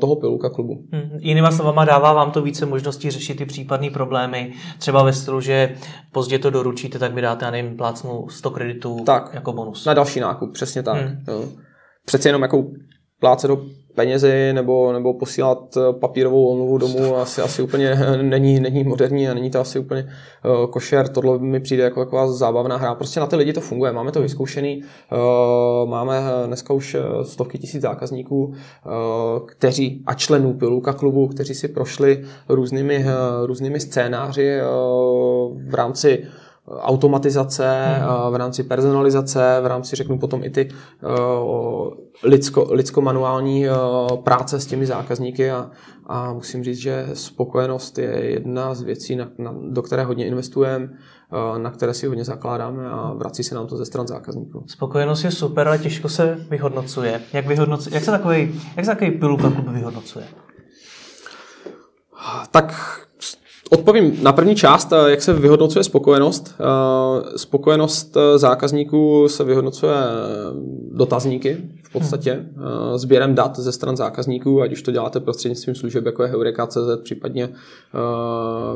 toho 0.00 0.16
piluka 0.20 0.50
klubu. 0.50 0.84
Hmm. 0.92 1.10
Jinýma 1.18 1.50
slovama 1.50 1.84
dává 1.84 2.12
vám 2.12 2.30
to 2.30 2.42
více 2.42 2.66
možností 2.66 3.10
řešit 3.10 3.34
ty 3.34 3.46
případné 3.46 3.90
problémy. 3.90 4.52
Třeba 4.78 5.02
ve 5.02 5.12
stylu, 5.12 5.40
že 5.40 5.74
pozdě 6.12 6.38
to 6.38 6.50
doručíte, 6.50 6.98
tak 6.98 7.14
mi 7.14 7.22
dáte, 7.22 7.44
já 7.44 7.50
nevím, 7.50 7.76
plácnu 7.76 8.26
100 8.28 8.50
kreditů 8.50 8.96
tak, 9.06 9.30
jako 9.34 9.52
bonus. 9.52 9.84
Na 9.84 9.94
další 9.94 10.20
nákup, 10.20 10.52
přesně 10.52 10.82
tak. 10.82 10.96
Hmm. 10.96 11.24
Jo. 11.28 11.44
Přeci 12.06 12.28
jenom 12.28 12.42
jakou 12.42 12.72
pláce 13.20 13.48
do 13.48 13.62
penězi 13.94 14.52
nebo, 14.52 14.92
nebo 14.92 15.14
posílat 15.14 15.76
eh, 15.76 15.92
papírovou 15.92 16.46
omluvu 16.46 16.78
domů 16.78 17.16
asi, 17.16 17.42
asi 17.42 17.62
úplně 17.62 17.94
není, 18.22 18.60
není 18.60 18.84
moderní 18.84 19.28
a 19.28 19.34
není 19.34 19.50
to 19.50 19.60
asi 19.60 19.78
úplně 19.78 20.08
uh, 20.44 20.70
košer. 20.70 21.08
Tohle 21.08 21.38
mi 21.38 21.60
přijde 21.60 21.82
jako 21.82 22.04
taková 22.04 22.32
zábavná 22.32 22.76
hra. 22.76 22.94
Prostě 22.94 23.20
na 23.20 23.26
ty 23.26 23.36
lidi 23.36 23.52
to 23.52 23.60
funguje. 23.60 23.92
Máme 23.92 24.12
to 24.12 24.20
vyzkoušený. 24.20 24.82
Uh, 25.12 25.90
máme 25.90 26.20
dneska 26.46 26.74
už 26.74 26.96
stovky 27.22 27.58
tisíc 27.58 27.82
zákazníků, 27.82 28.44
uh, 28.44 28.54
kteří 29.46 30.02
a 30.06 30.14
členů 30.14 30.54
Piluka 30.54 30.92
klubu, 30.92 31.28
kteří 31.28 31.54
si 31.54 31.68
prošli 31.68 32.24
různými, 32.48 32.98
uh, 32.98 33.46
různými 33.46 33.80
scénáři 33.80 34.58
uh, 34.60 35.62
v 35.70 35.74
rámci 35.74 36.26
automatizace, 36.68 37.84
hmm. 37.98 38.32
v 38.32 38.34
rámci 38.34 38.62
personalizace, 38.62 39.58
v 39.62 39.66
rámci, 39.66 39.96
řeknu 39.96 40.18
potom 40.18 40.44
i 40.44 40.50
ty 40.50 40.68
lidsko, 42.22 42.66
lidsko-manuální 42.70 43.66
práce 44.22 44.60
s 44.60 44.66
těmi 44.66 44.86
zákazníky 44.86 45.50
a, 45.50 45.70
a 46.06 46.32
musím 46.32 46.64
říct, 46.64 46.78
že 46.78 47.06
spokojenost 47.14 47.98
je 47.98 48.24
jedna 48.24 48.74
z 48.74 48.82
věcí, 48.82 49.16
na, 49.16 49.28
na, 49.38 49.54
do 49.70 49.82
které 49.82 50.04
hodně 50.04 50.26
investujeme, 50.26 50.88
na 51.58 51.70
které 51.70 51.94
si 51.94 52.06
hodně 52.06 52.24
zakládáme 52.24 52.90
a 52.90 53.12
vrací 53.16 53.44
se 53.44 53.54
nám 53.54 53.66
to 53.66 53.76
ze 53.76 53.84
stran 53.84 54.06
zákazníků. 54.06 54.64
Spokojenost 54.66 55.24
je 55.24 55.30
super, 55.30 55.68
ale 55.68 55.78
těžko 55.78 56.08
se 56.08 56.38
vyhodnocuje. 56.50 57.20
Jak, 57.32 57.46
vyhodnoc, 57.46 57.86
jak 57.86 58.04
se 58.04 58.10
takový, 58.10 58.60
jak 58.76 58.84
se 58.84 58.90
takový 58.90 59.10
pilulka 59.10 59.50
klub 59.50 59.68
vyhodnocuje? 59.68 60.24
Tak 62.50 62.72
Odpovím 63.70 64.22
na 64.22 64.32
první 64.32 64.54
část, 64.54 64.92
eh, 64.92 65.10
jak 65.10 65.22
se 65.22 65.32
vyhodnocuje 65.32 65.84
spokojenost. 65.84 66.54
Eh, 66.60 67.38
spokojenost 67.38 68.16
eh, 68.16 68.38
zákazníků 68.38 69.28
se 69.28 69.44
vyhodnocuje 69.44 69.94
dotazníky 70.92 71.56
v 71.84 71.92
podstatě, 71.92 72.46
sběrem 72.96 73.34
dat 73.34 73.58
ze 73.58 73.72
stran 73.72 73.96
zákazníků, 73.96 74.62
ať 74.62 74.72
už 74.72 74.82
to 74.82 74.92
děláte 74.92 75.20
prostřednictvím 75.20 75.74
služeb 75.74 76.06
jako 76.06 76.22
je 76.22 76.28
Heureka.cz, 76.28 77.02
případně, 77.02 77.48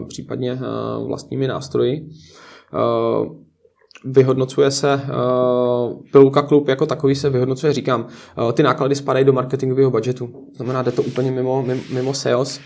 případně 0.09 0.59
vlastními 1.07 1.49
nástroji. 1.49 2.09
vyhodnocuje 4.05 4.71
se, 4.71 5.01
Pilulka 6.13 6.43
klub 6.43 6.69
jako 6.69 6.87
takový 6.87 7.15
se 7.15 7.31
vyhodnocuje, 7.31 7.73
říkám, 7.73 8.07
ty 8.53 8.63
náklady 8.63 8.95
spadají 8.95 9.25
do 9.25 9.33
marketingového 9.33 9.91
budgetu. 9.91 10.31
Znamená, 10.57 10.83
jde 10.83 10.93
to 10.93 11.03
úplně 11.03 11.31
mimo, 11.31 11.65
mimo 11.93 12.15
sales. 12.15 12.61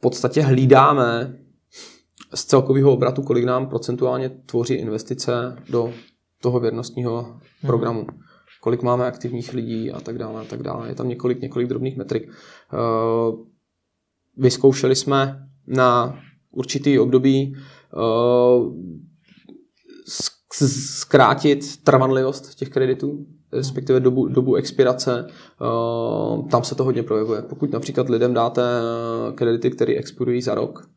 V 0.00 0.02
podstatě 0.02 0.42
hlídáme 0.42 1.38
z 2.34 2.44
celkového 2.44 2.92
obratu, 2.92 3.22
kolik 3.22 3.44
nám 3.44 3.66
procentuálně 3.66 4.28
tvoří 4.28 4.74
investice 4.74 5.56
do 5.70 5.92
toho 6.42 6.60
věrnostního 6.60 7.22
hmm. 7.22 7.40
programu. 7.66 8.00
Hmm. 8.00 8.20
Kolik 8.60 8.82
máme 8.82 9.06
aktivních 9.06 9.52
lidí 9.52 9.90
a 9.90 10.00
tak 10.00 10.18
dále 10.18 10.40
a 10.40 10.44
tak 10.44 10.62
dále. 10.62 10.88
Je 10.88 10.94
tam 10.94 11.08
několik, 11.08 11.40
několik 11.40 11.68
drobných 11.68 11.96
metrik. 11.96 12.28
Uh, 12.28 13.46
vyzkoušeli 14.36 14.96
jsme 14.96 15.48
na 15.66 16.20
určitý 16.50 16.98
období 16.98 17.56
uh, 17.96 18.74
zkrátit 20.72 21.84
trvanlivost 21.84 22.54
těch 22.54 22.68
kreditů, 22.68 23.26
respektive 23.52 24.00
dobu, 24.00 24.28
dobu 24.28 24.54
expirace, 24.54 25.26
uh, 25.26 26.48
tam 26.48 26.64
se 26.64 26.74
to 26.74 26.84
hodně 26.84 27.02
projevuje. 27.02 27.42
Pokud 27.42 27.72
například 27.72 28.08
lidem 28.08 28.34
dáte 28.34 28.62
kredity, 29.34 29.70
které 29.70 29.94
expirují 29.94 30.42
za 30.42 30.54
rok, 30.54 30.90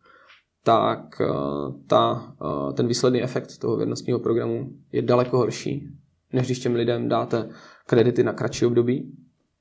tak 0.64 1.22
uh, 1.22 1.76
ta, 1.88 2.34
ten 2.74 2.88
výsledný 2.88 3.24
efekt 3.24 3.58
toho 3.58 3.78
věrnostního 3.78 4.20
programu 4.20 4.70
je 4.92 5.02
daleko 5.02 5.38
horší, 5.38 5.88
než 6.34 6.46
když 6.46 6.60
těm 6.60 6.76
lidem 6.76 7.10
dáte 7.10 7.50
kredity 7.86 8.24
na 8.24 8.34
kratší 8.34 8.66
období, 8.66 9.12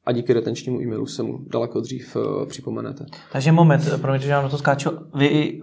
a 0.05 0.13
díky 0.13 0.33
retenčnímu 0.33 0.81
e-mailu 0.81 1.07
se 1.07 1.23
mu 1.23 1.39
daleko 1.53 1.81
dřív 1.81 2.17
připomenete. 2.49 3.07
Takže 3.33 3.53
moment, 3.53 4.01
promiňte, 4.01 4.27
že 4.27 4.33
já 4.33 4.43
na 4.43 4.49
to 4.49 4.59
skáču. 4.59 4.91
Vy 5.15 5.61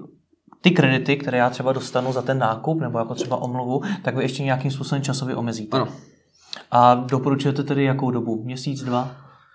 ty 0.61 0.71
kredity, 0.71 1.17
které 1.17 1.37
já 1.37 1.49
třeba 1.49 1.73
dostanu 1.73 2.13
za 2.13 2.21
ten 2.21 2.37
nákup 2.37 2.79
nebo 2.81 2.99
jako 2.99 3.15
třeba 3.15 3.37
omluvu, 3.37 3.81
tak 4.03 4.15
vy 4.15 4.23
ještě 4.23 4.43
nějakým 4.43 4.71
způsobem 4.71 5.01
časově 5.01 5.35
omezíte. 5.35 5.77
Ano. 5.77 5.87
A 6.71 6.95
doporučujete 6.95 7.63
tedy 7.63 7.83
jakou 7.83 8.11
dobu? 8.11 8.43
Měsíc, 8.43 8.83
dva? 8.83 9.11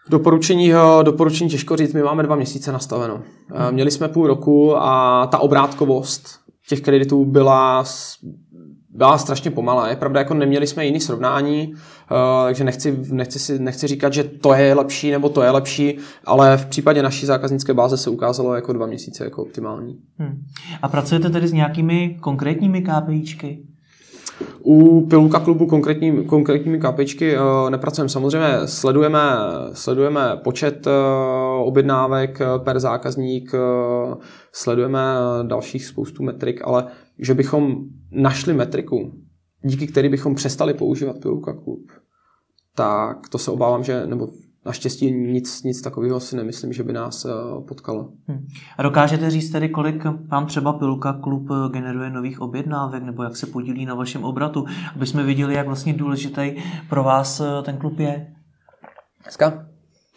Doporučení, 0.09 0.72
doporučení 1.02 1.50
těžko 1.50 1.76
říct, 1.76 1.92
my 1.92 2.02
máme 2.02 2.22
dva 2.22 2.37
měsíce 2.37 2.72
nastaveno. 2.72 3.14
Hmm. 3.14 3.74
Měli 3.74 3.90
jsme 3.90 4.09
půl 4.09 4.26
roku 4.26 4.76
a 4.76 5.26
ta 5.26 5.38
obrátkovost 5.38 6.28
těch 6.68 6.80
kreditů 6.80 7.24
byla 7.24 7.85
byla 8.94 9.18
strašně 9.18 9.50
pomalá. 9.50 9.88
Je 9.88 9.96
pravda, 9.96 10.20
jako 10.20 10.35
neměli 10.35 10.66
jsme 10.66 10.87
jiný 10.87 11.00
srovnání, 11.00 11.74
uh, 11.74 11.78
takže 12.44 12.64
nechci, 12.64 12.98
nechci, 13.11 13.38
si, 13.38 13.59
nechci 13.59 13.87
říkat, 13.87 14.12
že 14.12 14.24
to 14.24 14.54
je 14.54 14.74
lepší 14.74 15.11
nebo 15.11 15.28
to 15.28 15.42
je 15.42 15.50
lepší, 15.50 15.98
ale 16.24 16.57
v 16.57 16.66
případě 16.66 17.02
naší 17.02 17.26
zákaznické 17.26 17.74
báze 17.74 17.96
se 17.96 18.11
ukázalo 18.11 18.54
jako 18.54 18.72
dva 18.72 18.87
měsíce 18.87 19.24
jako 19.24 19.42
optimální. 19.42 19.98
Hmm. 20.18 20.42
A 20.83 20.88
pracujete 20.88 21.30
tedy 21.30 21.48
s 21.48 21.52
nějakými 21.52 22.16
konkrétními 22.20 22.83
KPIčky? 22.83 23.66
U 24.62 25.07
Pilulka 25.07 25.40
klubu 25.40 25.66
konkrétní, 25.66 26.25
konkrétními 26.25 26.79
KPIčky 26.81 27.37
uh, 27.37 27.70
nepracujeme. 27.70 28.09
Samozřejmě 28.09 28.49
sledujeme, 28.64 29.20
sledujeme 29.73 30.40
počet 30.44 30.87
uh, 30.87 30.92
objednávek 31.66 32.38
per 32.64 32.81
zákazník, 32.81 33.53
sledujeme 34.53 35.01
dalších 35.42 35.87
spoustu 35.87 36.23
metrik, 36.23 36.61
ale 36.64 36.87
že 37.18 37.35
bychom 37.35 37.77
našli 38.12 38.55
metriku, 38.55 39.12
díky 39.62 39.87
který 39.87 40.09
bychom 40.09 40.35
přestali 40.35 40.75
používat 40.75 41.18
Pilulka 41.23 41.53
klub, 41.53 41.87
tak 42.77 43.29
to 43.29 43.38
se 43.38 43.51
obávám, 43.51 43.85
že, 43.85 44.07
nebo 44.07 44.29
Naštěstí 44.66 45.12
nic, 45.12 45.62
nic 45.62 45.83
takového 45.83 46.20
si 46.20 46.37
nemyslím, 46.37 46.72
že 46.72 46.83
by 46.83 46.92
nás 46.92 47.27
potkalo. 47.68 48.09
Hmm. 48.27 48.46
A 48.79 48.83
dokážete 48.83 49.31
říct 49.31 49.50
tedy, 49.50 49.68
kolik 49.68 50.05
vám 50.29 50.46
třeba 50.46 50.72
Pilulka 50.72 51.12
klub 51.12 51.48
generuje 51.72 52.11
nových 52.11 52.40
objednávek, 52.40 53.03
nebo 53.03 53.22
jak 53.22 53.37
se 53.37 53.46
podílí 53.46 53.87
na 53.87 53.94
vašem 53.94 54.24
obratu, 54.24 54.64
aby 54.94 55.07
jsme 55.07 55.22
viděli, 55.22 55.55
jak 55.55 55.66
vlastně 55.66 55.92
důležitý 55.92 56.55
pro 56.88 57.05
vás 57.05 57.42
ten 57.64 57.77
klub 57.77 57.98
je? 57.98 58.35
Dneska 59.22 59.66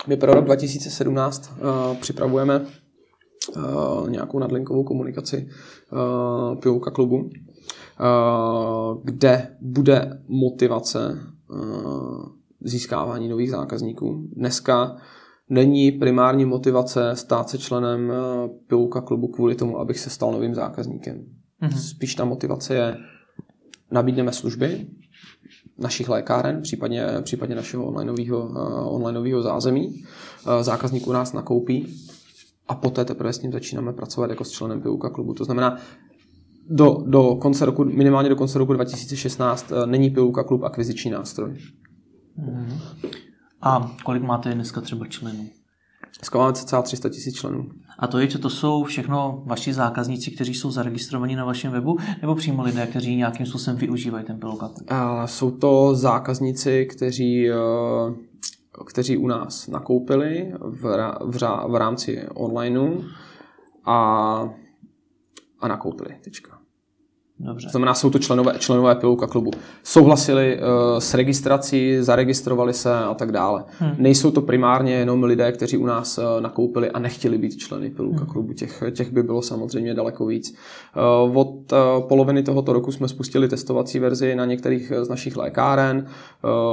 my 0.07 0.17
pro 0.17 0.33
rok 0.33 0.45
2017 0.45 1.51
uh, 1.51 1.97
připravujeme 1.97 2.60
uh, 2.60 4.10
nějakou 4.10 4.39
nadlinkovou 4.39 4.83
komunikaci 4.83 5.49
uh, 5.91 6.60
Pilulka 6.60 6.91
klubu, 6.91 7.17
uh, 7.17 7.29
kde 9.03 9.57
bude 9.62 10.21
motivace 10.27 11.19
uh, 11.49 12.37
získávání 12.62 13.30
nových 13.30 13.52
zákazníků. 13.52 14.28
Dneska 14.36 14.98
není 15.50 15.91
primární 15.91 16.46
motivace 16.46 17.15
stát 17.15 17.50
se 17.50 17.58
členem 17.58 18.10
uh, 18.10 18.15
Pilulka 18.67 19.02
klubu 19.02 19.28
kvůli 19.28 19.56
tomu, 19.56 19.80
abych 19.80 20.00
se 20.00 20.10
stal 20.10 20.32
novým 20.32 20.56
zákazníkem. 20.56 21.26
Mm-hmm. 21.62 21.78
Spíš 21.78 22.15
ta 22.15 22.26
motivace 22.26 22.76
je, 22.76 22.98
nabídneme 23.91 24.32
služby 24.32 24.88
našich 25.78 26.10
lékáren, 26.10 26.62
případně, 26.62 27.06
případně 27.22 27.56
našeho 27.56 27.86
onlineového, 27.86 28.46
uh, 28.46 28.96
onlineového 28.96 29.41
zázemí. 29.41 29.88
Uh, 29.88 30.62
zákazník 30.62 31.08
u 31.08 31.12
nás 31.12 31.34
nakoupí, 31.34 31.88
a 32.67 32.76
poté 32.76 33.06
teprve 33.06 33.34
s 33.34 33.41
ním 33.41 33.52
začínáme 33.52 33.93
pracovat 33.93 34.30
jako 34.30 34.43
s 34.43 34.52
členem 34.52 34.82
Piluka 34.82 35.10
klubu. 35.10 35.34
To 35.34 35.46
znamená, 35.46 35.78
do, 36.70 36.98
do 37.06 37.36
konce 37.36 37.65
roku, 37.65 37.86
minimálně 37.86 38.30
do 38.30 38.36
konce 38.36 38.60
roku 38.60 38.74
2016 38.74 39.72
eh, 39.72 39.88
není 39.88 40.10
Piluka 40.10 40.43
klub 40.43 40.63
akviziční 40.63 41.12
nástroj. 41.12 41.58
Mm. 42.38 42.80
A 43.62 43.95
kolik 44.04 44.23
máte 44.23 44.54
dneska 44.54 44.82
třeba 44.82 45.08
členů? 45.08 45.50
Dneska 46.19 46.38
máme 46.38 46.54
cca 46.54 46.82
300 46.82 47.10
tisíc 47.10 47.36
členů. 47.36 47.69
A 48.00 48.08
to 48.08 48.19
je, 48.19 48.30
že 48.30 48.38
to 48.38 48.50
jsou 48.50 48.84
všechno 48.84 49.43
vaši 49.45 49.73
zákazníci, 49.73 50.32
kteří 50.32 50.54
jsou 50.54 50.71
zaregistrovaní 50.71 51.36
na 51.36 51.45
vašem 51.45 51.71
webu, 51.71 51.97
nebo 52.21 52.36
přímo 52.36 52.63
lidé, 52.63 52.88
kteří 52.88 53.15
nějakým 53.15 53.45
způsobem 53.45 53.78
využívají 53.78 54.26
ten 54.26 54.39
Piluka 54.39 54.67
klub? 54.67 54.89
Jsou 55.26 55.52
to 55.52 55.95
zákazníci, 55.95 56.86
kteří 56.86 57.50
eh, 57.50 57.56
kteří 58.86 59.17
u 59.17 59.28
nás 59.28 59.67
nakoupili 59.67 60.54
v, 60.60 60.82
v, 61.21 61.41
v 61.67 61.76
rámci 61.76 62.28
onlineu 62.34 63.02
a, 63.86 64.50
a 65.60 65.67
nakoupili. 65.67 66.15
Tečka. 66.23 66.60
Dobře. 67.39 67.67
To 67.67 67.71
znamená, 67.71 67.93
jsou 67.93 68.10
to 68.10 68.19
členové, 68.19 68.54
členové 68.60 68.95
Pilouka 68.95 69.28
klubu. 69.28 69.52
Souhlasili 69.84 70.60
uh, 70.60 71.00
s 71.00 71.13
registrací, 71.13 71.97
zaregistrovali 72.00 72.73
se 72.73 72.95
a 72.95 73.13
tak 73.13 73.32
dále. 73.32 73.63
Hmm. 73.80 73.91
Nejsou 73.97 74.32
to 74.32 74.41
primárně 74.41 74.93
jenom 74.93 75.23
lidé, 75.23 75.52
kteří 75.52 75.78
u 75.78 75.86
nás 75.86 76.17
uh, 76.17 76.23
nakoupili 76.39 76.91
a 76.91 77.00
nechtěli 77.00 77.38
být 77.38 77.58
členy 77.58 77.89
Pilouka 77.89 78.17
hmm. 78.17 78.28
klubu. 78.28 78.54
Těch, 78.54 78.84
těch 78.91 79.12
by 79.12 79.23
bylo 79.23 79.41
samozřejmě 79.41 79.93
daleko 79.93 80.26
víc. 80.26 80.58
Uh, 81.28 81.38
od 81.38 81.71
uh, 81.71 82.08
poloviny 82.08 82.43
tohoto 82.43 82.73
roku 82.73 82.91
jsme 82.91 83.08
spustili 83.08 83.47
testovací 83.47 84.00
verzi 84.00 84.36
na 84.36 84.45
některých 84.45 84.91
z 85.02 85.10
našich 85.10 85.38
lékáren, 85.38 86.06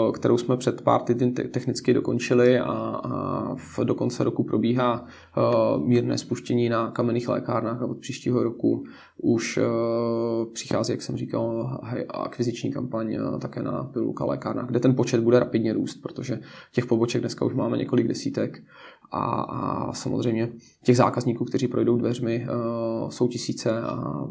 uh, 0.07 0.12
kterou 0.12 0.38
jsme 0.38 0.57
před 0.57 0.83
pár 0.83 1.00
týdny 1.00 1.31
te- 1.31 1.44
technicky 1.44 1.94
dokončili 1.94 2.59
a, 2.59 2.72
a 3.05 3.55
v, 3.55 3.79
do 3.85 3.94
konce 3.94 4.24
roku 4.24 4.42
probíhá 4.42 5.05
uh, 5.37 5.87
mírné 5.87 6.18
spuštění 6.18 6.68
na 6.68 6.90
kamenných 6.90 7.29
lékárnách 7.29 7.83
a 7.83 7.87
od 7.87 7.98
příštího 7.98 8.42
roku 8.42 8.85
už 9.22 9.57
uh, 9.57 9.64
přichází, 10.54 10.92
jak 10.92 11.02
jsem 11.02 11.16
říkal, 11.16 11.78
akviziční 12.10 12.72
kampaň 12.72 13.14
eh, 13.14 13.38
také 13.38 13.62
na 13.62 13.84
pilulka 13.84 14.24
lékárna, 14.24 14.62
kde 14.62 14.80
ten 14.80 14.94
počet 14.94 15.20
bude 15.20 15.40
rapidně 15.40 15.72
růst, 15.72 15.96
protože 15.96 16.40
těch 16.72 16.86
poboček 16.86 17.20
dneska 17.20 17.44
už 17.44 17.54
máme 17.54 17.76
několik 17.76 18.08
desítek 18.08 18.64
a, 19.10 19.24
a 19.40 19.92
samozřejmě 19.92 20.48
těch 20.84 20.96
zákazníků, 20.96 21.44
kteří 21.44 21.68
projdou 21.68 21.96
dveřmi, 21.96 22.46
uh, 22.48 23.10
jsou 23.10 23.28
tisíce 23.28 23.82
a 23.82 24.24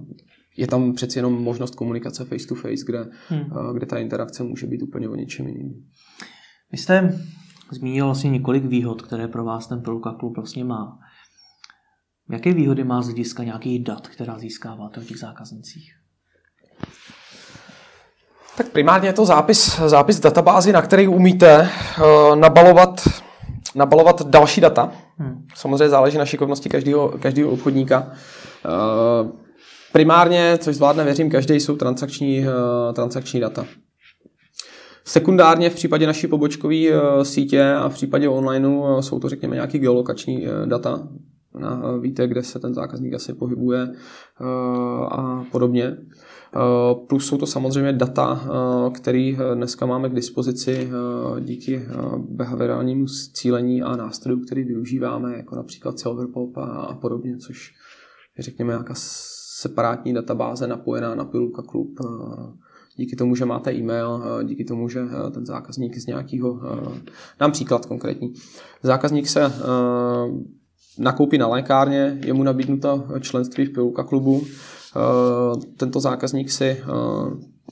je 0.58 0.68
tam 0.68 0.94
přeci 0.94 1.20
jenom 1.20 1.44
možnost 1.44 1.76
komunikace 1.76 2.26
face 2.26 2.48
to 2.48 2.56
face, 2.56 2.86
kde, 2.86 3.10
hmm. 3.28 3.42
uh, 3.42 3.74
kde 3.74 3.86
ta 3.86 3.98
interakce 3.98 4.44
může 4.44 4.68
být 4.68 4.82
úplně 4.82 5.10
o 5.10 5.16
něčem 5.16 5.48
jiným. 5.48 5.74
Vy 6.72 6.78
jste 6.78 7.20
zmínil 7.72 8.06
vlastně 8.06 8.30
několik 8.30 8.66
výhod, 8.66 9.02
které 9.02 9.28
pro 9.28 9.46
vás 9.46 9.68
ten 9.68 9.82
Pilulka 9.82 10.14
klub 10.14 10.36
vlastně 10.36 10.64
má. 10.64 11.00
Jaké 12.32 12.54
výhody 12.54 12.84
má 12.84 13.02
z 13.02 13.06
hlediska 13.06 13.44
nějakých 13.44 13.84
dat, 13.84 14.08
která 14.08 14.40
získáváte 14.40 15.02
o 15.02 15.04
těch 15.04 15.18
zákaznicích? 15.18 16.03
Tak 18.58 18.70
primárně 18.70 19.10
je 19.10 19.14
to 19.14 19.26
zápis, 19.26 19.80
zápis 19.86 20.20
databázy, 20.20 20.72
na 20.72 20.82
který 20.82 21.08
umíte 21.08 21.70
uh, 22.00 22.36
nabalovat, 22.36 23.02
nabalovat 23.76 24.22
další 24.22 24.62
data. 24.62 24.92
Hmm. 25.18 25.46
Samozřejmě 25.56 25.90
záleží 25.90 26.18
na 26.18 26.26
šikovnosti 26.26 26.70
každého, 26.70 27.14
každého 27.20 27.52
obchodníka. 27.52 28.00
Uh, 28.02 29.32
primárně, 29.92 30.58
což 30.58 30.76
zvládne, 30.76 31.04
věřím, 31.04 31.30
každý, 31.30 31.60
jsou 31.60 31.76
transakční, 31.76 32.40
uh, 32.40 32.94
transakční 32.94 33.40
data. 33.40 33.66
Sekundárně 35.06 35.70
v 35.70 35.76
případě 35.76 36.08
naší 36.08 36.28
pobočkové 36.28 36.76
uh, 36.76 37.24
sítě 37.24 37.74
a 37.74 37.90
v 37.90 37.94
případě 37.94 38.30
onlineu 38.30 38.80
uh, 38.80 39.00
jsou 39.00 39.20
to, 39.20 39.30
řekněme, 39.30 39.56
nějaký 39.56 39.80
geolokační 39.80 40.48
uh, 40.48 40.66
data. 40.66 41.08
Víte, 42.02 42.28
kde 42.28 42.44
se 42.44 42.60
ten 42.60 42.74
zákazník 42.74 43.14
asi 43.14 43.34
pohybuje 43.34 43.88
a 45.12 45.44
podobně. 45.52 45.98
Eh, 46.56 46.96
plus 47.08 47.28
jsou 47.28 47.38
to 47.38 47.46
samozřejmě 47.46 47.94
data, 47.94 48.44
eh, 48.46 48.92
které 48.92 49.34
eh, 49.38 49.56
dneska 49.56 49.86
máme 49.86 50.10
k 50.10 50.16
dispozici 50.16 50.90
díky 51.40 51.86
behaviorálnímu 52.18 53.06
cílení 53.34 53.84
a 53.84 53.96
nástrojů, 53.96 54.40
který 54.40 54.64
využíváme, 54.64 55.38
jako 55.38 55.56
například 55.56 56.00
Silverpop 56.00 56.58
a 56.58 56.98
podobně, 57.02 57.38
což 57.38 57.74
je 58.38 58.44
řekněme 58.44 58.74
nějaká 58.74 58.94
separátní 59.62 60.14
databáze 60.14 60.68
napojená 60.68 61.16
na 61.16 61.26
Pilulka 61.26 61.62
Klub. 61.62 62.00
Díky 62.96 63.16
tomu, 63.16 63.36
že 63.36 63.46
máte 63.46 63.74
e-mail, 63.74 64.24
díky 64.44 64.64
tomu, 64.64 64.90
že 64.90 65.02
ten 65.34 65.46
zákazník 65.46 65.98
z 65.98 66.06
nějakého, 66.06 66.62
dám 67.40 67.52
příklad 67.52 67.86
konkrétní. 67.86 68.34
Zákazník 68.84 69.28
se 69.28 69.54
nakoupí 71.00 71.38
na 71.38 71.48
lékárně, 71.48 72.20
je 72.26 72.34
mu 72.34 72.44
nabídnuta 72.44 73.04
členství 73.22 73.66
v 73.66 73.74
Pilulka 73.74 74.04
klubu, 74.04 74.42
tento 75.78 76.00
zákazník 76.00 76.52
si 76.52 76.84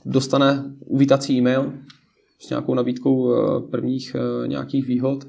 dostane 0.04 0.64
uvítací 0.86 1.38
e-mail 1.38 1.72
s 2.38 2.50
nějakou 2.50 2.74
nabídkou 2.74 3.34
prvních 3.70 4.16
nějakých 4.46 4.86
výhod 4.86 5.24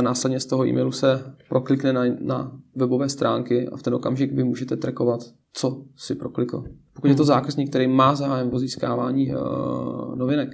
Následně 0.00 0.40
z 0.40 0.46
toho 0.46 0.66
e-mailu 0.66 0.92
se 0.92 1.34
proklikne 1.48 1.92
na, 1.92 2.02
na 2.20 2.52
webové 2.76 3.08
stránky 3.08 3.68
a 3.68 3.76
v 3.76 3.82
ten 3.82 3.94
okamžik 3.94 4.32
vy 4.32 4.44
můžete 4.44 4.76
trackovat, 4.76 5.20
co 5.52 5.82
si 5.96 6.14
proklikl. 6.14 6.64
Pokud 6.94 7.06
je 7.06 7.14
to 7.14 7.22
hmm. 7.22 7.28
zákazník, 7.28 7.68
který 7.68 7.86
má 7.86 8.14
zájem 8.14 8.54
o 8.54 8.58
získávání 8.58 9.34
uh, 9.34 10.16
novinek 10.16 10.48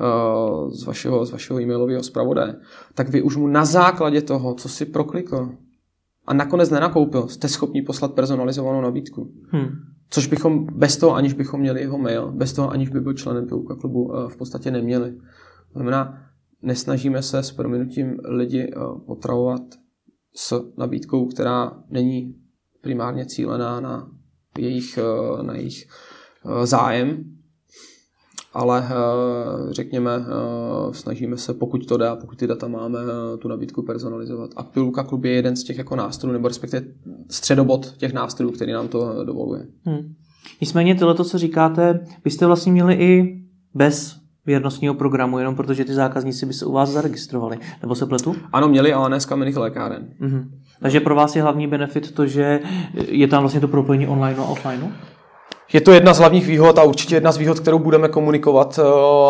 uh, 0.00 0.70
z, 0.70 0.84
vašeho, 0.84 1.26
z 1.26 1.30
vašeho 1.30 1.60
e-mailového 1.60 2.02
zpravodaje, 2.02 2.54
tak 2.94 3.08
vy 3.08 3.22
už 3.22 3.36
mu 3.36 3.46
na 3.46 3.64
základě 3.64 4.22
toho, 4.22 4.54
co 4.54 4.68
si 4.68 4.86
proklikl 4.86 5.48
a 6.26 6.34
nakonec 6.34 6.70
nenakoupil, 6.70 7.28
jste 7.28 7.48
schopni 7.48 7.82
poslat 7.82 8.14
personalizovanou 8.14 8.80
nabídku. 8.80 9.32
Hmm. 9.48 9.68
Což 10.10 10.26
bychom 10.26 10.66
bez 10.66 10.96
toho, 10.96 11.14
aniž 11.14 11.32
bychom 11.32 11.60
měli 11.60 11.80
jeho 11.80 11.98
mail, 11.98 12.32
bez 12.32 12.52
toho, 12.52 12.70
aniž 12.70 12.88
by 12.88 13.00
byl 13.00 13.12
členem 13.12 13.46
Piluka 13.46 13.76
klubu, 13.76 14.04
uh, 14.04 14.28
v 14.28 14.36
podstatě 14.36 14.70
neměli. 14.70 15.12
To 15.72 15.78
znamená, 15.78 16.18
nesnažíme 16.62 17.22
se 17.22 17.42
s 17.42 17.52
prominutím 17.52 18.16
lidi 18.24 18.72
eh, 18.72 18.76
potravovat 19.06 19.62
s 20.34 20.72
nabídkou, 20.78 21.26
která 21.26 21.82
není 21.90 22.34
primárně 22.80 23.26
cílená 23.26 23.80
na 23.80 24.10
jejich, 24.58 24.98
eh, 24.98 25.42
na 25.42 25.54
jejich 25.54 25.86
eh, 25.86 26.66
zájem, 26.66 27.24
ale 28.52 28.88
řekněme, 29.70 30.10
snažíme 30.92 31.36
se, 31.36 31.54
pokud 31.54 31.86
to 31.86 31.96
dá, 31.96 32.16
pokud 32.16 32.38
ty 32.38 32.46
data 32.46 32.68
máme, 32.68 32.98
tu 33.38 33.48
nabídku 33.48 33.82
personalizovat. 33.82 34.50
A 34.56 34.62
Pilulka 34.62 35.02
klub 35.02 35.24
je 35.24 35.32
jeden 35.32 35.56
z 35.56 35.64
těch 35.64 35.78
jako 35.78 35.96
nástrojů, 35.96 36.32
nebo 36.32 36.48
respektive 36.48 36.86
středobod 37.30 37.96
těch 37.96 38.12
nástrojů, 38.12 38.52
který 38.52 38.72
nám 38.72 38.88
to 38.88 39.24
dovoluje. 39.24 39.66
Hmm. 39.84 40.14
Nicméně 40.60 40.94
tohle, 40.94 41.24
co 41.24 41.38
říkáte, 41.38 42.00
byste 42.24 42.46
vlastně 42.46 42.72
měli 42.72 42.94
i 42.94 43.42
bez 43.74 44.16
věrnostního 44.46 44.94
programu, 44.94 45.38
jenom 45.38 45.56
protože 45.56 45.84
ty 45.84 45.94
zákazníci 45.94 46.46
by 46.46 46.52
se 46.52 46.66
u 46.66 46.72
vás 46.72 46.90
zaregistrovali. 46.90 47.58
Nebo 47.82 47.94
se 47.94 48.06
pletu? 48.06 48.34
Ano, 48.52 48.68
měli, 48.68 48.92
ale 48.92 49.10
ne 49.10 49.20
z 49.20 49.26
kamenných 49.26 49.56
lékáren. 49.56 50.08
Mm-hmm. 50.20 50.48
Takže 50.80 51.00
pro 51.00 51.14
vás 51.14 51.36
je 51.36 51.42
hlavní 51.42 51.66
benefit 51.66 52.12
to, 52.12 52.26
že 52.26 52.60
je 53.08 53.28
tam 53.28 53.42
vlastně 53.42 53.60
to 53.60 53.68
propojení 53.68 54.06
online 54.06 54.38
a 54.38 54.44
offline? 54.44 54.94
Je 55.72 55.80
to 55.80 55.92
jedna 55.92 56.14
z 56.14 56.18
hlavních 56.18 56.46
výhod 56.46 56.78
a 56.78 56.82
určitě 56.82 57.14
jedna 57.14 57.32
z 57.32 57.36
výhod, 57.36 57.60
kterou 57.60 57.78
budeme 57.78 58.08
komunikovat 58.08 58.78
eh, 58.78 58.82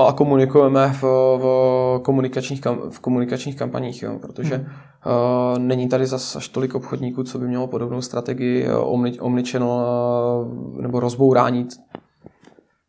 a 0.08 0.12
komunikujeme 0.12 0.96
v, 1.00 1.02
v, 1.38 2.00
komunikačních, 2.02 2.60
v 2.90 3.00
komunikačních 3.00 3.56
kampaních, 3.56 4.02
jo, 4.02 4.18
protože 4.20 4.54
hmm. 4.54 4.66
uh, 4.66 5.58
není 5.58 5.88
tady 5.88 6.06
zas 6.06 6.36
až 6.36 6.48
tolik 6.48 6.74
obchodníků, 6.74 7.24
co 7.24 7.38
by 7.38 7.48
mělo 7.48 7.66
podobnou 7.66 8.02
strategii 8.02 8.64
eh, 8.64 8.76
omni, 8.76 9.20
omnichannel 9.20 9.68
uh, 9.68 10.82
nebo 10.82 11.00
rozbourání 11.00 11.68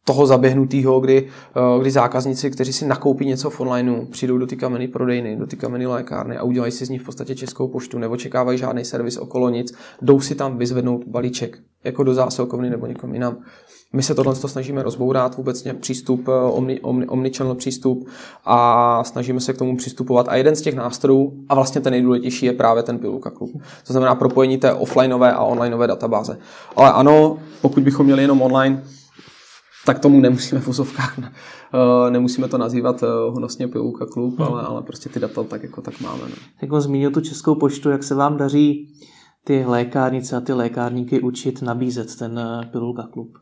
toho 0.05 0.25
zaběhnutého, 0.25 0.99
kdy, 0.99 1.27
eh, 1.55 1.81
kdy 1.81 1.91
zákazníci, 1.91 2.51
kteří 2.51 2.73
si 2.73 2.85
nakoupí 2.85 3.25
něco 3.25 3.49
v 3.49 3.59
onlineu, 3.59 4.05
přijdou 4.05 4.37
do 4.37 4.47
ty 4.47 4.55
kameny 4.55 4.87
prodejny, 4.87 5.35
do 5.35 5.47
ty 5.47 5.55
kameny 5.55 5.85
lékárny 5.85 6.37
a 6.37 6.43
udělají 6.43 6.71
si 6.71 6.85
z 6.85 6.89
ní 6.89 6.97
v 6.97 7.03
podstatě 7.03 7.35
českou 7.35 7.67
poštu, 7.67 7.99
nebo 7.99 8.17
čekávají 8.17 8.57
žádný 8.57 8.85
servis 8.85 9.17
okolo 9.17 9.49
nic, 9.49 9.73
jdou 10.01 10.19
si 10.19 10.35
tam 10.35 10.57
vyzvednout 10.57 11.03
balíček, 11.07 11.59
jako 11.83 12.03
do 12.03 12.13
zásilkovny 12.13 12.69
nebo 12.69 12.87
někom 12.87 13.13
jinam. 13.13 13.37
My 13.95 14.03
se 14.03 14.15
tohle 14.15 14.35
snažíme 14.35 14.83
rozbourat, 14.83 15.37
vůbec 15.37 15.67
přístup, 15.79 16.27
eh, 16.27 16.31
omni, 16.31 16.79
omni, 16.81 17.07
omnichannel 17.07 17.55
přístup 17.55 18.07
a 18.45 19.03
snažíme 19.03 19.39
se 19.39 19.53
k 19.53 19.57
tomu 19.57 19.77
přistupovat. 19.77 20.27
A 20.29 20.35
jeden 20.35 20.55
z 20.55 20.61
těch 20.61 20.75
nástrojů, 20.75 21.33
a 21.49 21.55
vlastně 21.55 21.81
ten 21.81 21.91
nejdůležitější, 21.91 22.45
je 22.45 22.53
právě 22.53 22.83
ten 22.83 22.99
Piluka 22.99 23.29
Klub. 23.29 23.51
To 23.87 23.93
znamená 23.93 24.15
propojení 24.15 24.57
té 24.57 24.73
offlineové 24.73 25.33
a 25.33 25.43
onlineové 25.43 25.87
databáze. 25.87 26.37
Ale 26.75 26.91
ano, 26.91 27.37
pokud 27.61 27.83
bychom 27.83 28.05
měli 28.05 28.21
jenom 28.21 28.41
online, 28.41 28.83
tak 29.85 29.99
tomu 29.99 30.19
nemusíme 30.19 30.61
v 30.61 30.67
úzovkách, 30.67 31.17
uh, 31.17 31.23
nemusíme 32.09 32.47
to 32.47 32.57
nazývat 32.57 33.03
uh, 33.03 33.09
honosně 33.09 33.67
Pilouka 33.67 34.05
klub, 34.05 34.39
hmm. 34.39 34.47
ale, 34.47 34.61
ale 34.61 34.81
prostě 34.81 35.09
ty 35.09 35.19
data 35.19 35.43
tak 35.43 35.63
jako 35.63 35.81
tak 35.81 36.01
máme. 36.01 36.21
No. 36.21 36.35
Jak 36.61 36.71
on 36.71 36.81
zmínil 36.81 37.11
tu 37.11 37.21
českou 37.21 37.55
poštu, 37.55 37.89
jak 37.89 38.03
se 38.03 38.15
vám 38.15 38.37
daří 38.37 38.93
ty 39.43 39.65
lékárnice 39.65 40.35
a 40.35 40.41
ty 40.41 40.53
lékárníky 40.53 41.21
učit 41.21 41.61
nabízet 41.61 42.15
ten 42.15 42.39
uh, 42.39 42.71
Pilulka 42.71 43.07
klub? 43.13 43.37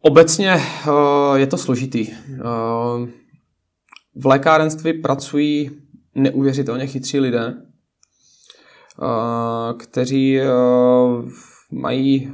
Obecně 0.00 0.54
uh, 0.54 1.36
je 1.36 1.46
to 1.46 1.58
složitý. 1.58 2.08
Uh, 2.08 3.08
v 4.14 4.26
lékárenství 4.26 4.92
pracují 4.92 5.70
neuvěřitelně 6.14 6.86
chytří 6.86 7.20
lidé, 7.20 7.54
uh, 9.02 9.78
kteří 9.78 10.38
uh, 10.40 11.28
mají 11.72 12.32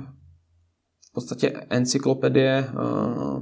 v 1.10 1.12
podstatě 1.12 1.52
encyklopedie 1.70 2.66
eh, 2.68 2.72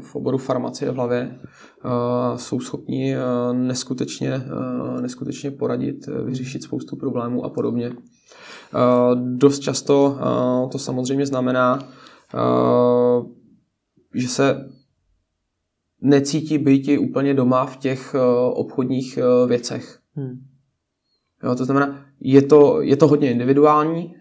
v 0.00 0.16
oboru 0.16 0.38
farmacie 0.38 0.90
v 0.90 0.94
hlavě 0.94 1.38
eh, 1.40 2.38
jsou 2.38 2.60
schopni 2.60 3.16
eh, 3.16 3.20
neskutečně, 3.52 4.42
neskutečně 5.00 5.50
poradit, 5.50 6.06
vyřešit 6.06 6.62
spoustu 6.62 6.96
problémů 6.96 7.44
a 7.44 7.50
podobně. 7.50 7.92
Dost 9.14 9.58
často 9.58 10.18
to 10.72 10.78
samozřejmě 10.78 11.26
znamená, 11.26 11.78
že 14.14 14.28
se 14.28 14.68
necítí 16.00 16.58
být 16.58 16.98
úplně 16.98 17.34
doma 17.34 17.66
v 17.66 17.76
těch 17.76 18.14
obchodních 18.52 19.18
věcech. 19.46 19.98
Hmm. 20.14 20.38
Jo, 21.42 21.54
to 21.54 21.64
znamená, 21.64 22.04
je 22.20 22.42
to, 22.42 22.80
je 22.80 22.96
to 22.96 23.08
hodně 23.08 23.30
individuální, 23.32 24.14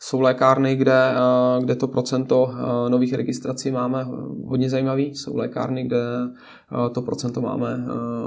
jsou 0.00 0.20
lékárny, 0.20 0.76
kde, 0.76 1.10
eh, 1.10 1.62
kde 1.62 1.76
to 1.76 1.88
procento 1.88 2.50
eh, 2.52 2.90
nových 2.90 3.14
registrací 3.14 3.70
máme 3.70 4.04
hodně 4.44 4.70
zajímavý. 4.70 5.14
Jsou 5.14 5.36
lékárny, 5.36 5.84
kde 5.84 5.98
eh, 6.26 6.90
to 6.90 7.02
procento 7.02 7.40
máme 7.40 7.86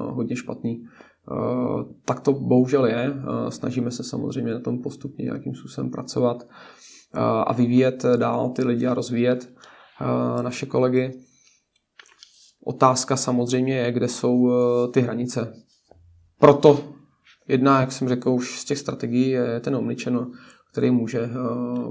hodně 0.10 0.36
špatný. 0.36 0.84
Tak 2.06 2.20
to 2.20 2.34
bohužel 2.34 2.86
je. 2.86 3.14
Snažíme 3.50 3.92
se 3.92 4.04
samozřejmě 4.04 4.54
na 4.54 4.60
tom 4.60 4.82
postupně 4.82 5.26
nějakým 5.26 5.56
způsobem 5.56 5.92
pracovat 5.92 6.48
a 7.48 7.54
vyvíjet 7.54 8.06
dál 8.16 8.50
ty 8.50 8.64
lidi 8.64 8.88
a 8.88 8.94
rozvíjet 8.94 9.54
naše 10.42 10.66
kolegy. 10.66 11.12
Otázka 12.66 13.16
samozřejmě 13.18 13.78
je, 13.78 13.92
kde 13.92 14.08
jsou 14.08 14.52
ty 14.94 15.02
hranice. 15.02 15.54
Proto 16.40 16.80
jedna, 17.48 17.80
jak 17.80 17.92
jsem 17.92 18.08
řekl, 18.10 18.30
už 18.30 18.60
z 18.60 18.66
těch 18.66 18.78
strategií 18.78 19.30
je 19.30 19.60
ten 19.60 19.76
omnichannel 19.76 20.32
který 20.72 20.92
může 20.92 21.20
eh, 21.20 21.30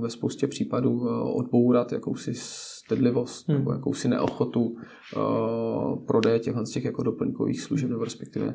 ve 0.00 0.10
spoustě 0.10 0.46
případů 0.46 1.08
eh, 1.08 1.32
odbourat 1.32 1.92
jakousi 1.92 2.32
stydlivost 2.34 3.48
hmm. 3.48 3.58
nebo 3.58 3.72
jakousi 3.72 4.08
neochotu 4.08 4.62
uh, 4.62 6.04
prodeje 6.06 6.38
těchto 6.38 6.66
z 6.66 6.70
těch 6.70 6.84
jako 6.84 7.02
doplňkových 7.02 7.60
služeb 7.60 7.90
nebo 7.90 8.04
respektive 8.04 8.54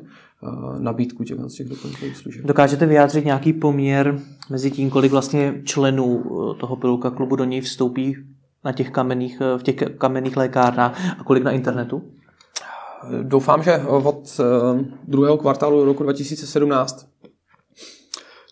nabídku 0.78 1.24
těchto 1.24 1.48
z 1.48 1.54
těch 1.54 1.68
doplňkových 1.68 2.16
služeb. 2.16 2.44
Dokážete 2.44 2.86
vyjádřit 2.86 3.24
nějaký 3.24 3.52
poměr 3.52 4.20
mezi 4.50 4.70
tím, 4.70 4.90
kolik 4.90 5.12
vlastně 5.12 5.62
členů 5.64 6.24
toho 6.60 6.76
pilulka 6.76 7.10
klubu 7.10 7.36
do 7.36 7.44
něj 7.44 7.60
vstoupí 7.60 8.16
na 8.64 8.72
těch 8.72 8.90
kamenných, 8.90 9.40
v 9.56 9.62
těch 9.62 9.74
kamenných 9.98 10.36
lékárnách 10.36 11.20
a 11.20 11.24
kolik 11.24 11.44
na 11.44 11.50
internetu? 11.50 12.02
Doufám, 13.22 13.62
že 13.62 13.78
od 13.78 14.40
druhého 15.08 15.38
kvartálu 15.38 15.84
roku 15.84 16.02
2017 16.02 17.06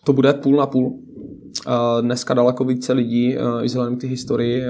to 0.05 0.13
bude 0.13 0.33
půl 0.33 0.57
na 0.57 0.65
půl. 0.65 0.99
Dneska 2.01 2.33
daleko 2.33 2.63
více 2.63 2.93
lidí, 2.93 3.37
i 3.61 3.65
vzhledem 3.65 3.97
k 3.97 4.01
té 4.01 4.07
historii, 4.07 4.63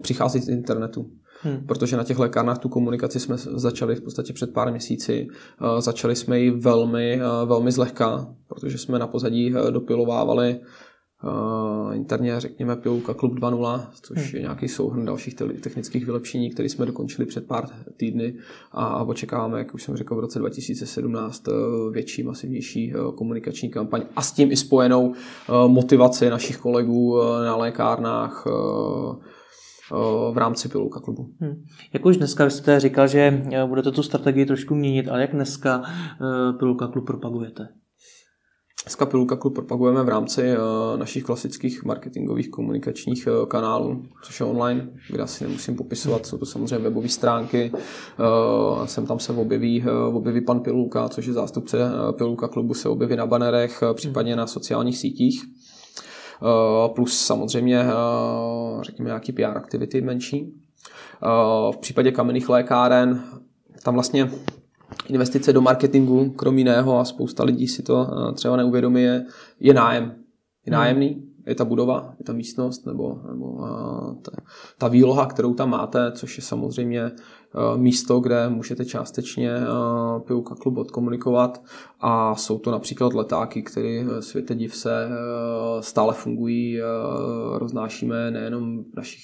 přichází 0.00 0.40
z 0.40 0.48
internetu. 0.48 1.10
Hmm. 1.42 1.66
Protože 1.66 1.96
na 1.96 2.04
těch 2.04 2.18
lékárnách 2.18 2.58
tu 2.58 2.68
komunikaci 2.68 3.20
jsme 3.20 3.36
začali 3.38 3.94
v 3.94 4.00
podstatě 4.00 4.32
před 4.32 4.52
pár 4.52 4.70
měsíci. 4.70 5.28
Začali 5.78 6.16
jsme 6.16 6.40
ji 6.40 6.50
velmi, 6.50 7.20
velmi 7.44 7.72
zlehka, 7.72 8.28
protože 8.48 8.78
jsme 8.78 8.98
na 8.98 9.06
pozadí 9.06 9.54
dopilovávali 9.70 10.60
Uh, 11.24 11.96
interně 11.96 12.40
řekněme 12.40 12.76
Pilulka 12.76 13.14
Klub 13.14 13.32
2.0, 13.32 13.86
což 14.02 14.18
hmm. 14.18 14.28
je 14.34 14.40
nějaký 14.40 14.68
souhrn 14.68 15.04
dalších 15.04 15.34
technických 15.34 16.06
vylepšení, 16.06 16.50
které 16.50 16.68
jsme 16.68 16.86
dokončili 16.86 17.26
před 17.26 17.46
pár 17.46 17.68
týdny 17.96 18.34
a 18.72 19.04
očekáváme, 19.04 19.58
jak 19.58 19.74
už 19.74 19.82
jsem 19.82 19.96
řekl, 19.96 20.16
v 20.16 20.18
roce 20.18 20.38
2017 20.38 21.48
uh, 21.48 21.54
větší, 21.92 22.22
masivnější 22.22 22.94
uh, 22.94 23.14
komunikační 23.14 23.70
kampaň 23.70 24.02
a 24.16 24.22
s 24.22 24.32
tím 24.32 24.52
i 24.52 24.56
spojenou 24.56 25.14
motivaci 25.66 26.30
našich 26.30 26.58
kolegů 26.58 27.20
na 27.44 27.56
lékárnách 27.56 28.46
v 30.32 30.34
rámci 30.36 30.68
Pilulka 30.68 31.00
klubu. 31.00 31.30
Hmm. 31.40 31.64
Jak 31.92 32.06
už 32.06 32.16
dneska 32.16 32.50
jste 32.50 32.80
říkal, 32.80 33.06
že 33.06 33.42
budete 33.66 33.90
tu 33.90 34.02
strategii 34.02 34.46
trošku 34.46 34.74
měnit, 34.74 35.08
ale 35.08 35.20
jak 35.20 35.32
dneska 35.32 35.82
Pilulka 36.58 36.86
klub 36.86 37.06
propagujete? 37.06 37.68
Dneska 38.84 39.06
Pilulka 39.06 39.36
Klub 39.36 39.54
propagujeme 39.54 40.02
v 40.02 40.08
rámci 40.08 40.42
uh, 40.42 40.98
našich 40.98 41.24
klasických 41.24 41.84
marketingových 41.84 42.50
komunikačních 42.50 43.26
uh, 43.26 43.46
kanálů, 43.46 44.02
což 44.22 44.40
je 44.40 44.46
online, 44.46 44.90
kde 45.10 45.22
asi 45.22 45.44
nemusím 45.44 45.76
popisovat, 45.76 46.26
jsou 46.26 46.38
to 46.38 46.46
samozřejmě 46.46 46.78
webové 46.78 47.08
stránky, 47.08 47.72
uh, 47.72 48.86
sem 48.86 49.06
tam 49.06 49.18
se 49.18 49.32
objeví, 49.32 49.84
objeví 50.12 50.44
pan 50.44 50.60
Pilulka, 50.60 51.08
což 51.08 51.26
je 51.26 51.32
zástupce 51.32 51.78
Pilulka 52.16 52.48
Klubu, 52.48 52.74
se 52.74 52.88
objeví 52.88 53.16
na 53.16 53.26
banerech, 53.26 53.82
případně 53.94 54.36
na 54.36 54.46
sociálních 54.46 54.98
sítích. 54.98 55.44
Plus 56.94 57.20
samozřejmě, 57.20 57.86
řekněme, 58.80 59.08
nějaký 59.08 59.32
PR 59.32 59.44
aktivity 59.44 60.00
menší. 60.00 60.54
V 61.72 61.76
případě 61.80 62.12
kamenných 62.12 62.48
lékáren, 62.48 63.22
tam 63.82 63.94
vlastně 63.94 64.30
investice 65.08 65.52
do 65.52 65.60
marketingu, 65.60 66.30
krom 66.30 66.58
jiného, 66.58 66.98
a 66.98 67.04
spousta 67.04 67.44
lidí 67.44 67.68
si 67.68 67.82
to 67.82 68.10
eh, 68.10 68.32
třeba 68.32 68.56
neuvědomí, 68.56 69.02
je, 69.02 69.26
je 69.60 69.74
nájem. 69.74 70.14
Je 70.66 70.72
nájemný, 70.72 71.22
je 71.46 71.54
ta 71.54 71.64
budova, 71.64 72.14
je 72.18 72.24
ta 72.24 72.32
místnost, 72.32 72.86
nebo, 72.86 73.20
nebo 73.28 73.66
eh, 73.66 74.14
ta, 74.22 74.32
ta 74.78 74.88
výloha, 74.88 75.26
kterou 75.26 75.54
tam 75.54 75.70
máte, 75.70 76.12
což 76.12 76.36
je 76.36 76.42
samozřejmě 76.42 77.10
místo, 77.76 78.20
kde 78.20 78.48
můžete 78.48 78.84
částečně 78.84 79.50
eh, 79.50 80.20
Piluka 80.26 80.54
klub 80.54 80.76
odkomunikovat 80.76 81.62
a 82.00 82.34
jsou 82.34 82.58
to 82.58 82.70
například 82.70 83.14
letáky, 83.14 83.62
které 83.62 84.04
eh, 84.18 84.22
světe 84.22 84.54
div 84.54 84.76
se 84.76 85.08
stále 85.80 86.14
fungují, 86.14 86.80
roznášíme 87.54 88.30
nejenom 88.30 88.84
v 88.84 88.96
našich, 88.96 89.22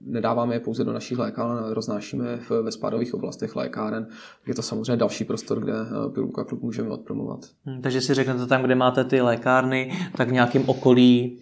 nedáváme 0.00 0.54
je 0.54 0.60
pouze 0.60 0.84
do 0.84 0.92
našich 0.92 1.18
lékáren, 1.18 1.58
ale 1.58 1.74
roznášíme 1.74 2.40
ve 2.62 2.72
spádových 2.72 3.14
oblastech 3.14 3.56
lékáren. 3.56 4.06
Je 4.46 4.54
to 4.54 4.62
samozřejmě 4.62 4.96
další 4.96 5.24
prostor, 5.24 5.60
kde 5.60 5.72
Piluka 6.14 6.44
klub 6.44 6.62
můžeme 6.62 6.88
odpromovat. 6.88 7.40
Hmm, 7.64 7.82
takže 7.82 8.00
si 8.00 8.14
řeknete 8.14 8.46
tam, 8.46 8.62
kde 8.62 8.74
máte 8.74 9.04
ty 9.04 9.20
lékárny, 9.20 9.92
tak 10.16 10.28
v 10.28 10.32
nějakém 10.32 10.62
okolí 10.66 11.38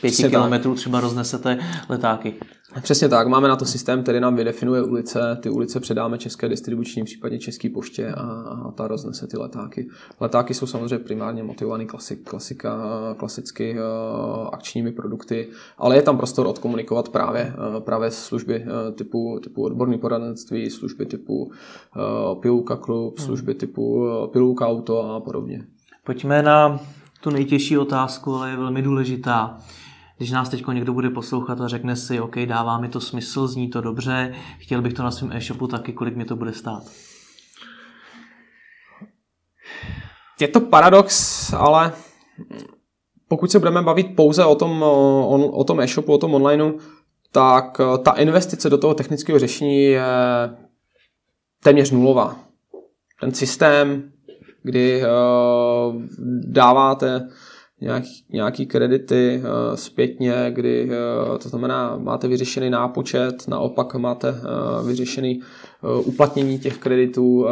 pěti 0.00 0.28
kilometrů 0.28 0.74
třeba 0.74 1.00
roznesete 1.00 1.58
letáky. 1.88 2.34
Přesně 2.82 3.08
tak, 3.08 3.26
máme 3.26 3.48
na 3.48 3.56
to 3.56 3.64
systém, 3.64 4.02
který 4.02 4.20
nám 4.20 4.36
vydefinuje 4.36 4.82
ulice, 4.82 5.38
ty 5.42 5.50
ulice 5.50 5.80
předáme 5.80 6.18
české 6.18 6.48
distribuční, 6.48 7.04
případně 7.04 7.38
české 7.38 7.70
poště 7.70 8.12
a, 8.12 8.22
a 8.22 8.70
ta 8.70 8.88
roznese 8.88 9.26
ty 9.26 9.36
letáky. 9.36 9.88
Letáky 10.20 10.54
jsou 10.54 10.66
samozřejmě 10.66 10.98
primárně 10.98 11.42
motivovaný 11.42 11.86
klasik, 11.86 12.28
klasika, 12.28 12.78
klasicky 13.18 13.74
uh, 13.74 14.48
akčními 14.52 14.92
produkty, 14.92 15.48
ale 15.78 15.96
je 15.96 16.02
tam 16.02 16.16
prostor 16.16 16.46
odkomunikovat 16.46 17.08
právě, 17.08 17.54
uh, 17.74 17.80
právě 17.80 18.10
služby 18.10 18.64
uh, 18.64 18.94
typu, 18.94 19.38
typu 19.42 19.62
odborný 19.62 19.98
poradenství, 19.98 20.70
služby 20.70 21.06
typu 21.06 21.52
uh, 22.44 22.64
klub, 22.64 23.18
hmm. 23.18 23.26
služby 23.26 23.54
typu 23.54 23.94
uh, 24.34 24.54
auto 24.60 25.10
a 25.10 25.20
podobně. 25.20 25.64
Pojďme 26.04 26.42
na 26.42 26.80
tu 27.20 27.30
nejtěžší 27.30 27.78
otázku, 27.78 28.34
ale 28.34 28.50
je 28.50 28.56
velmi 28.56 28.82
důležitá 28.82 29.58
když 30.20 30.30
nás 30.30 30.48
teď 30.48 30.66
někdo 30.66 30.92
bude 30.92 31.10
poslouchat 31.10 31.60
a 31.60 31.68
řekne 31.68 31.96
si, 31.96 32.20
OK, 32.20 32.36
dává 32.36 32.78
mi 32.78 32.88
to 32.88 33.00
smysl, 33.00 33.46
zní 33.46 33.68
to 33.70 33.80
dobře, 33.80 34.34
chtěl 34.58 34.82
bych 34.82 34.94
to 34.94 35.02
na 35.02 35.10
svém 35.10 35.32
e-shopu 35.32 35.66
taky, 35.66 35.92
kolik 35.92 36.16
mi 36.16 36.24
to 36.24 36.36
bude 36.36 36.52
stát? 36.52 36.82
Je 40.40 40.48
to 40.48 40.60
paradox, 40.60 41.52
ale 41.52 41.92
pokud 43.28 43.50
se 43.50 43.58
budeme 43.58 43.82
bavit 43.82 44.16
pouze 44.16 44.44
o 44.44 44.54
tom, 44.54 44.82
o, 44.82 45.46
o 45.46 45.64
tom 45.64 45.80
e-shopu, 45.80 46.12
o 46.12 46.18
tom 46.18 46.34
onlineu, 46.34 46.78
tak 47.32 47.80
eh, 47.80 47.98
ta 47.98 48.12
investice 48.12 48.70
do 48.70 48.78
toho 48.78 48.94
technického 48.94 49.38
řešení 49.38 49.82
je 49.82 50.02
téměř 51.62 51.90
nulová. 51.90 52.36
Ten 53.20 53.34
systém, 53.34 54.12
kdy 54.62 55.02
uh, 55.02 56.02
dáváte 56.44 57.28
nějaký, 57.80 58.66
kredity 58.66 59.40
uh, 59.42 59.76
zpětně, 59.76 60.46
kdy 60.50 60.84
uh, 60.84 61.38
to 61.38 61.48
znamená, 61.48 61.96
máte 61.96 62.28
vyřešený 62.28 62.70
nápočet, 62.70 63.48
naopak 63.48 63.94
máte 63.94 64.30
uh, 64.30 64.88
vyřešený 64.88 65.40
uplatnění 66.04 66.58
těch 66.58 66.78
kreditů, 66.78 67.46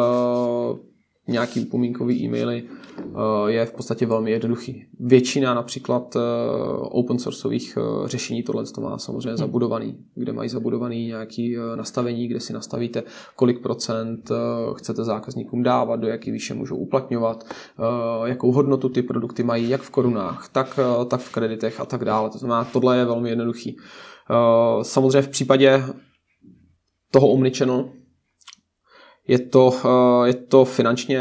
nějaký 1.29 1.61
upomínkový 1.61 2.25
e-maily, 2.25 2.69
Eh, 2.99 3.53
je 3.53 3.67
v 3.67 3.73
podstatě 3.73 4.07
velmi 4.07 4.31
jednoduchý. 4.31 4.85
Většina 5.01 5.55
například 5.55 6.17
eh, 6.17 6.21
open 6.81 7.19
sourceových 7.19 7.79
eh, 7.79 8.09
řešení 8.09 8.43
tohle 8.43 8.65
to 8.75 8.81
má 8.81 8.99
samozřejmě 8.99 9.29
hmm. 9.29 9.37
zabudovaný, 9.37 9.99
kde 10.15 10.33
mají 10.33 10.49
zabudovaný 10.49 11.07
nějaký 11.07 11.57
nastavení, 11.75 12.29
kde 12.29 12.41
si 12.41 12.53
nastavíte, 12.53 13.03
kolik 13.37 13.63
procent 13.63 14.31
chcete 14.77 15.05
zákazníkům 15.05 15.63
dávat, 15.63 15.97
do 15.97 16.09
jaký 16.09 16.31
výše 16.31 16.55
můžou 16.55 16.77
uplatňovat, 16.77 17.45
jakou 18.25 18.53
hodnotu 18.53 18.89
ty 18.89 19.03
produkty 19.03 19.43
mají, 19.43 19.69
jak 19.69 19.81
v 19.81 19.91
korunách, 19.91 20.49
tak, 20.53 20.79
tak 21.09 21.21
v 21.21 21.33
kreditech 21.33 21.81
a 21.81 21.85
tak 21.85 22.05
dále. 22.05 22.31
To 22.31 22.39
znamená, 22.39 22.65
tohle 22.65 22.97
je 22.97 23.05
velmi 23.05 23.29
jednoduchý. 23.29 23.77
Samozřejmě 24.83 25.23
v 25.23 25.29
případě 25.29 25.85
toho 27.11 27.29
Omnichannel 27.29 27.89
je 29.29 29.39
to, 29.39 29.75
je 30.25 30.35
to 30.35 30.65
finančně 30.65 31.21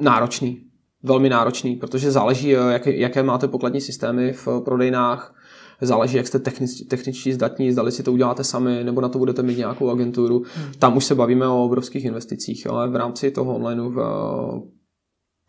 náročný, 0.00 0.66
velmi 1.02 1.28
náročný, 1.28 1.76
protože 1.76 2.10
záleží, 2.10 2.56
eh, 2.56 2.72
jak, 2.72 2.86
jaké 2.86 3.22
máte 3.22 3.48
pokladní 3.48 3.80
systémy 3.80 4.32
v 4.32 4.48
prodejnách, 4.64 5.34
záleží, 5.80 6.16
jak 6.16 6.26
jste 6.26 6.38
technič, 6.38 6.70
techničtí 6.88 7.32
zdatní, 7.32 7.72
zdali 7.72 7.92
si 7.92 8.02
to 8.02 8.12
uděláte 8.12 8.44
sami, 8.44 8.84
nebo 8.84 9.00
na 9.00 9.08
to 9.08 9.18
budete 9.18 9.42
mít 9.42 9.58
nějakou 9.58 9.90
agenturu. 9.90 10.42
Hmm. 10.54 10.72
Tam 10.78 10.96
už 10.96 11.04
se 11.04 11.14
bavíme 11.14 11.48
o 11.48 11.64
obrovských 11.64 12.04
investicích, 12.04 12.66
ale 12.70 12.88
v 12.88 12.96
rámci 12.96 13.30
toho 13.30 13.54
onlineu 13.54 13.90
v, 13.90 14.00
eh, 14.00 14.70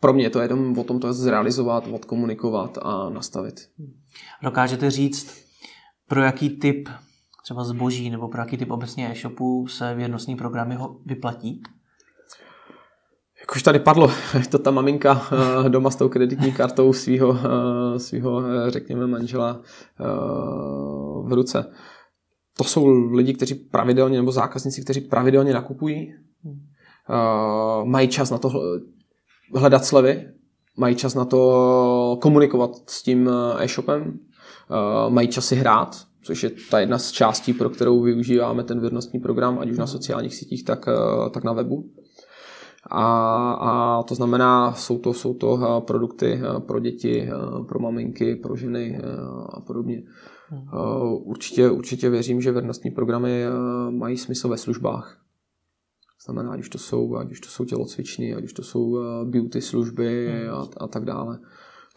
pro 0.00 0.12
mě 0.12 0.30
to 0.30 0.38
je 0.38 0.44
jenom 0.44 0.78
o 0.78 0.84
tom 0.84 1.00
to 1.00 1.12
zrealizovat, 1.12 1.88
odkomunikovat 1.92 2.78
a 2.82 3.10
nastavit. 3.10 3.54
Dokážete 4.42 4.90
říct, 4.90 5.44
pro 6.08 6.22
jaký 6.22 6.50
typ 6.50 6.88
třeba 7.48 7.64
zboží 7.64 8.10
nebo 8.10 8.28
pro 8.28 8.40
jaký 8.40 8.56
typ 8.56 8.70
obecně 8.70 9.10
e-shopu 9.10 9.66
se 9.66 9.94
věrnostní 9.94 10.36
programy 10.36 10.78
vyplatí? 11.06 11.62
Jak 13.40 13.56
už 13.56 13.62
tady 13.62 13.78
padlo, 13.78 14.10
to 14.50 14.58
ta 14.58 14.70
maminka 14.70 15.22
eh, 15.64 15.68
doma 15.68 15.90
s 15.90 15.96
tou 15.96 16.08
kreditní 16.08 16.52
kartou 16.52 16.92
svého, 16.92 17.38
eh, 17.38 17.98
svého 17.98 18.42
eh, 18.46 18.70
řekněme, 18.70 19.06
manžela 19.06 19.60
v 21.24 21.32
ruce. 21.32 21.72
To 22.56 22.64
jsou 22.64 22.86
lidi, 23.12 23.34
kteří 23.34 23.54
pravidelně, 23.54 24.18
nebo 24.18 24.32
zákazníci, 24.32 24.82
kteří 24.82 25.00
pravidelně 25.00 25.54
nakupují, 25.54 26.14
mají 27.84 28.08
čas 28.08 28.30
na 28.30 28.38
to 28.38 28.52
hledat 29.54 29.84
slevy, 29.84 30.28
mají 30.76 30.96
čas 30.96 31.14
na 31.14 31.24
to 31.24 32.18
komunikovat 32.22 32.70
s 32.86 33.02
tím 33.02 33.30
e-shopem, 33.58 34.18
mají 35.08 35.28
čas 35.28 35.46
si 35.46 35.56
hrát, 35.56 36.07
což 36.28 36.42
je 36.42 36.50
ta 36.70 36.80
jedna 36.80 36.98
z 36.98 37.10
částí, 37.10 37.52
pro 37.52 37.70
kterou 37.70 38.02
využíváme 38.02 38.64
ten 38.64 38.80
věrnostní 38.80 39.20
program, 39.20 39.58
ať 39.58 39.70
už 39.70 39.78
na 39.78 39.86
sociálních 39.86 40.34
sítích, 40.34 40.64
tak, 40.64 40.86
tak 41.30 41.44
na 41.44 41.52
webu. 41.52 41.90
A, 42.90 43.52
a 43.52 44.02
to 44.02 44.14
znamená, 44.14 44.72
jsou 44.72 44.98
to, 44.98 45.14
jsou 45.14 45.34
to 45.34 45.58
eh, 45.62 45.80
produkty 45.80 46.32
eh, 46.32 46.60
pro 46.60 46.80
děti, 46.80 47.22
eh, 47.22 47.64
pro 47.68 47.78
maminky, 47.78 48.36
pro 48.36 48.56
ženy 48.56 49.00
a 49.48 49.60
podobně. 49.60 50.02
Hmm. 50.48 50.68
Určitě, 51.24 51.70
určitě 51.70 52.10
věřím, 52.10 52.40
že 52.40 52.52
věrnostní 52.52 52.90
programy 52.90 53.44
mají 53.90 54.16
smysl 54.16 54.48
ve 54.48 54.56
službách. 54.56 55.20
Znamená, 56.24 56.52
ať 56.52 56.60
už 56.60 56.68
to 56.68 56.78
jsou, 56.78 57.16
ať 57.16 57.30
už 57.30 57.40
to 57.40 57.48
jsou 57.48 57.64
tělocvičny, 57.64 58.34
ať 58.34 58.44
už 58.44 58.52
to 58.52 58.62
jsou 58.62 58.98
beauty 59.24 59.60
služby 59.60 60.28
hmm. 60.28 60.54
a, 60.54 60.68
a 60.76 60.86
tak 60.86 61.04
dále. 61.04 61.38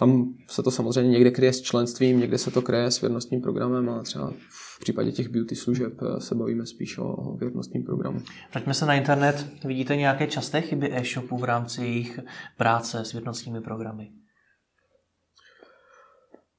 Tam 0.01 0.33
se 0.47 0.63
to 0.63 0.71
samozřejmě 0.71 1.11
někde 1.11 1.31
kryje 1.31 1.53
s 1.53 1.61
členstvím, 1.61 2.19
někde 2.19 2.37
se 2.37 2.51
to 2.51 2.61
kryje 2.61 2.91
s 2.91 3.01
věrnostním 3.01 3.41
programem, 3.41 3.89
ale 3.89 4.03
třeba 4.03 4.33
v 4.49 4.79
případě 4.79 5.11
těch 5.11 5.29
beauty 5.29 5.55
služeb 5.55 5.93
eh, 6.01 6.21
se 6.21 6.35
bavíme 6.35 6.65
spíš 6.65 6.97
o 6.97 7.35
věrnostním 7.37 7.83
programu. 7.83 8.19
Vraťme 8.53 8.73
se 8.73 8.85
na 8.85 8.93
internet. 8.93 9.47
Vidíte 9.65 9.95
nějaké 9.95 10.27
časté 10.27 10.61
chyby 10.61 10.93
e-shopů 10.93 11.37
v 11.37 11.43
rámci 11.43 11.81
jejich 11.81 12.19
práce 12.57 13.05
s 13.05 13.11
věrnostními 13.11 13.61
programy? 13.61 14.11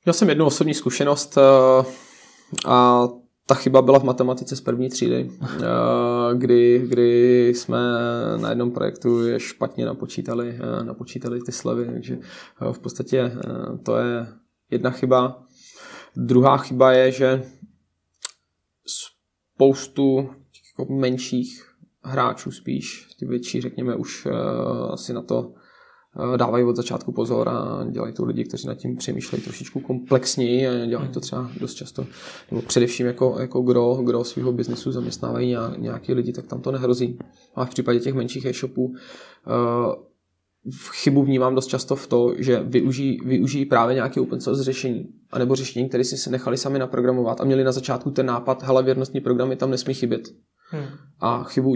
Měl 0.05 0.12
jsem 0.12 0.28
jednu 0.28 0.46
osobní 0.46 0.74
zkušenost 0.74 1.38
eh, 1.38 1.85
a 2.66 3.09
ta 3.53 3.57
chyba 3.57 3.83
byla 3.83 3.99
v 3.99 4.05
matematice 4.05 4.57
z 4.57 4.61
první 4.61 4.88
třídy, 4.88 5.31
eh, 5.43 5.65
kdy, 6.35 6.85
kdy 6.88 7.49
jsme 7.49 7.79
na 8.37 8.49
jednom 8.49 8.71
projektu 8.71 9.27
je 9.27 9.41
špatně 9.41 9.87
napočítali, 9.87 10.59
eh, 10.61 10.85
napočítali 10.85 11.41
ty 11.41 11.53
slevy, 11.53 11.85
takže 11.93 12.19
eh, 12.19 12.73
v 12.73 12.79
podstatě 12.79 13.33
to 13.83 13.97
je 13.97 14.27
jedna 14.71 14.91
chyba. 14.91 15.43
Druhá 16.17 16.57
chyba 16.57 16.93
je, 16.93 17.12
že 17.12 17.43
spoustu 18.87 20.31
jako 20.79 20.93
menších 20.93 21.74
hráčů 22.03 22.51
spíš, 22.51 23.09
ty 23.18 23.26
větší, 23.26 23.61
řekněme, 23.61 23.97
už 23.97 24.29
asi 24.93 25.12
na 25.12 25.22
to 25.22 25.55
dávají 26.37 26.65
od 26.65 26.77
začátku 26.77 27.13
pozor 27.13 27.49
a 27.49 27.85
dělají 27.91 28.13
to 28.13 28.25
lidi, 28.25 28.45
kteří 28.45 28.67
nad 28.67 28.75
tím 28.75 28.97
přemýšlejí 28.97 29.43
trošičku 29.43 29.81
komplexněji 29.81 30.69
a 30.69 30.87
dělají 30.87 31.09
to 31.09 31.21
třeba 31.21 31.51
dost 31.61 31.75
často, 31.75 32.07
nebo 32.51 32.63
především 32.63 33.07
jako, 33.07 33.37
jako 33.41 33.63
gro, 33.63 33.95
gro 33.95 34.25
svého 34.25 34.53
biznesu 34.53 34.93
zaměstnávají 34.93 35.57
nějaký 35.79 36.15
lidi, 36.15 36.33
tak 36.33 36.47
tam 36.47 36.61
to 36.61 36.73
nehrozí. 36.73 37.19
A 37.55 37.65
v 37.65 37.71
případě 37.71 38.01
těch 38.01 38.15
menších 38.15 38.45
e-shopů 38.45 38.85
uh, 38.85 38.95
chybu 40.91 41.23
vnímám 41.23 41.55
dost 41.55 41.67
často 41.67 41.97
v 41.97 42.07
to, 42.07 42.35
že 42.39 42.61
využijí, 42.61 43.21
využijí 43.25 43.65
právě 43.65 43.95
nějaké 43.95 44.21
open 44.21 44.41
source 44.41 44.65
řešení, 44.65 45.05
anebo 45.31 45.55
řešení, 45.55 45.89
které 45.89 46.05
si 46.05 46.17
se 46.17 46.31
nechali 46.31 46.57
sami 46.57 46.79
naprogramovat 46.79 47.41
a 47.41 47.45
měli 47.45 47.65
na 47.65 47.73
začátku 47.73 48.11
ten 48.11 48.27
nápad, 48.27 48.63
hele, 48.63 48.83
věrnostní 48.83 49.21
programy 49.21 49.57
tam 49.57 49.71
nesmí 49.71 49.95
chybět. 49.95 50.29
Hmm. 50.71 50.85
A 51.21 51.45
chybu 51.45 51.75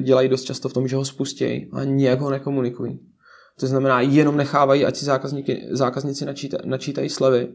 dělají 0.00 0.28
dost 0.28 0.42
často 0.42 0.68
v 0.68 0.72
tom, 0.72 0.88
že 0.88 0.96
ho 0.96 1.04
spustí 1.04 1.70
a 1.72 1.84
nějak 1.84 2.20
ho 2.20 2.30
nekomunikují. 2.30 3.00
To 3.60 3.66
znamená, 3.66 4.00
jenom 4.00 4.36
nechávají, 4.36 4.84
ať 4.84 4.96
si 4.96 5.04
zákazníky, 5.04 5.68
zákazníci 5.70 6.24
načítají, 6.24 6.62
načítají 6.64 7.08
slevy. 7.08 7.48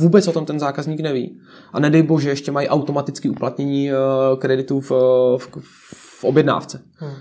Vůbec 0.00 0.28
o 0.28 0.32
tom 0.32 0.46
ten 0.46 0.60
zákazník 0.60 1.00
neví. 1.00 1.38
A 1.72 1.80
nedej 1.80 2.02
bože, 2.02 2.28
ještě 2.28 2.52
mají 2.52 2.68
automatické 2.68 3.30
uplatnění 3.30 3.90
uh, 3.92 4.38
kreditů 4.38 4.80
v, 4.80 4.90
v, 5.38 5.48
v 6.20 6.24
objednávce. 6.24 6.82
Hmm. 6.94 7.14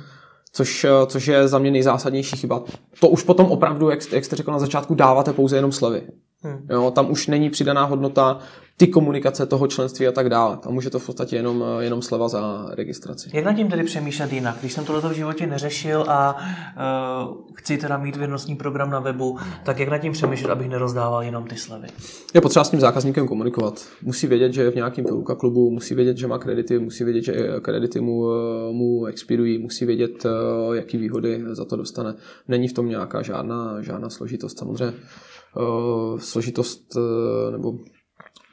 Což, 0.54 0.84
uh, 0.84 1.06
což 1.06 1.28
je 1.28 1.48
za 1.48 1.60
mě 1.60 1.72
nejzásadnější 1.72 2.38
chyba. 2.38 2.64
To 3.00 3.10
už 3.10 3.24
potom 3.24 3.46
opravdu, 3.52 3.90
jak, 3.90 4.12
jak 4.12 4.26
jste 4.26 4.36
řekl 4.36 4.52
na 4.52 4.60
začátku, 4.60 4.96
dáváte 4.96 5.34
pouze 5.34 5.56
jenom 5.56 5.72
slevy. 5.72 6.02
Hmm. 6.42 6.68
Jo, 6.70 6.92
tam 6.92 7.12
už 7.12 7.28
není 7.28 7.50
přidaná 7.50 7.86
hodnota 7.86 8.40
ty 8.80 8.88
komunikace 8.88 9.46
toho 9.46 9.68
členství 9.68 10.08
a 10.08 10.12
tak 10.12 10.30
dále. 10.30 10.58
Tam 10.58 10.78
už 10.78 10.86
je 10.86 10.92
to 10.92 11.00
v 11.00 11.06
podstatě 11.06 11.36
jenom, 11.36 11.64
jenom 11.80 12.02
sleva 12.02 12.28
za 12.28 12.70
registraci. 12.74 13.30
Jak 13.34 13.46
nad 13.46 13.54
tím 13.54 13.68
tedy 13.70 13.84
přemýšlet 13.84 14.34
jinak? 14.34 14.58
Když 14.60 14.74
jsem 14.74 14.86
tohle 14.86 15.10
v 15.10 15.16
životě 15.16 15.48
neřešil 15.48 16.06
a 16.08 16.36
uh, 17.28 17.38
chci 17.54 17.78
teda 17.78 17.98
mít 17.98 18.16
věrnostní 18.16 18.56
program 18.56 18.90
na 18.90 19.00
webu, 19.00 19.38
tak 19.64 19.80
jak 19.80 19.90
nad 19.90 19.98
tím 19.98 20.12
přemýšlet, 20.12 20.52
abych 20.52 20.70
nerozdával 20.70 21.24
jenom 21.24 21.48
ty 21.48 21.56
slevy? 21.56 21.88
Je 22.34 22.42
potřeba 22.42 22.64
s 22.64 22.70
tím 22.70 22.80
zákazníkem 22.80 23.28
komunikovat. 23.28 23.86
Musí 24.04 24.28
vědět, 24.28 24.54
že 24.54 24.62
je 24.62 24.72
v 24.72 24.76
nějakém 24.76 25.06
Peluka 25.06 25.36
klubu, 25.36 25.72
musí 25.72 25.96
vědět, 25.96 26.18
že 26.18 26.28
má 26.28 26.38
kredity, 26.38 26.80
musí 26.80 27.04
vědět, 27.04 27.22
že 27.22 27.34
kredity 27.62 28.02
mu, 28.02 28.26
mu 28.72 29.06
expirují, 29.06 29.58
musí 29.58 29.86
vědět, 29.86 30.26
jaký 30.74 30.98
výhody 30.98 31.44
za 31.52 31.66
to 31.66 31.76
dostane. 31.76 32.16
Není 32.48 32.68
v 32.68 32.74
tom 32.74 32.90
nějaká 32.90 33.22
žádná, 33.22 33.82
žádná 33.82 34.10
složitost. 34.10 34.60
Samozřejmě 34.60 34.94
složitost 36.18 36.98
nebo 37.52 37.74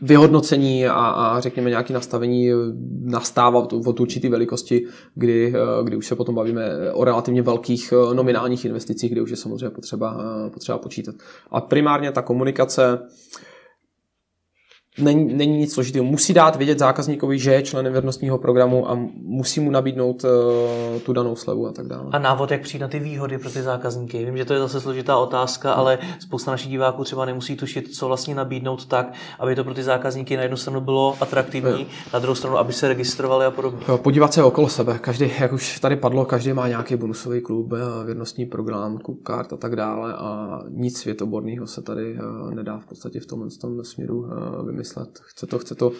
vyhodnocení 0.01 0.87
a, 0.87 0.93
a 0.93 1.41
řekněme 1.41 1.71
nějaké 1.71 1.95
nastavení 1.95 2.51
nastává 3.03 3.59
od 3.87 4.01
určité 4.01 4.29
velikosti, 4.29 4.87
kdy, 5.15 5.55
kdy 5.85 5.97
už 5.97 6.07
se 6.07 6.15
potom 6.15 6.35
bavíme 6.35 6.93
o 6.93 7.05
relativně 7.05 7.43
velkých 7.43 7.93
nominálních 8.13 8.65
investicích, 8.65 9.13
kde 9.13 9.23
už 9.23 9.31
je 9.31 9.37
samozřejmě 9.37 9.71
potřeba, 9.71 10.19
potřeba 10.53 10.79
počítat. 10.79 11.15
A 11.51 11.61
primárně 11.61 12.13
ta 12.13 12.23
komunikace 12.23 12.99
není, 14.99 15.35
není 15.35 15.59
nic 15.59 15.75
složitého. 15.75 16.05
Musí 16.05 16.35
dát 16.35 16.57
vědět 16.57 16.79
zákazníkovi, 16.79 17.39
že 17.39 17.53
je 17.53 17.63
členem 17.63 17.93
věrnostního 17.93 18.39
programu 18.39 18.91
a 18.91 18.99
musí 19.23 19.61
mu 19.61 19.71
nabídnout 19.71 20.25
uh, 20.25 21.01
tu 21.01 21.13
danou 21.13 21.37
slevu 21.37 21.67
a 21.67 21.73
tak 21.73 21.87
dále. 21.87 22.09
A 22.13 22.19
návod, 22.19 22.51
jak 22.51 22.63
přijít 22.63 22.81
na 22.81 22.89
ty 22.89 22.99
výhody 22.99 23.39
pro 23.39 23.51
ty 23.51 23.63
zákazníky. 23.63 24.25
Vím, 24.25 24.37
že 24.37 24.45
to 24.45 24.55
je 24.55 24.61
zase 24.61 24.81
složitá 24.81 25.17
otázka, 25.17 25.73
ale 25.73 25.99
spousta 26.19 26.51
našich 26.51 26.71
diváků 26.71 27.05
třeba 27.05 27.25
nemusí 27.25 27.57
tušit, 27.57 27.95
co 27.95 28.09
vlastně 28.09 28.35
nabídnout 28.35 28.87
tak, 28.87 29.13
aby 29.39 29.55
to 29.55 29.65
pro 29.65 29.75
ty 29.75 29.83
zákazníky 29.83 30.37
na 30.37 30.43
jednu 30.43 30.57
stranu 30.57 30.81
bylo 30.81 31.17
atraktivní, 31.21 31.81
je. 31.81 31.87
na 32.13 32.19
druhou 32.19 32.35
stranu, 32.35 32.59
aby 32.59 32.73
se 32.73 32.89
registrovali 32.89 33.45
a 33.45 33.51
podobně. 33.51 33.81
Podívat 33.97 34.33
se 34.33 34.43
okolo 34.43 34.69
sebe. 34.69 34.99
Každý, 34.99 35.33
jak 35.41 35.53
už 35.53 35.81
tady 35.81 35.97
padlo, 35.97 36.25
každý 36.25 36.53
má 36.53 36.69
nějaký 36.69 36.97
bonusový 36.97 37.41
klub, 37.41 37.73
eh, 37.73 38.05
věrnostní 38.05 38.47
program, 38.47 38.99
klub 38.99 39.23
kart 39.23 39.53
a 39.53 39.57
tak 39.57 39.77
dále 39.77 40.15
a 40.15 40.61
nic 40.69 40.99
světoborného 40.99 41.67
se 41.67 41.83
tady 41.83 42.19
eh, 42.19 42.55
nedá 42.55 42.79
v 42.79 42.87
podstatě 42.87 43.21
v 43.21 43.27
tomhle 43.27 43.49
tom 43.61 43.85
směru 43.85 44.27
vymyslet 44.67 44.86
vymyslet. 44.87 45.21
Chce 45.23 45.47
to, 45.47 45.59
chce 45.59 45.75
to 45.75 45.93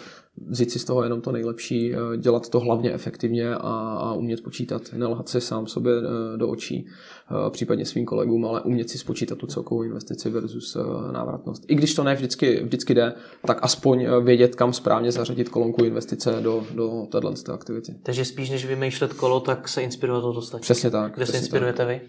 vzít 0.47 0.71
si 0.71 0.79
z 0.79 0.85
toho 0.85 1.03
jenom 1.03 1.21
to 1.21 1.31
nejlepší, 1.31 1.93
eh, 1.93 2.17
dělat 2.17 2.49
to 2.49 2.59
hlavně 2.59 2.93
efektivně 2.93 3.55
a, 3.55 3.57
a 4.01 4.13
umět 4.13 4.43
počítat. 4.43 4.81
Nelhat 4.93 5.29
si 5.29 5.41
sám 5.41 5.67
sobě 5.67 5.93
eh, 5.93 6.37
do 6.37 6.47
očí, 6.47 6.87
eh, 6.87 7.49
případně 7.49 7.85
svým 7.85 8.05
kolegům, 8.05 8.45
ale 8.45 8.61
umět 8.61 8.89
si 8.89 8.97
spočítat 8.97 9.37
tu 9.37 9.47
celkovou 9.47 9.83
investici 9.83 10.29
versus 10.29 10.77
návratnost. 11.11 11.63
I 11.67 11.75
když 11.75 11.95
to 11.95 12.03
ne 12.03 12.15
vždycky, 12.15 12.63
vždycky 12.63 12.93
jde, 12.93 13.13
tak 13.45 13.59
aspoň 13.61 14.07
vědět, 14.23 14.55
kam 14.55 14.73
správně 14.73 15.11
zařadit 15.11 15.49
kolonku 15.49 15.83
investice 15.83 16.39
do, 16.41 16.63
do 16.75 17.07
této 17.11 17.53
aktivity. 17.53 17.95
Takže 18.03 18.25
spíš 18.25 18.49
než 18.49 18.65
vymýšlet 18.65 19.13
kolo, 19.13 19.39
tak 19.39 19.67
se 19.67 19.81
inspirovat 19.81 20.21
to 20.21 20.33
dostatečně. 20.33 20.63
Přesně 20.63 20.91
tak. 20.91 21.15
Kde 21.15 21.23
přesně 21.23 21.39
se 21.39 21.45
inspirujete 21.45 21.77
tak. 21.77 21.87
vy? 21.87 22.01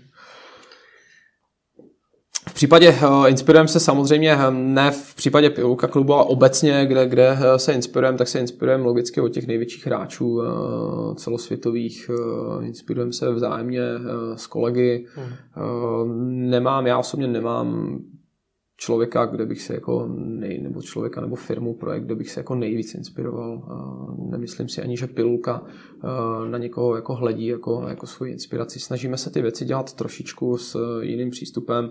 V 2.59 2.61
případě 2.61 2.91
uh, 2.91 3.29
inspirujeme 3.29 3.69
se 3.69 3.81
samozřejmě 3.81 4.33
eh, 4.33 4.51
ne 4.51 4.91
v 4.91 5.15
případě 5.15 5.51
Piluka 5.51 5.87
klubu, 5.87 6.15
ale 6.15 6.25
obecně, 6.25 6.87
kde, 6.87 7.07
kde 7.07 7.39
eh, 7.41 7.59
se 7.59 7.73
inspirujeme, 7.73 8.19
tak 8.19 8.29
se 8.29 8.39
inspirujeme 8.39 8.85
logicky 8.85 9.21
od 9.21 9.29
těch 9.29 9.47
největších 9.47 9.87
hráčů 9.87 10.43
celosvětových. 11.17 12.11
Inspirujeme 12.63 13.13
se 13.13 13.33
vzájemně 13.33 13.83
s 14.35 14.47
kolegy. 14.47 15.07
Hmm. 15.15 16.51
Nemám, 16.51 16.87
já 16.87 16.99
osobně 16.99 17.27
nemám 17.27 17.99
člověka, 18.81 19.27
kde 19.27 19.47
bych 19.47 19.63
se 19.63 19.75
jako 19.75 20.09
nej, 20.15 20.59
nebo 20.59 20.83
člověka 20.83 21.21
nebo 21.21 21.37
firmu, 21.37 21.75
projekt, 21.75 22.05
kde 22.05 22.15
bych 22.15 22.31
se 22.31 22.41
jako 22.41 22.55
nejvíc 22.55 22.95
inspiroval. 22.95 23.63
Nemyslím 24.31 24.69
si 24.69 24.83
ani, 24.83 24.97
že 24.97 25.07
pilulka 25.07 25.65
na 26.51 26.59
někoho 26.59 26.97
jako 26.97 27.15
hledí 27.15 27.47
jako, 27.47 27.85
jako 27.89 28.07
svoji 28.07 28.33
inspiraci. 28.33 28.81
Snažíme 28.81 29.17
se 29.17 29.31
ty 29.31 29.43
věci 29.43 29.65
dělat 29.65 29.93
trošičku 29.93 30.59
s 30.59 31.01
jiným 31.01 31.31
přístupem. 31.31 31.91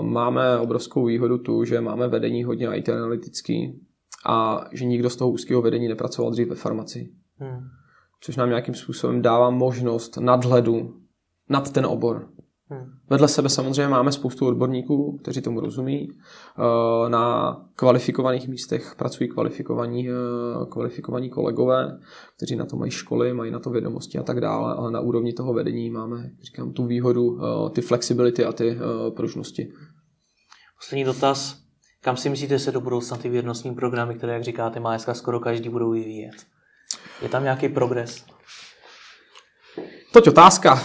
Máme 0.00 0.58
obrovskou 0.58 1.04
výhodu 1.04 1.38
tu, 1.38 1.64
že 1.64 1.80
máme 1.80 2.08
vedení 2.08 2.44
hodně 2.44 2.68
IT 2.74 2.88
analytický 2.88 3.80
a 4.26 4.64
že 4.72 4.84
nikdo 4.84 5.10
z 5.10 5.16
toho 5.16 5.30
úzkého 5.30 5.62
vedení 5.62 5.88
nepracoval 5.88 6.30
dřív 6.30 6.48
ve 6.48 6.54
farmaci. 6.54 7.12
Hmm. 7.38 7.60
Což 8.20 8.36
nám 8.36 8.48
nějakým 8.48 8.74
způsobem 8.74 9.22
dává 9.22 9.50
možnost 9.50 10.16
nadhledu 10.16 10.94
nad 11.48 11.72
ten 11.72 11.86
obor. 11.86 12.28
Hmm. 12.70 12.98
Vedle 13.10 13.28
sebe 13.28 13.48
samozřejmě 13.48 13.88
máme 13.88 14.12
spoustu 14.12 14.46
odborníků, 14.46 15.18
kteří 15.22 15.40
tomu 15.40 15.60
rozumí. 15.60 16.08
Eh, 16.08 17.08
na 17.08 17.56
kvalifikovaných 17.76 18.48
místech 18.48 18.94
pracují 18.96 19.30
kvalifikovaní, 19.30 20.08
eh, 20.08 20.12
kvalifikovaní 20.70 21.30
kolegové, 21.30 21.98
kteří 22.36 22.56
na 22.56 22.66
to 22.66 22.76
mají 22.76 22.90
školy, 22.90 23.32
mají 23.32 23.50
na 23.50 23.58
to 23.58 23.70
vědomosti 23.70 24.18
a 24.18 24.22
tak 24.22 24.40
dále, 24.40 24.74
ale 24.74 24.90
na 24.90 25.00
úrovni 25.00 25.32
toho 25.32 25.54
vedení 25.54 25.90
máme, 25.90 26.30
říkám, 26.42 26.72
tu 26.72 26.86
výhodu, 26.86 27.38
eh, 27.38 27.70
ty 27.70 27.80
flexibility 27.80 28.44
a 28.44 28.52
ty 28.52 28.78
pružnosti. 29.16 29.72
Poslední 30.78 31.04
dotaz. 31.04 31.58
Kam 32.00 32.16
si 32.16 32.30
myslíte 32.30 32.58
se 32.58 32.72
do 32.72 32.80
budoucna 32.80 33.16
ty 33.16 33.28
věrnostní 33.28 33.74
programy, 33.74 34.14
které, 34.14 34.32
jak 34.32 34.44
říkáte, 34.44 34.80
má 34.80 34.90
dneska 34.90 35.14
skoro 35.14 35.40
každý 35.40 35.68
budou 35.68 35.90
vyvíjet? 35.90 36.34
Je 37.22 37.28
tam 37.28 37.42
nějaký 37.42 37.68
progres? 37.68 38.24
Toť 40.12 40.28
otázka 40.28 40.80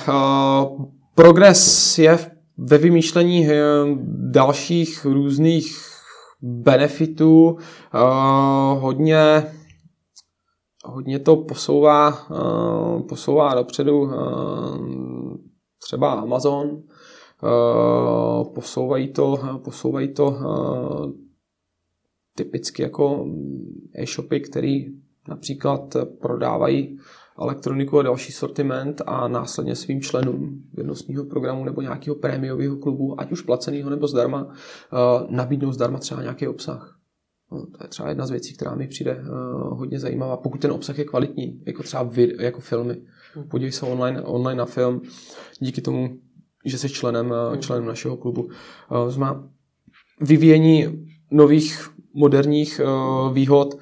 progres 1.15 1.97
je 1.97 2.19
ve 2.57 2.77
vymýšlení 2.77 3.47
eh, 3.47 3.55
dalších 4.31 5.05
různých 5.05 5.77
benefitů. 6.41 7.57
Eh, 7.59 7.99
hodně, 8.79 9.43
hodně 10.85 11.19
to 11.19 11.35
posouvá, 11.35 12.27
eh, 12.31 13.03
posouvá 13.03 13.53
dopředu 13.53 14.11
třeba 15.83 16.13
Amazon, 16.13 16.81
posouvají 18.55 19.13
to, 19.13 19.39
posouvají 19.63 20.13
to 20.13 20.37
typicky 22.35 22.81
jako 22.81 23.25
e-shopy, 23.95 24.39
které 24.39 24.79
například 25.27 25.95
prodávají 26.21 26.99
elektroniku 27.43 27.99
a 27.99 28.03
další 28.03 28.31
sortiment 28.31 29.01
a 29.05 29.27
následně 29.27 29.75
svým 29.75 30.01
členům 30.01 30.63
věnostního 30.73 31.25
programu 31.25 31.65
nebo 31.65 31.81
nějakého 31.81 32.15
prémiového 32.15 32.75
klubu, 32.77 33.21
ať 33.21 33.31
už 33.31 33.41
placeného 33.41 33.89
nebo 33.89 34.07
zdarma, 34.07 34.47
eh, 34.53 35.25
nabídnou 35.29 35.71
zdarma 35.71 35.99
třeba 35.99 36.21
nějaký 36.21 36.47
obsah. 36.47 37.01
No, 37.51 37.65
to 37.65 37.83
je 37.83 37.87
třeba 37.87 38.09
jedna 38.09 38.25
z 38.25 38.31
věcí, 38.31 38.53
která 38.53 38.75
mi 38.75 38.87
přijde 38.87 39.15
uh, 39.15 39.77
hodně 39.77 39.99
zajímavá, 39.99 40.37
pokud 40.37 40.61
ten 40.61 40.71
obsah 40.71 40.97
je 40.97 41.05
kvalitní, 41.05 41.61
jako 41.65 41.83
třeba 41.83 42.03
vid, 42.03 42.39
jako 42.39 42.61
filmy. 42.61 43.01
Hmm. 43.33 43.47
Podívej 43.47 43.71
se 43.71 43.85
online, 43.85 44.21
online 44.21 44.57
na 44.57 44.65
film, 44.65 45.01
díky 45.59 45.81
tomu, 45.81 46.17
že 46.65 46.77
jsi 46.77 46.89
členem, 46.89 47.31
uh, 47.31 47.57
členem 47.57 47.85
našeho 47.85 48.17
klubu. 48.17 48.49
Uh, 49.21 49.43
vyvíjení 50.21 51.05
nových 51.31 51.89
moderních 52.13 52.81
uh, 52.83 53.33
výhod, 53.33 53.75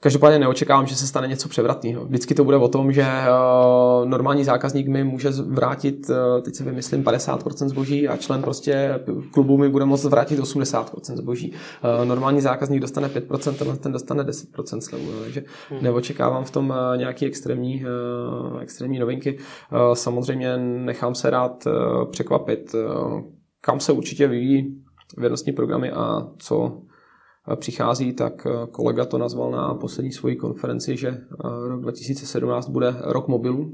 Každopádně 0.00 0.38
neočekávám, 0.38 0.86
že 0.86 0.96
se 0.96 1.06
stane 1.06 1.28
něco 1.28 1.48
převratného. 1.48 2.04
Vždycky 2.04 2.34
to 2.34 2.44
bude 2.44 2.56
o 2.56 2.68
tom, 2.68 2.92
že 2.92 3.02
uh, 3.02 4.08
normální 4.08 4.44
zákazník 4.44 4.88
mi 4.88 5.04
může 5.04 5.30
vrátit, 5.30 6.10
uh, 6.10 6.42
teď 6.42 6.54
se 6.54 6.64
vymyslím, 6.64 7.04
50% 7.04 7.68
zboží 7.68 8.08
a 8.08 8.16
člen 8.16 8.42
prostě 8.42 9.00
klubu 9.30 9.58
mi 9.58 9.68
bude 9.68 9.84
moct 9.84 10.04
vrátit 10.04 10.40
80% 10.40 11.16
zboží. 11.16 11.52
Uh, 11.52 12.04
normální 12.04 12.40
zákazník 12.40 12.80
dostane 12.80 13.08
5%, 13.08 13.54
tenhle 13.54 13.76
ten 13.76 13.92
dostane 13.92 14.22
10% 14.22 14.80
slevu. 14.80 15.12
No, 15.12 15.20
takže 15.22 15.44
hmm. 15.70 15.82
neočekávám 15.82 16.44
v 16.44 16.50
tom 16.50 16.74
nějaký 16.96 17.26
extrémní, 17.26 17.84
extrémní 18.60 18.98
novinky. 18.98 19.38
Samozřejmě 19.92 20.56
nechám 20.58 21.14
se 21.14 21.30
rád 21.30 21.64
překvapit, 22.10 22.74
kam 23.60 23.80
se 23.80 23.92
určitě 23.92 24.28
vyvíjí 24.28 24.82
vědnostní 25.16 25.52
programy 25.52 25.90
a 25.90 26.28
co 26.38 26.82
přichází, 27.54 28.12
tak 28.12 28.46
eh, 28.46 28.66
kolega 28.70 29.04
to 29.04 29.18
nazval 29.18 29.50
na 29.50 29.74
poslední 29.74 30.12
svoji 30.12 30.36
konferenci, 30.36 30.96
že 30.96 31.08
eh, 31.08 31.68
rok 31.68 31.82
2017 31.82 32.68
bude 32.68 32.94
rok 33.00 33.28
mobilů. 33.28 33.72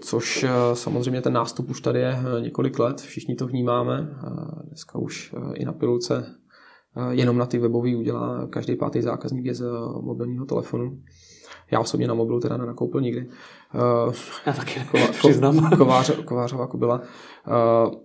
což 0.00 0.46
samozřejmě 0.72 1.22
ten 1.22 1.32
nástup 1.32 1.70
už 1.70 1.80
tady 1.80 2.00
je 2.00 2.18
několik 2.40 2.78
let, 2.78 3.00
všichni 3.00 3.34
to 3.34 3.46
vnímáme. 3.46 4.08
Dneska 4.64 4.98
už 4.98 5.34
i 5.54 5.64
na 5.64 5.72
pilulce 5.72 6.34
jenom 7.10 7.38
na 7.38 7.46
ty 7.46 7.58
webový 7.58 7.96
udělá 7.96 8.46
každý 8.50 8.76
pátý 8.76 9.02
zákazník 9.02 9.44
je 9.44 9.54
z 9.54 9.64
mobilního 10.00 10.46
telefonu. 10.46 10.98
Já 11.70 11.80
osobně 11.80 12.08
na 12.08 12.14
mobilu 12.14 12.40
teda 12.40 12.56
nenakoupil 12.56 13.00
nikdy. 13.00 13.28
Já 14.46 14.52
taky 14.52 14.80
Kova, 14.90 15.06
přiznám. 15.06 15.70
Kovář, 15.76 16.24
Kovářová 16.24 16.68
byla. 16.74 17.00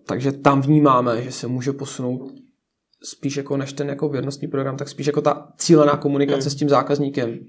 Takže 0.05 0.31
tam 0.31 0.61
vnímáme, 0.61 1.21
že 1.21 1.31
se 1.31 1.47
může 1.47 1.73
posunout 1.73 2.31
spíš 3.03 3.37
jako 3.37 3.57
než 3.57 3.73
ten 3.73 3.89
jako 3.89 4.09
věrnostní 4.09 4.47
program, 4.47 4.77
tak 4.77 4.89
spíš 4.89 5.07
jako 5.07 5.21
ta 5.21 5.47
cílená 5.57 5.97
komunikace 5.97 6.41
hmm. 6.41 6.49
s 6.49 6.55
tím 6.55 6.69
zákazníkem. 6.69 7.39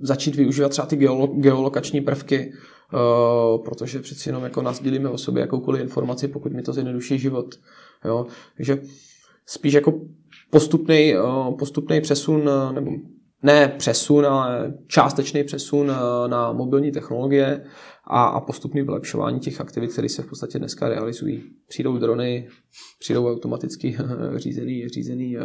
Začít 0.00 0.36
využívat 0.36 0.68
třeba 0.68 0.86
ty 0.86 0.96
geolo, 0.96 1.26
geolokační 1.26 2.00
prvky, 2.00 2.52
uh, 2.92 3.64
protože 3.64 3.98
přeci 3.98 4.28
jenom 4.28 4.44
jako 4.44 4.62
nás 4.62 4.82
dělíme 4.82 5.08
o 5.08 5.18
sobě 5.18 5.40
jakoukoliv 5.40 5.82
informaci, 5.82 6.28
pokud 6.28 6.52
mi 6.52 6.62
to 6.62 6.72
zjednoduší 6.72 7.18
život. 7.18 7.54
Jo? 8.04 8.26
Takže 8.56 8.82
spíš 9.46 9.72
jako 9.72 10.00
postupný, 10.50 11.14
uh, 11.16 11.56
postupný 11.58 12.00
přesun, 12.00 12.48
uh, 12.48 12.72
nebo 12.72 12.90
ne 13.42 13.68
přesun, 13.68 14.26
ale 14.26 14.74
částečný 14.86 15.44
přesun 15.44 15.92
na 16.26 16.52
mobilní 16.52 16.92
technologie 16.92 17.64
a, 18.04 18.24
a 18.24 18.40
postupný 18.40 18.82
vylepšování 18.82 19.40
těch 19.40 19.60
aktivit, 19.60 19.92
které 19.92 20.08
se 20.08 20.22
v 20.22 20.26
podstatě 20.26 20.58
dneska 20.58 20.88
realizují. 20.88 21.42
Přijdou 21.68 21.98
drony, 21.98 22.48
přijdou 22.98 23.32
automaticky 23.32 23.96
řízený, 24.36 24.88
řízený 24.88 25.36
uh, 25.36 25.44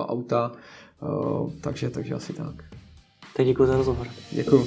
auta, 0.00 0.52
uh, 1.02 1.52
takže, 1.60 1.90
takže 1.90 2.14
asi 2.14 2.32
tak. 2.32 2.64
Tak 3.36 3.46
děkuji 3.46 3.66
za 3.66 3.76
rozhovor. 3.76 4.06
Děkuji. 4.30 4.64